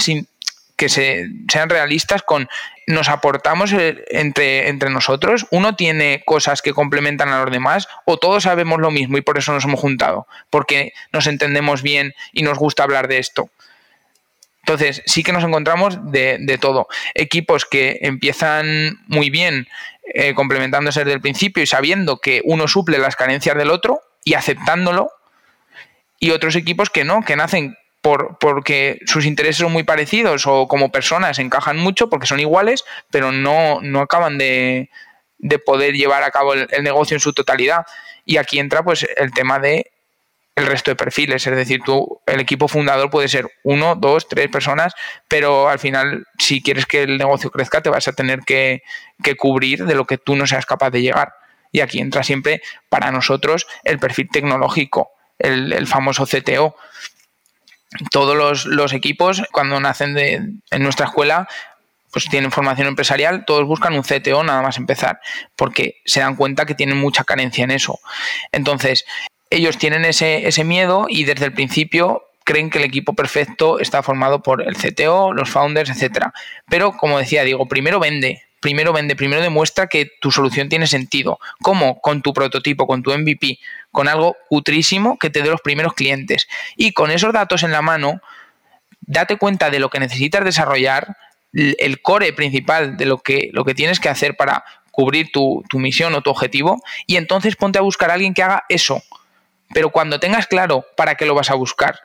que 0.74 0.88
se, 0.88 1.28
sean 1.52 1.68
realistas 1.68 2.22
con 2.22 2.48
nos 2.86 3.10
aportamos 3.10 3.74
entre, 3.74 4.70
entre 4.70 4.88
nosotros, 4.88 5.46
uno 5.50 5.76
tiene 5.76 6.22
cosas 6.24 6.62
que 6.62 6.72
complementan 6.72 7.28
a 7.28 7.44
los 7.44 7.52
demás 7.52 7.86
o 8.06 8.16
todos 8.16 8.44
sabemos 8.44 8.80
lo 8.80 8.90
mismo 8.90 9.18
y 9.18 9.20
por 9.20 9.36
eso 9.36 9.52
nos 9.52 9.64
hemos 9.64 9.80
juntado, 9.80 10.26
porque 10.48 10.94
nos 11.12 11.26
entendemos 11.26 11.82
bien 11.82 12.14
y 12.32 12.44
nos 12.44 12.56
gusta 12.56 12.82
hablar 12.82 13.08
de 13.08 13.18
esto. 13.18 13.50
Entonces, 14.66 15.02
sí 15.04 15.22
que 15.22 15.34
nos 15.34 15.44
encontramos 15.44 16.10
de, 16.10 16.58
todo. 16.58 16.88
Equipos 17.12 17.66
que 17.66 17.98
empiezan 18.00 18.98
muy 19.08 19.28
bien 19.28 19.68
eh, 20.06 20.34
complementándose 20.34 21.00
desde 21.00 21.14
el 21.14 21.20
principio 21.20 21.62
y 21.62 21.66
sabiendo 21.66 22.18
que 22.18 22.42
uno 22.44 22.68
suple 22.68 22.98
las 22.98 23.16
carencias 23.16 23.56
del 23.56 23.70
otro 23.70 24.00
y 24.24 24.34
aceptándolo, 24.34 25.10
y 26.18 26.30
otros 26.30 26.56
equipos 26.56 26.90
que 26.90 27.04
no, 27.04 27.22
que 27.22 27.36
nacen 27.36 27.76
por, 28.00 28.38
porque 28.38 29.00
sus 29.06 29.24
intereses 29.24 29.58
son 29.58 29.72
muy 29.72 29.82
parecidos 29.82 30.46
o 30.46 30.68
como 30.68 30.92
personas 30.92 31.38
encajan 31.38 31.78
mucho 31.78 32.10
porque 32.10 32.26
son 32.26 32.40
iguales, 32.40 32.84
pero 33.10 33.32
no, 33.32 33.80
no 33.82 34.00
acaban 34.00 34.38
de, 34.38 34.90
poder 35.64 35.94
llevar 35.94 36.22
a 36.22 36.30
cabo 36.30 36.54
el, 36.54 36.68
negocio 36.82 37.14
en 37.14 37.20
su 37.20 37.32
totalidad. 37.32 37.86
Y 38.24 38.36
aquí 38.36 38.58
entra 38.58 38.82
pues 38.82 39.06
el 39.16 39.32
tema 39.32 39.58
de 39.58 39.90
el 40.56 40.66
resto 40.66 40.90
de 40.90 40.96
perfiles, 40.96 41.46
es 41.46 41.56
decir, 41.56 41.82
tú, 41.84 42.20
el 42.26 42.40
equipo 42.40 42.68
fundador 42.68 43.10
puede 43.10 43.28
ser 43.28 43.48
uno, 43.64 43.96
dos, 43.96 44.28
tres 44.28 44.48
personas, 44.48 44.94
pero 45.26 45.68
al 45.68 45.78
final, 45.78 46.26
si 46.38 46.62
quieres 46.62 46.86
que 46.86 47.02
el 47.02 47.18
negocio 47.18 47.50
crezca, 47.50 47.80
te 47.80 47.90
vas 47.90 48.06
a 48.06 48.12
tener 48.12 48.40
que, 48.40 48.82
cubrir 49.38 49.84
de 49.84 49.94
lo 49.94 50.04
que 50.06 50.18
tú 50.18 50.36
no 50.36 50.46
seas 50.46 50.66
capaz 50.66 50.90
de 50.90 51.02
llegar. 51.02 51.32
Y 51.72 51.80
aquí 51.80 51.98
entra 51.98 52.22
siempre 52.22 52.62
para 52.88 53.10
nosotros 53.10 53.66
el 53.82 53.98
perfil 53.98 54.28
tecnológico, 54.30 55.10
el, 55.38 55.72
el 55.72 55.88
famoso 55.88 56.24
CTO 56.24 56.76
todos 58.10 58.66
los, 58.66 58.92
equipos, 58.92 59.42
cuando 59.52 59.78
nacen 59.80 60.14
de, 60.14 60.34
en 60.70 60.82
nuestra 60.82 61.06
escuela, 61.06 61.48
pues 62.10 62.26
tienen 62.26 62.52
formación 62.52 62.86
empresarial, 62.86 63.44
todos 63.44 63.66
buscan 63.66 63.94
un 63.94 64.02
CTO 64.02 64.42
nada 64.44 64.62
más 64.62 64.78
empezar, 64.78 65.20
porque 65.56 66.00
se 66.04 66.20
dan 66.20 66.36
cuenta 66.36 66.66
que 66.66 66.74
tienen 66.74 66.96
mucha 66.96 67.24
carencia 67.24 67.64
en 67.64 67.70
eso. 67.70 67.98
Entonces, 68.52 69.04
ellos 69.50 69.78
tienen 69.78 70.04
ese, 70.04 70.46
ese 70.48 70.64
miedo 70.64 71.06
y 71.08 71.24
desde 71.24 71.46
el 71.46 71.52
principio 71.52 72.24
creen 72.44 72.70
que 72.70 72.78
el 72.78 72.84
equipo 72.84 73.14
perfecto 73.14 73.80
está 73.80 74.02
formado 74.02 74.42
por 74.42 74.62
el 74.62 74.76
CTO, 74.76 75.32
los 75.32 75.50
founders, 75.50 75.90
etcétera. 75.90 76.32
Pero, 76.68 76.92
como 76.92 77.18
decía, 77.18 77.42
digo, 77.42 77.66
primero 77.66 77.98
vende, 77.98 78.42
primero 78.60 78.92
vende, 78.92 79.16
primero 79.16 79.42
demuestra 79.42 79.88
que 79.88 80.10
tu 80.20 80.30
solución 80.30 80.68
tiene 80.68 80.86
sentido. 80.86 81.38
¿Cómo? 81.62 82.00
Con 82.00 82.22
tu 82.22 82.32
prototipo, 82.32 82.86
con 82.86 83.02
tu 83.02 83.12
MVP, 83.12 83.58
con 83.90 84.08
algo 84.08 84.36
utrísimo 84.50 85.18
que 85.18 85.30
te 85.30 85.42
dé 85.42 85.48
los 85.48 85.62
primeros 85.62 85.94
clientes. 85.94 86.46
Y 86.76 86.92
con 86.92 87.10
esos 87.10 87.32
datos 87.32 87.62
en 87.62 87.72
la 87.72 87.82
mano, 87.82 88.20
date 89.00 89.36
cuenta 89.36 89.70
de 89.70 89.80
lo 89.80 89.88
que 89.88 90.00
necesitas 90.00 90.44
desarrollar, 90.44 91.16
el 91.52 92.02
core 92.02 92.32
principal 92.32 92.96
de 92.96 93.06
lo 93.06 93.18
que, 93.18 93.50
lo 93.52 93.64
que 93.64 93.74
tienes 93.74 94.00
que 94.00 94.08
hacer 94.08 94.36
para 94.36 94.64
cubrir 94.90 95.30
tu, 95.32 95.62
tu 95.68 95.78
misión 95.78 96.14
o 96.14 96.20
tu 96.20 96.30
objetivo, 96.30 96.82
y 97.06 97.16
entonces 97.16 97.56
ponte 97.56 97.78
a 97.78 97.82
buscar 97.82 98.10
a 98.10 98.14
alguien 98.14 98.34
que 98.34 98.42
haga 98.42 98.64
eso. 98.68 99.02
Pero 99.74 99.90
cuando 99.90 100.18
tengas 100.18 100.46
claro 100.46 100.86
para 100.96 101.16
qué 101.16 101.26
lo 101.26 101.34
vas 101.34 101.50
a 101.50 101.54
buscar, 101.54 102.00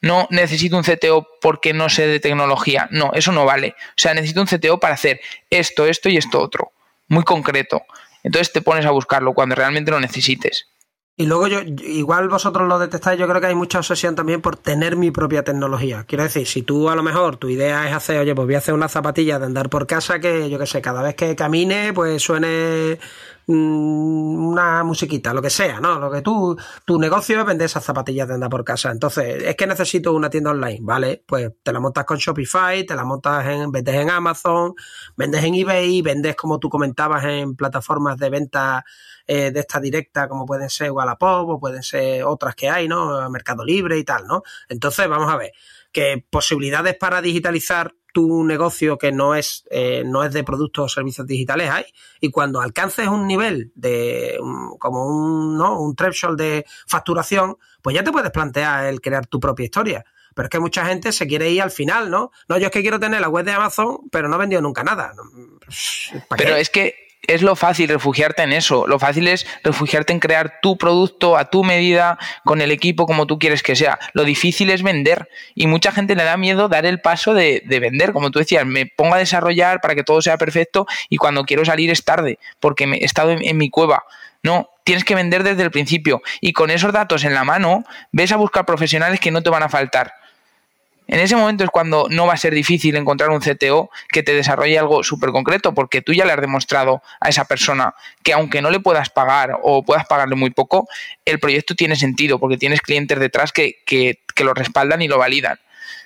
no 0.00 0.26
necesito 0.30 0.76
un 0.76 0.82
CTO 0.82 1.28
porque 1.40 1.72
no 1.72 1.88
sé 1.88 2.08
de 2.08 2.18
tecnología. 2.18 2.88
No, 2.90 3.12
eso 3.14 3.30
no 3.30 3.44
vale. 3.44 3.76
O 3.90 3.92
sea, 3.96 4.14
necesito 4.14 4.40
un 4.40 4.48
CTO 4.48 4.80
para 4.80 4.94
hacer 4.94 5.20
esto, 5.48 5.86
esto 5.86 6.08
y 6.08 6.16
esto 6.16 6.40
otro. 6.40 6.72
Muy 7.06 7.22
concreto. 7.22 7.82
Entonces 8.24 8.52
te 8.52 8.62
pones 8.62 8.84
a 8.84 8.90
buscarlo 8.90 9.32
cuando 9.32 9.54
realmente 9.54 9.92
lo 9.92 10.00
necesites. 10.00 10.66
Y 11.14 11.26
luego 11.26 11.46
yo, 11.46 11.60
igual 11.60 12.30
vosotros 12.30 12.66
lo 12.66 12.78
detectáis, 12.78 13.20
yo 13.20 13.28
creo 13.28 13.40
que 13.40 13.46
hay 13.48 13.54
mucha 13.54 13.78
obsesión 13.78 14.16
también 14.16 14.40
por 14.40 14.56
tener 14.56 14.96
mi 14.96 15.10
propia 15.10 15.44
tecnología. 15.44 16.04
Quiero 16.08 16.24
decir, 16.24 16.46
si 16.46 16.62
tú 16.62 16.88
a 16.88 16.96
lo 16.96 17.02
mejor 17.02 17.36
tu 17.36 17.50
idea 17.50 17.86
es 17.86 17.94
hacer, 17.94 18.18
oye, 18.18 18.34
pues 18.34 18.46
voy 18.46 18.54
a 18.54 18.58
hacer 18.58 18.72
una 18.72 18.88
zapatilla 18.88 19.38
de 19.38 19.44
andar 19.44 19.68
por 19.68 19.86
casa 19.86 20.20
que, 20.20 20.48
yo 20.48 20.58
qué 20.58 20.66
sé, 20.66 20.80
cada 20.80 21.02
vez 21.02 21.14
que 21.14 21.36
camine, 21.36 21.92
pues 21.92 22.22
suene 22.22 22.98
una 23.46 24.84
musiquita, 24.84 25.34
lo 25.34 25.42
que 25.42 25.50
sea, 25.50 25.80
¿no? 25.80 25.98
Lo 25.98 26.10
que 26.10 26.22
tú, 26.22 26.56
tu 26.84 26.98
negocio 26.98 27.40
es 27.40 27.46
vender 27.46 27.66
esas 27.66 27.84
zapatillas 27.84 28.28
de 28.28 28.34
andar 28.34 28.50
por 28.50 28.64
casa. 28.64 28.90
Entonces, 28.90 29.42
es 29.42 29.56
que 29.56 29.66
necesito 29.66 30.12
una 30.12 30.30
tienda 30.30 30.50
online, 30.50 30.80
¿vale? 30.82 31.24
Pues 31.26 31.50
te 31.62 31.72
la 31.72 31.80
montas 31.80 32.04
con 32.04 32.18
Shopify, 32.18 32.84
te 32.86 32.94
la 32.94 33.04
montas 33.04 33.46
en, 33.46 33.72
vendes 33.72 33.94
en 33.94 34.10
Amazon, 34.10 34.74
vendes 35.16 35.42
en 35.44 35.54
eBay, 35.54 36.02
vendes 36.02 36.36
como 36.36 36.58
tú 36.58 36.68
comentabas 36.68 37.24
en 37.24 37.56
plataformas 37.56 38.16
de 38.16 38.30
venta 38.30 38.84
eh, 39.26 39.50
de 39.50 39.60
esta 39.60 39.80
directa, 39.80 40.28
como 40.28 40.46
pueden 40.46 40.70
ser 40.70 40.90
Wallapop 40.90 41.48
o 41.48 41.60
pueden 41.60 41.82
ser 41.82 42.24
otras 42.24 42.54
que 42.54 42.68
hay, 42.68 42.88
¿no? 42.88 43.28
Mercado 43.30 43.64
Libre 43.64 43.98
y 43.98 44.04
tal, 44.04 44.26
¿no? 44.26 44.42
Entonces, 44.68 45.08
vamos 45.08 45.32
a 45.32 45.36
ver, 45.36 45.52
que 45.92 46.24
posibilidades 46.30 46.96
para 46.96 47.20
digitalizar 47.20 47.94
tu 48.12 48.44
negocio 48.44 48.98
que 48.98 49.10
no 49.10 49.34
es, 49.34 49.64
eh, 49.70 50.02
no 50.04 50.22
es 50.22 50.32
de 50.32 50.44
productos 50.44 50.84
o 50.84 50.88
servicios 50.94 51.26
digitales 51.26 51.70
hay. 51.70 51.84
Y 52.20 52.30
cuando 52.30 52.60
alcances 52.60 53.08
un 53.08 53.26
nivel 53.26 53.72
de 53.74 54.38
como 54.78 55.06
un, 55.06 55.58
¿no? 55.58 55.80
un 55.80 55.96
threshold 55.96 56.38
de 56.38 56.66
facturación, 56.86 57.56
pues 57.80 57.96
ya 57.96 58.04
te 58.04 58.12
puedes 58.12 58.30
plantear 58.30 58.86
el 58.86 59.00
crear 59.00 59.26
tu 59.26 59.40
propia 59.40 59.64
historia. 59.64 60.04
Pero 60.34 60.46
es 60.46 60.50
que 60.50 60.60
mucha 60.60 60.86
gente 60.86 61.12
se 61.12 61.26
quiere 61.26 61.50
ir 61.50 61.60
al 61.60 61.70
final, 61.70 62.10
¿no? 62.10 62.30
No, 62.48 62.56
yo 62.56 62.66
es 62.66 62.72
que 62.72 62.80
quiero 62.80 62.98
tener 62.98 63.20
la 63.20 63.28
web 63.28 63.44
de 63.44 63.52
Amazon, 63.52 63.98
pero 64.10 64.28
no 64.28 64.36
he 64.36 64.38
vendido 64.38 64.62
nunca 64.62 64.82
nada. 64.82 65.12
Pero 66.36 66.56
es 66.56 66.70
que 66.70 66.94
es 67.26 67.42
lo 67.42 67.56
fácil 67.56 67.88
refugiarte 67.88 68.42
en 68.42 68.52
eso. 68.52 68.86
Lo 68.86 68.98
fácil 68.98 69.28
es 69.28 69.46
refugiarte 69.62 70.12
en 70.12 70.20
crear 70.20 70.60
tu 70.60 70.76
producto 70.76 71.36
a 71.36 71.50
tu 71.50 71.64
medida, 71.64 72.18
con 72.44 72.60
el 72.60 72.70
equipo 72.70 73.06
como 73.06 73.26
tú 73.26 73.38
quieres 73.38 73.62
que 73.62 73.76
sea. 73.76 73.98
Lo 74.12 74.24
difícil 74.24 74.70
es 74.70 74.82
vender. 74.82 75.28
Y 75.54 75.66
mucha 75.66 75.92
gente 75.92 76.14
le 76.14 76.24
da 76.24 76.36
miedo 76.36 76.68
dar 76.68 76.86
el 76.86 77.00
paso 77.00 77.34
de, 77.34 77.62
vender. 77.66 78.12
Como 78.12 78.30
tú 78.30 78.38
decías, 78.38 78.66
me 78.66 78.86
pongo 78.86 79.14
a 79.14 79.18
desarrollar 79.18 79.80
para 79.80 79.94
que 79.94 80.02
todo 80.02 80.20
sea 80.22 80.36
perfecto 80.38 80.86
y 81.08 81.16
cuando 81.16 81.44
quiero 81.44 81.64
salir 81.64 81.90
es 81.90 82.04
tarde, 82.04 82.38
porque 82.60 82.84
he 82.84 83.04
estado 83.04 83.32
en 83.32 83.56
mi 83.56 83.70
cueva. 83.70 84.04
No, 84.42 84.70
tienes 84.84 85.04
que 85.04 85.14
vender 85.14 85.44
desde 85.44 85.62
el 85.62 85.70
principio. 85.70 86.22
Y 86.40 86.52
con 86.52 86.70
esos 86.70 86.92
datos 86.92 87.24
en 87.24 87.34
la 87.34 87.44
mano, 87.44 87.84
ves 88.10 88.32
a 88.32 88.36
buscar 88.36 88.66
profesionales 88.66 89.20
que 89.20 89.30
no 89.30 89.42
te 89.42 89.50
van 89.50 89.62
a 89.62 89.68
faltar. 89.68 90.14
En 91.12 91.20
ese 91.20 91.36
momento 91.36 91.62
es 91.62 91.68
cuando 91.68 92.06
no 92.08 92.26
va 92.26 92.32
a 92.32 92.38
ser 92.38 92.54
difícil 92.54 92.96
encontrar 92.96 93.28
un 93.28 93.40
CTO 93.40 93.90
que 94.08 94.22
te 94.22 94.32
desarrolle 94.32 94.78
algo 94.78 95.04
súper 95.04 95.28
concreto, 95.28 95.74
porque 95.74 96.00
tú 96.00 96.14
ya 96.14 96.24
le 96.24 96.32
has 96.32 96.40
demostrado 96.40 97.02
a 97.20 97.28
esa 97.28 97.44
persona 97.44 97.94
que 98.22 98.32
aunque 98.32 98.62
no 98.62 98.70
le 98.70 98.80
puedas 98.80 99.10
pagar 99.10 99.58
o 99.62 99.84
puedas 99.84 100.06
pagarle 100.06 100.36
muy 100.36 100.48
poco, 100.48 100.88
el 101.26 101.38
proyecto 101.38 101.74
tiene 101.74 101.96
sentido, 101.96 102.38
porque 102.38 102.56
tienes 102.56 102.80
clientes 102.80 103.20
detrás 103.20 103.52
que, 103.52 103.76
lo 104.38 104.54
respaldan 104.54 105.02
y 105.02 105.08
lo 105.08 105.18
validan. 105.18 105.58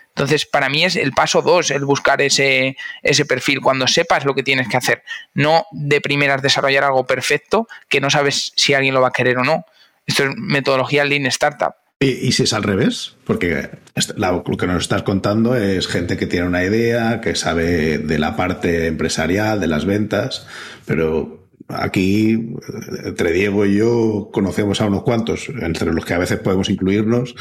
Entonces, 0.08 0.44
para 0.44 0.68
mí 0.68 0.82
es 0.82 0.96
el 0.96 1.12
paso 1.12 1.40
dos, 1.40 1.70
el 1.70 1.84
buscar 1.84 2.20
ese, 2.20 2.76
ese 3.04 3.24
perfil, 3.26 3.60
cuando 3.60 3.86
sepas 3.86 4.24
lo 4.24 4.34
que 4.34 4.42
tienes 4.42 4.66
que 4.66 4.76
hacer. 4.76 5.04
No 5.34 5.66
de 5.70 6.00
primeras 6.00 6.42
desarrollar 6.42 6.82
algo 6.82 7.06
perfecto 7.06 7.68
que 7.88 8.00
no 8.00 8.10
sabes 8.10 8.52
si 8.56 8.74
alguien 8.74 8.92
lo 8.92 9.02
va 9.02 9.08
a 9.08 9.12
querer 9.12 9.38
o 9.38 9.44
no. 9.44 9.66
Esto 10.04 10.24
es 10.24 10.30
metodología 10.36 11.04
Lean 11.04 11.26
Startup. 11.26 11.76
¿Y, 11.98 12.32
si 12.32 12.42
es 12.42 12.52
al 12.52 12.62
revés? 12.62 13.16
Porque 13.24 13.70
lo 14.16 14.42
que 14.42 14.66
nos 14.66 14.82
estás 14.82 15.02
contando 15.02 15.56
es 15.56 15.86
gente 15.86 16.18
que 16.18 16.26
tiene 16.26 16.46
una 16.46 16.62
idea, 16.62 17.22
que 17.22 17.34
sabe 17.34 17.96
de 17.96 18.18
la 18.18 18.36
parte 18.36 18.86
empresarial, 18.86 19.60
de 19.60 19.66
las 19.66 19.86
ventas, 19.86 20.46
pero 20.84 21.48
aquí, 21.68 22.54
entre 23.02 23.32
Diego 23.32 23.64
y 23.64 23.76
yo, 23.76 24.28
conocemos 24.30 24.82
a 24.82 24.86
unos 24.86 25.04
cuantos, 25.04 25.48
entre 25.48 25.90
los 25.94 26.04
que 26.04 26.12
a 26.12 26.18
veces 26.18 26.38
podemos 26.40 26.68
incluirnos, 26.68 27.34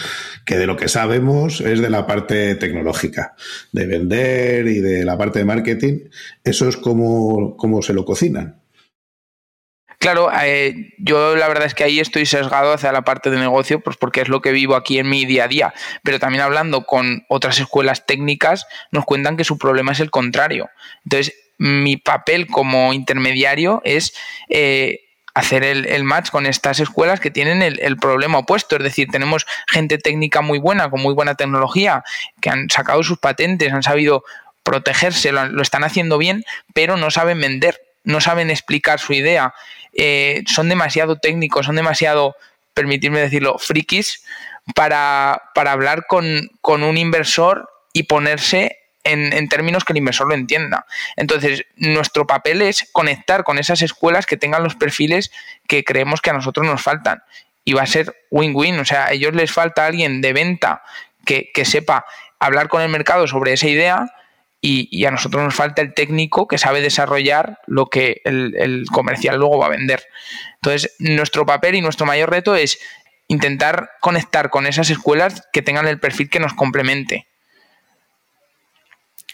que 0.46 0.58
de 0.58 0.68
lo 0.68 0.78
que 0.78 0.88
sabemos 0.88 1.60
es 1.60 1.82
de 1.82 1.90
la 1.90 2.08
parte 2.08 2.56
tecnológica, 2.56 3.36
de 3.74 3.88
vender 3.88 4.68
y 4.68 4.80
de 4.80 5.04
la 5.04 5.18
parte 5.18 5.40
de 5.40 5.46
marketing. 5.46 6.00
Eso 6.46 6.70
es 6.70 6.78
como, 6.78 7.58
como 7.58 7.82
se 7.82 7.94
lo 7.94 8.06
cocinan. 8.06 8.62
Claro, 10.06 10.30
eh, 10.40 10.94
yo 11.00 11.36
la 11.36 11.48
verdad 11.48 11.66
es 11.66 11.74
que 11.74 11.84
ahí 11.84 12.00
estoy 12.00 12.28
sesgado 12.28 12.74
hacia 12.74 12.92
la 12.92 13.02
parte 13.02 13.32
de 13.32 13.40
negocio, 13.40 13.80
pues 13.80 13.98
porque 13.98 14.22
es 14.22 14.28
lo 14.28 14.40
que 14.40 14.52
vivo 14.52 14.76
aquí 14.76 15.00
en 15.00 15.10
mi 15.10 15.26
día 15.26 15.46
a 15.46 15.48
día. 15.48 15.74
Pero 16.04 16.20
también 16.20 16.44
hablando 16.44 16.86
con 16.86 17.26
otras 17.28 17.58
escuelas 17.60 18.06
técnicas, 18.06 18.68
nos 18.92 19.04
cuentan 19.04 19.36
que 19.36 19.44
su 19.44 19.58
problema 19.58 19.94
es 19.94 20.00
el 20.02 20.12
contrario. 20.12 20.70
Entonces, 21.06 21.34
mi 21.58 21.98
papel 21.98 22.46
como 22.46 22.94
intermediario 22.94 23.82
es 23.84 24.14
eh, 24.48 25.00
hacer 25.34 25.64
el, 25.64 26.04
match 26.04 26.30
con 26.30 26.46
estas 26.46 26.80
escuelas 26.80 27.20
que 27.20 27.32
tienen 27.32 27.64
el, 27.64 27.98
problema 27.98 28.38
opuesto. 28.38 28.76
Es 28.76 28.84
decir, 28.84 29.08
tenemos 29.12 29.48
gente 29.68 29.98
técnica 29.98 30.42
muy 30.42 30.60
buena, 30.60 30.88
con 30.92 31.02
muy 31.02 31.16
buena 31.16 31.34
tecnología, 31.34 32.04
que 32.42 32.52
han 32.52 32.70
sacado 32.70 33.02
sus 33.02 33.18
patentes, 33.18 33.74
han 33.74 33.82
sabido 33.82 34.24
protegerse, 34.62 35.32
lo 35.32 35.64
están 35.64 35.84
haciendo 35.84 36.20
bien, 36.20 36.44
pero 36.76 36.96
no 36.96 37.10
saben 37.10 37.42
vender 37.42 37.80
no 38.06 38.22
saben 38.22 38.50
explicar 38.50 39.00
su 39.00 39.14
idea, 39.14 39.54
eh, 39.96 40.44
son 40.46 40.68
demasiado 40.68 41.18
técnicos, 41.18 41.66
son 41.66 41.78
demasiado, 41.78 42.36
permitirme 42.74 43.22
decirlo, 43.22 43.58
frikis 43.58 44.24
para, 44.76 45.42
hablar 45.56 46.06
con, 46.08 46.50
un 46.64 46.98
inversor 46.98 47.70
y 47.94 48.04
ponerse 48.04 48.78
en, 49.06 49.48
términos 49.48 49.86
que 49.86 49.94
el 49.94 49.98
inversor 49.98 50.28
lo 50.28 50.34
entienda. 50.34 50.86
Entonces, 51.16 51.66
nuestro 51.78 52.28
papel 52.28 52.62
es 52.62 52.90
conectar 52.92 53.44
con 53.44 53.58
esas 53.58 53.82
escuelas 53.82 54.26
que 54.26 54.38
tengan 54.38 54.64
los 54.64 54.76
perfiles 54.76 55.32
que 55.68 55.84
creemos 55.84 56.22
que 56.22 56.32
a 56.32 56.34
nosotros 56.34 56.66
nos 56.66 56.82
faltan. 56.82 57.24
Y 57.64 57.74
va 57.74 57.84
a 57.84 57.88
ser 57.88 58.14
win-win, 58.32 58.80
o 58.80 58.86
sea, 58.86 59.06
a 59.06 59.12
ellos 59.12 59.34
les 59.34 59.52
falta 59.52 59.86
alguien 59.86 60.22
de 60.22 60.34
venta 60.34 60.84
que, 61.26 61.52
que 61.54 61.66
sepa 61.66 62.06
hablar 62.40 62.68
con 62.68 62.82
el 62.82 62.90
mercado 62.90 63.28
sobre 63.28 63.54
esa 63.54 63.68
idea 63.68 64.08
y, 64.68 65.06
a 65.06 65.12
nosotros 65.12 65.44
nos 65.44 65.54
falta 65.54 65.84
el 65.84 65.94
técnico 65.94 66.48
que 66.48 66.58
sabe 66.58 66.82
desarrollar 66.82 67.60
lo 67.68 67.86
que 67.86 68.22
el, 68.26 68.86
comercial 68.92 69.38
luego 69.38 69.60
va 69.60 69.68
a 69.68 69.70
vender. 69.70 70.04
Entonces, 70.56 70.96
nuestro 70.98 71.46
papel 71.46 71.76
y 71.76 71.82
nuestro 71.82 72.08
mayor 72.08 72.32
reto 72.32 72.56
es 72.56 72.80
intentar 73.28 73.92
conectar 74.02 74.50
con 74.50 74.66
esas 74.66 74.90
escuelas 74.90 75.48
que 75.54 75.62
tengan 75.62 75.88
el 75.88 76.00
perfil 76.00 76.30
que 76.32 76.40
nos 76.40 76.54
complemente. 76.54 77.28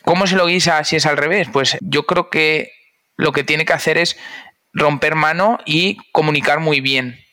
¿Cómo 0.03 0.27
se 0.27 0.35
lo 0.35 0.47
guisa 0.47 0.83
si 0.83 0.97
es 0.97 1.05
al 1.05 1.15
revés? 1.15 1.47
Pues 1.51 1.77
yo 1.79 2.05
creo 2.05 2.29
que 2.29 2.73
lo 3.15 3.31
que 3.31 3.45
tiene 3.45 3.65
que 3.65 3.73
hacer 3.73 3.97
es 3.97 4.17
romper 4.73 5.15
mano 5.15 5.59
y 5.65 5.97
comunicar 6.11 6.59
muy 6.59 6.81
bien. 6.81 7.23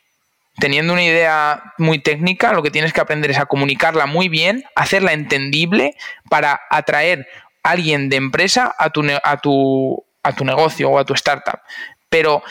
Teniendo 0.60 0.92
una 0.92 1.04
idea 1.04 1.74
muy 1.78 1.98
técnica, 2.00 2.52
lo 2.52 2.62
que 2.62 2.70
tienes 2.70 2.92
que 2.92 3.00
aprender 3.00 3.30
es 3.30 3.38
a 3.38 3.46
comunicarla 3.46 4.06
muy 4.06 4.28
bien, 4.28 4.64
hacerla 4.76 5.12
entendible 5.12 5.96
para 6.28 6.60
atraer 6.70 7.26
alguien 7.62 8.08
de 8.08 8.16
empresa 8.16 8.74
a 8.78 8.90
tu, 8.90 9.04
a 9.22 9.36
tu, 9.38 10.04
a 10.22 10.32
tu 10.34 10.44
negocio 10.44 10.90
o 10.90 10.98
a 10.98 11.04
tu 11.04 11.14
startup. 11.14 11.60
Pero 12.08 12.42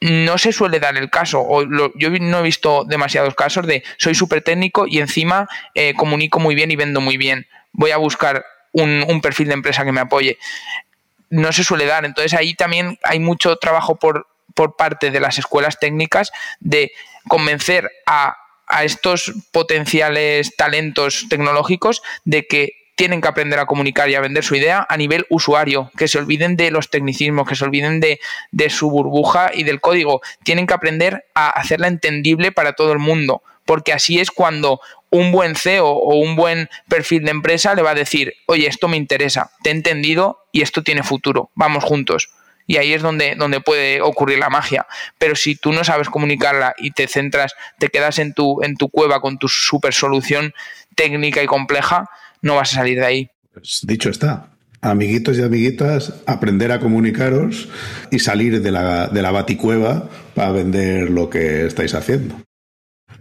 no 0.00 0.38
se 0.38 0.52
suele 0.52 0.78
dar 0.78 0.96
el 0.96 1.10
caso, 1.10 1.40
o 1.40 1.64
yo 1.96 2.10
no 2.10 2.38
he 2.38 2.42
visto 2.42 2.84
demasiados 2.84 3.34
casos 3.34 3.66
de 3.66 3.82
soy 3.96 4.14
súper 4.14 4.42
técnico 4.42 4.86
y 4.86 4.98
encima 4.98 5.48
eh, 5.74 5.94
comunico 5.94 6.38
muy 6.38 6.54
bien 6.54 6.70
y 6.70 6.76
vendo 6.76 7.00
muy 7.00 7.16
bien. 7.16 7.46
Voy 7.72 7.90
a 7.90 7.96
buscar 7.96 8.44
un, 8.72 9.20
perfil 9.20 9.48
de 9.48 9.54
empresa 9.54 9.84
que 9.84 9.92
me 9.92 10.00
apoye. 10.00 10.38
No 11.30 11.52
se 11.52 11.64
suele 11.64 11.86
dar. 11.86 12.04
Entonces 12.04 12.34
ahí 12.34 12.54
también 12.54 12.98
hay 13.02 13.18
mucho 13.18 13.56
trabajo 13.56 13.96
por, 13.96 14.28
por 14.54 14.76
parte 14.76 15.10
de 15.10 15.20
las 15.20 15.38
escuelas 15.38 15.78
técnicas 15.80 16.30
de 16.60 16.92
convencer 17.28 17.90
a, 18.06 18.36
a 18.66 18.84
estos 18.84 19.32
potenciales 19.50 20.54
talentos 20.56 21.26
tecnológicos 21.28 22.02
de 22.24 22.46
que 22.46 22.72
tienen 22.98 23.20
que 23.20 23.28
aprender 23.28 23.60
a 23.60 23.66
comunicar 23.66 24.10
y 24.10 24.16
a 24.16 24.20
vender 24.20 24.42
su 24.42 24.56
idea 24.56 24.84
a 24.90 24.96
nivel 24.96 25.24
usuario, 25.30 25.88
que 25.96 26.08
se 26.08 26.18
olviden 26.18 26.56
de 26.56 26.72
los 26.72 26.90
tecnicismos, 26.90 27.48
que 27.48 27.54
se 27.54 27.64
olviden 27.64 28.00
de, 28.00 28.18
su 28.70 28.90
burbuja 28.90 29.52
y 29.54 29.62
del 29.62 29.80
código. 29.80 30.20
Tienen 30.42 30.66
que 30.66 30.74
aprender 30.74 31.24
a 31.32 31.48
hacerla 31.48 31.86
entendible 31.86 32.50
para 32.50 32.72
todo 32.72 32.92
el 32.92 32.98
mundo, 32.98 33.40
porque 33.64 33.92
así 33.92 34.18
es 34.18 34.32
cuando 34.32 34.80
un 35.10 35.30
buen 35.30 35.54
CEO 35.54 35.86
o 35.86 36.16
un 36.16 36.34
buen 36.34 36.68
perfil 36.88 37.22
de 37.22 37.30
empresa 37.30 37.76
le 37.76 37.82
va 37.82 37.92
a 37.92 37.94
decir, 37.94 38.34
oye, 38.46 38.66
esto 38.66 38.88
me 38.88 38.96
interesa, 38.96 39.52
te 39.62 39.70
he 39.70 39.72
entendido 39.72 40.40
y 40.50 40.62
esto 40.62 40.82
tiene 40.82 41.04
futuro, 41.04 41.52
vamos 41.54 41.84
juntos. 41.84 42.30
Y 42.66 42.78
ahí 42.78 42.92
es 42.94 43.00
donde, 43.00 43.36
donde 43.36 43.60
puede 43.60 44.02
ocurrir 44.02 44.40
la 44.40 44.50
magia. 44.50 44.88
Pero 45.18 45.36
si 45.36 45.54
tú 45.54 45.72
no 45.72 45.84
sabes 45.84 46.10
comunicarla 46.10 46.74
y 46.76 46.90
te 46.90 47.06
centras, 47.06 47.54
te 47.78 47.88
quedas 47.90 48.18
en 48.18 48.34
tu, 48.34 48.60
en 48.62 48.76
tu 48.76 48.90
cueva 48.90 49.20
con 49.20 49.38
tu 49.38 49.46
super 49.48 49.94
solución 49.94 50.52
técnica 50.96 51.42
y 51.42 51.46
compleja, 51.46 52.10
no 52.42 52.56
vas 52.56 52.72
a 52.72 52.76
salir 52.76 52.98
de 52.98 53.06
ahí. 53.06 53.30
Pues 53.52 53.80
dicho 53.86 54.10
está. 54.10 54.50
Amiguitos 54.80 55.36
y 55.38 55.42
amiguitas, 55.42 56.14
aprender 56.26 56.70
a 56.70 56.78
comunicaros 56.78 57.68
y 58.12 58.20
salir 58.20 58.62
de 58.62 58.70
la, 58.70 59.08
de 59.08 59.22
la 59.22 59.32
baticueva 59.32 60.08
para 60.34 60.52
vender 60.52 61.10
lo 61.10 61.28
que 61.28 61.66
estáis 61.66 61.94
haciendo. 61.94 62.36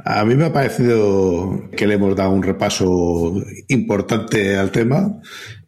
A 0.05 0.23
mí 0.23 0.35
me 0.35 0.45
ha 0.45 0.53
parecido 0.53 1.69
que 1.75 1.87
le 1.87 1.95
hemos 1.95 2.15
dado 2.15 2.29
un 2.29 2.43
repaso 2.43 3.43
importante 3.67 4.55
al 4.55 4.71
tema 4.71 5.19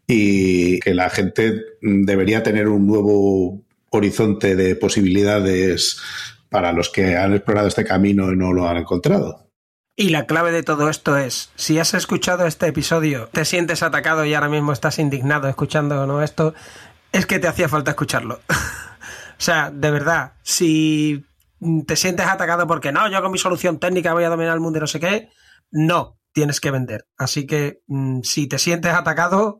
y 0.05 0.79
que 0.79 0.93
la 0.93 1.09
gente 1.09 1.61
debería 1.81 2.43
tener 2.43 2.67
un 2.67 2.85
nuevo 2.85 3.63
horizonte 3.89 4.55
de 4.55 4.75
posibilidades 4.75 5.99
para 6.49 6.71
los 6.71 6.89
que 6.89 7.15
han 7.15 7.33
explorado 7.33 7.67
este 7.67 7.83
camino 7.83 8.31
y 8.31 8.35
no 8.35 8.53
lo 8.53 8.67
han 8.67 8.77
encontrado. 8.77 9.48
Y 9.99 10.11
la 10.11 10.25
clave 10.27 10.53
de 10.53 10.63
todo 10.63 10.89
esto 10.89 11.17
es, 11.17 11.51
si 11.55 11.77
has 11.77 11.93
escuchado 11.93 12.45
este 12.45 12.67
episodio, 12.67 13.27
te 13.33 13.43
sientes 13.43 13.83
atacado 13.83 14.23
y 14.23 14.33
ahora 14.33 14.47
mismo 14.47 14.71
estás 14.71 14.97
indignado 14.97 15.49
escuchando 15.49 16.07
¿no? 16.07 16.23
esto, 16.23 16.53
es 17.11 17.25
que 17.25 17.37
te 17.37 17.49
hacía 17.49 17.67
falta 17.67 17.91
escucharlo. 17.91 18.39
o 18.49 19.41
sea, 19.41 19.71
de 19.71 19.91
verdad, 19.91 20.35
si 20.41 21.25
te 21.85 21.97
sientes 21.97 22.27
atacado 22.27 22.65
porque 22.65 22.93
no, 22.93 23.11
yo 23.11 23.21
con 23.21 23.33
mi 23.33 23.37
solución 23.37 23.77
técnica 23.77 24.13
voy 24.13 24.23
a 24.23 24.29
dominar 24.29 24.53
el 24.53 24.61
mundo 24.61 24.77
y 24.77 24.79
no 24.79 24.87
sé 24.87 25.01
qué, 25.01 25.27
no, 25.69 26.17
tienes 26.31 26.61
que 26.61 26.71
vender. 26.71 27.05
Así 27.17 27.45
que 27.45 27.81
mm, 27.87 28.21
si 28.21 28.47
te 28.47 28.57
sientes 28.57 28.93
atacado, 28.93 29.59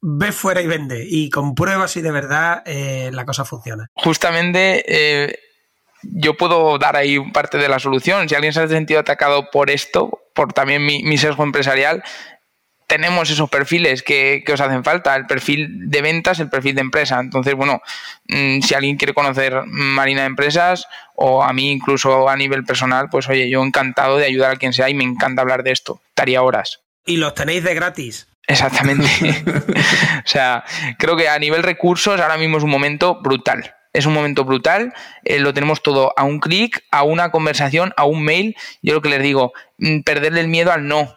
ve 0.00 0.30
fuera 0.30 0.62
y 0.62 0.68
vende. 0.68 1.04
Y 1.10 1.28
comprueba 1.28 1.88
si 1.88 2.02
de 2.02 2.12
verdad 2.12 2.62
eh, 2.66 3.10
la 3.12 3.26
cosa 3.26 3.44
funciona. 3.44 3.88
Justamente... 3.94 4.84
Eh 4.86 5.38
yo 6.02 6.36
puedo 6.36 6.78
dar 6.78 6.96
ahí 6.96 7.18
parte 7.30 7.58
de 7.58 7.68
la 7.68 7.78
solución. 7.78 8.28
Si 8.28 8.34
alguien 8.34 8.52
se 8.52 8.60
ha 8.60 8.68
sentido 8.68 9.00
atacado 9.00 9.50
por 9.50 9.70
esto, 9.70 10.20
por 10.34 10.52
también 10.52 10.84
mi, 10.84 11.18
sesgo 11.18 11.44
empresarial, 11.44 12.02
tenemos 12.86 13.30
esos 13.30 13.48
perfiles 13.48 14.02
que, 14.02 14.44
os 14.52 14.60
hacen 14.60 14.84
falta, 14.84 15.16
el 15.16 15.26
perfil 15.26 15.88
de 15.88 16.02
ventas, 16.02 16.40
el 16.40 16.50
perfil 16.50 16.74
de 16.74 16.80
empresa. 16.82 17.20
Entonces, 17.20 17.54
bueno, 17.54 17.80
mm, 18.28 18.60
si 18.60 18.74
alguien 18.74 18.96
quiere 18.96 19.14
conocer 19.14 19.62
Marina 19.66 20.22
de 20.22 20.26
Empresas 20.26 20.86
o 21.14 21.42
a 21.42 21.52
mí 21.52 21.70
incluso 21.70 22.28
a 22.28 22.36
nivel 22.36 22.64
personal, 22.64 23.08
pues 23.10 23.28
oye, 23.28 23.48
yo 23.48 23.62
encantado 23.62 24.18
de 24.18 24.26
ayudar 24.26 24.52
a 24.52 24.56
quien 24.56 24.72
sea 24.72 24.90
y 24.90 24.94
me 24.94 25.04
encanta 25.04 25.42
hablar 25.42 25.62
de 25.62 25.72
esto. 25.72 26.00
Estaría 26.08 26.42
horas. 26.42 26.80
Y 27.06 27.16
los 27.16 27.34
tenéis 27.34 27.64
de 27.64 27.74
gratis. 27.74 28.28
Exactamente. 28.46 29.06
o 30.24 30.28
sea, 30.28 30.64
creo 30.98 31.16
que 31.16 31.28
a 31.28 31.38
nivel 31.38 31.62
recursos 31.62 32.20
ahora 32.20 32.36
mismo 32.36 32.58
es 32.58 32.64
un 32.64 32.70
momento 32.70 33.20
brutal. 33.22 33.74
Es 33.92 34.06
un 34.06 34.14
momento 34.14 34.44
brutal, 34.44 34.94
eh, 35.24 35.38
lo 35.38 35.52
tenemos 35.52 35.82
todo 35.82 36.14
a 36.16 36.24
un 36.24 36.40
clic, 36.40 36.82
a 36.90 37.02
una 37.02 37.30
conversación, 37.30 37.92
a 37.96 38.04
un 38.04 38.24
mail. 38.24 38.56
Yo 38.80 38.94
lo 38.94 39.02
que 39.02 39.10
les 39.10 39.22
digo, 39.22 39.52
mm, 39.78 40.00
perderle 40.00 40.40
el 40.40 40.48
miedo 40.48 40.72
al 40.72 40.88
no 40.88 41.14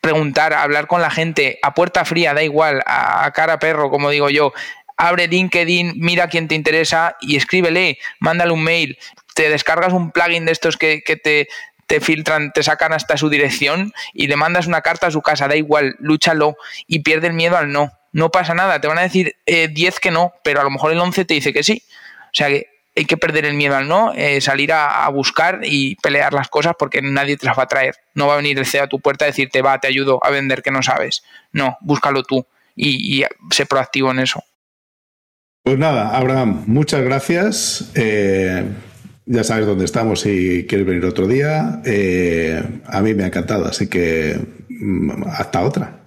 preguntar, 0.00 0.54
hablar 0.54 0.86
con 0.86 1.00
la 1.00 1.10
gente 1.10 1.58
a 1.62 1.74
puerta 1.74 2.04
fría, 2.04 2.34
da 2.34 2.42
igual, 2.42 2.82
a, 2.86 3.30
cara 3.32 3.58
perro, 3.58 3.90
como 3.90 4.10
digo 4.10 4.30
yo. 4.30 4.52
Abre 4.96 5.28
LinkedIn, 5.28 5.94
mira 5.96 6.24
a 6.24 6.28
quién 6.28 6.48
te 6.48 6.54
interesa 6.54 7.16
y 7.20 7.36
escríbele, 7.36 7.98
mándale 8.18 8.52
un 8.52 8.62
mail. 8.62 8.98
Te 9.34 9.48
descargas 9.48 9.92
un 9.92 10.10
plugin 10.10 10.44
de 10.44 10.52
estos 10.52 10.76
que, 10.76 11.00
te, 11.00 11.48
te 11.86 12.00
filtran, 12.00 12.52
te 12.52 12.62
sacan 12.62 12.92
hasta 12.92 13.16
su 13.16 13.30
dirección 13.30 13.92
y 14.12 14.26
le 14.26 14.36
mandas 14.36 14.66
una 14.66 14.82
carta 14.82 15.06
a 15.06 15.10
su 15.10 15.22
casa, 15.22 15.48
da 15.48 15.56
igual, 15.56 15.96
lúchalo 16.00 16.56
y 16.86 17.00
pierde 17.00 17.28
el 17.28 17.32
miedo 17.32 17.56
al 17.56 17.72
no. 17.72 17.92
No 18.12 18.30
pasa 18.30 18.54
nada, 18.54 18.80
te 18.80 18.88
van 18.88 18.98
a 18.98 19.02
decir 19.02 19.36
10 19.46 19.70
eh, 19.76 19.98
que 20.00 20.10
no, 20.10 20.32
pero 20.42 20.60
a 20.60 20.64
lo 20.64 20.70
mejor 20.70 20.92
el 20.92 20.98
11 20.98 21.24
te 21.24 21.34
dice 21.34 21.52
que 21.52 21.62
sí. 21.62 21.82
O 22.26 22.34
sea 22.34 22.48
que 22.48 22.66
hay 22.96 23.04
que 23.04 23.16
perder 23.16 23.46
el 23.46 23.54
miedo 23.54 23.76
al 23.76 23.88
no, 23.88 24.12
eh, 24.14 24.40
salir 24.40 24.72
a, 24.72 25.08
buscar 25.08 25.60
y 25.62 25.94
pelear 25.96 26.32
las 26.32 26.48
cosas 26.48 26.74
porque 26.78 27.00
nadie 27.02 27.36
te 27.36 27.46
las 27.46 27.58
va 27.58 27.64
a 27.64 27.68
traer. 27.68 27.94
No 28.14 28.26
va 28.26 28.34
a 28.34 28.36
venir 28.36 28.58
el 28.58 28.66
CEO 28.66 28.84
a 28.84 28.88
tu 28.88 29.00
puerta 29.00 29.24
a 29.24 29.28
decirte, 29.28 29.62
va, 29.62 29.78
te 29.78 29.86
ayudo 29.86 30.18
a 30.22 30.30
vender 30.30 30.62
que 30.62 30.70
no 30.70 30.82
sabes. 30.82 31.22
No, 31.52 31.78
búscalo 31.80 32.24
tú 32.24 32.46
y, 32.74 33.24
sé 33.50 33.66
proactivo 33.66 34.10
en 34.10 34.20
eso. 34.20 34.42
Pues 35.62 35.78
nada, 35.78 36.16
Abraham, 36.16 36.64
muchas 36.66 37.02
gracias. 37.02 37.92
Eh, 37.94 38.64
ya 39.26 39.44
sabes 39.44 39.66
dónde 39.66 39.84
estamos 39.84 40.20
si 40.20 40.66
quieres 40.66 40.86
venir 40.86 41.04
otro 41.04 41.28
día. 41.28 41.80
A 42.86 43.00
mí 43.02 43.14
me 43.14 43.22
ha 43.22 43.26
encantado, 43.26 43.66
así 43.66 43.88
que 43.88 44.36
mm, 44.68 45.24
hasta 45.28 45.62
otra. 45.62 45.99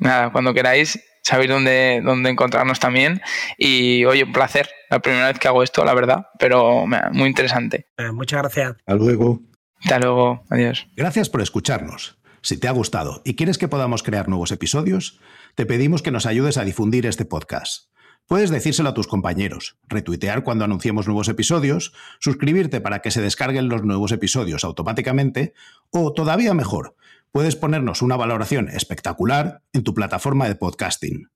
Nada, 0.00 0.32
cuando 0.32 0.52
queráis, 0.52 0.98
sabéis 1.22 1.50
dónde, 1.50 2.00
dónde 2.02 2.30
encontrarnos 2.30 2.80
también. 2.80 3.20
Y 3.56 4.04
oye, 4.06 4.24
un 4.24 4.32
placer. 4.32 4.68
La 4.90 4.98
primera 4.98 5.28
vez 5.28 5.38
que 5.38 5.46
hago 5.46 5.62
esto, 5.62 5.84
la 5.84 5.94
verdad, 5.94 6.26
pero 6.38 6.86
muy 7.12 7.28
interesante. 7.28 7.86
Eh, 7.96 8.10
muchas 8.10 8.40
gracias. 8.40 8.76
Hasta 8.78 8.94
luego. 8.94 9.40
Hasta 9.82 9.98
luego. 10.00 10.44
Adiós. 10.50 10.88
Gracias 10.96 11.30
por 11.30 11.42
escucharnos. 11.42 12.18
Si 12.42 12.56
te 12.56 12.68
ha 12.68 12.72
gustado 12.72 13.20
y 13.24 13.36
quieres 13.36 13.58
que 13.58 13.68
podamos 13.68 14.02
crear 14.02 14.28
nuevos 14.28 14.50
episodios, 14.50 15.20
te 15.54 15.66
pedimos 15.66 16.02
que 16.02 16.10
nos 16.10 16.26
ayudes 16.26 16.56
a 16.56 16.64
difundir 16.64 17.06
este 17.06 17.24
podcast. 17.26 17.90
Puedes 18.26 18.50
decírselo 18.50 18.90
a 18.90 18.94
tus 18.94 19.08
compañeros, 19.08 19.76
retuitear 19.88 20.44
cuando 20.44 20.64
anunciemos 20.64 21.06
nuevos 21.06 21.28
episodios, 21.28 21.92
suscribirte 22.20 22.80
para 22.80 23.00
que 23.00 23.10
se 23.10 23.20
descarguen 23.20 23.68
los 23.68 23.82
nuevos 23.82 24.12
episodios 24.12 24.62
automáticamente 24.64 25.52
o, 25.90 26.12
todavía 26.12 26.54
mejor, 26.54 26.94
puedes 27.32 27.56
ponernos 27.56 28.02
una 28.02 28.16
valoración 28.16 28.68
espectacular 28.68 29.62
en 29.72 29.84
tu 29.84 29.94
plataforma 29.94 30.48
de 30.48 30.54
podcasting. 30.54 31.28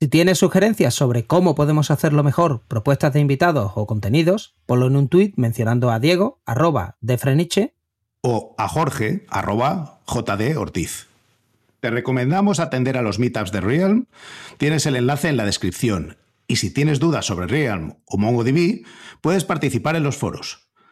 Si 0.00 0.08
tienes 0.08 0.38
sugerencias 0.38 0.94
sobre 0.94 1.26
cómo 1.26 1.54
podemos 1.54 1.90
hacerlo 1.90 2.24
mejor, 2.24 2.62
propuestas 2.66 3.12
de 3.12 3.20
invitados 3.20 3.72
o 3.76 3.86
contenidos, 3.86 4.56
ponlo 4.66 4.88
en 4.88 4.96
un 4.96 5.08
tuit 5.08 5.34
mencionando 5.36 5.90
a 5.90 6.00
Diego, 6.00 6.40
arroba 6.44 6.96
de 7.00 7.18
Freniche, 7.18 7.76
o 8.20 8.54
a 8.58 8.68
Jorge, 8.68 9.26
arroba 9.28 10.00
JD 10.06 10.56
Ortiz. 10.56 11.08
Te 11.80 11.90
recomendamos 11.90 12.60
atender 12.60 12.96
a 12.96 13.02
los 13.02 13.18
meetups 13.18 13.50
de 13.50 13.60
Realm. 13.60 14.06
Tienes 14.56 14.86
el 14.86 14.96
enlace 14.96 15.28
en 15.28 15.36
la 15.36 15.44
descripción. 15.44 16.16
Y 16.46 16.56
si 16.56 16.72
tienes 16.72 17.00
dudas 17.00 17.26
sobre 17.26 17.48
Realm 17.48 17.94
o 18.06 18.18
MongoDB, 18.18 18.84
puedes 19.20 19.44
participar 19.44 19.96
en 19.96 20.04
los 20.04 20.16
foros. 20.16 20.71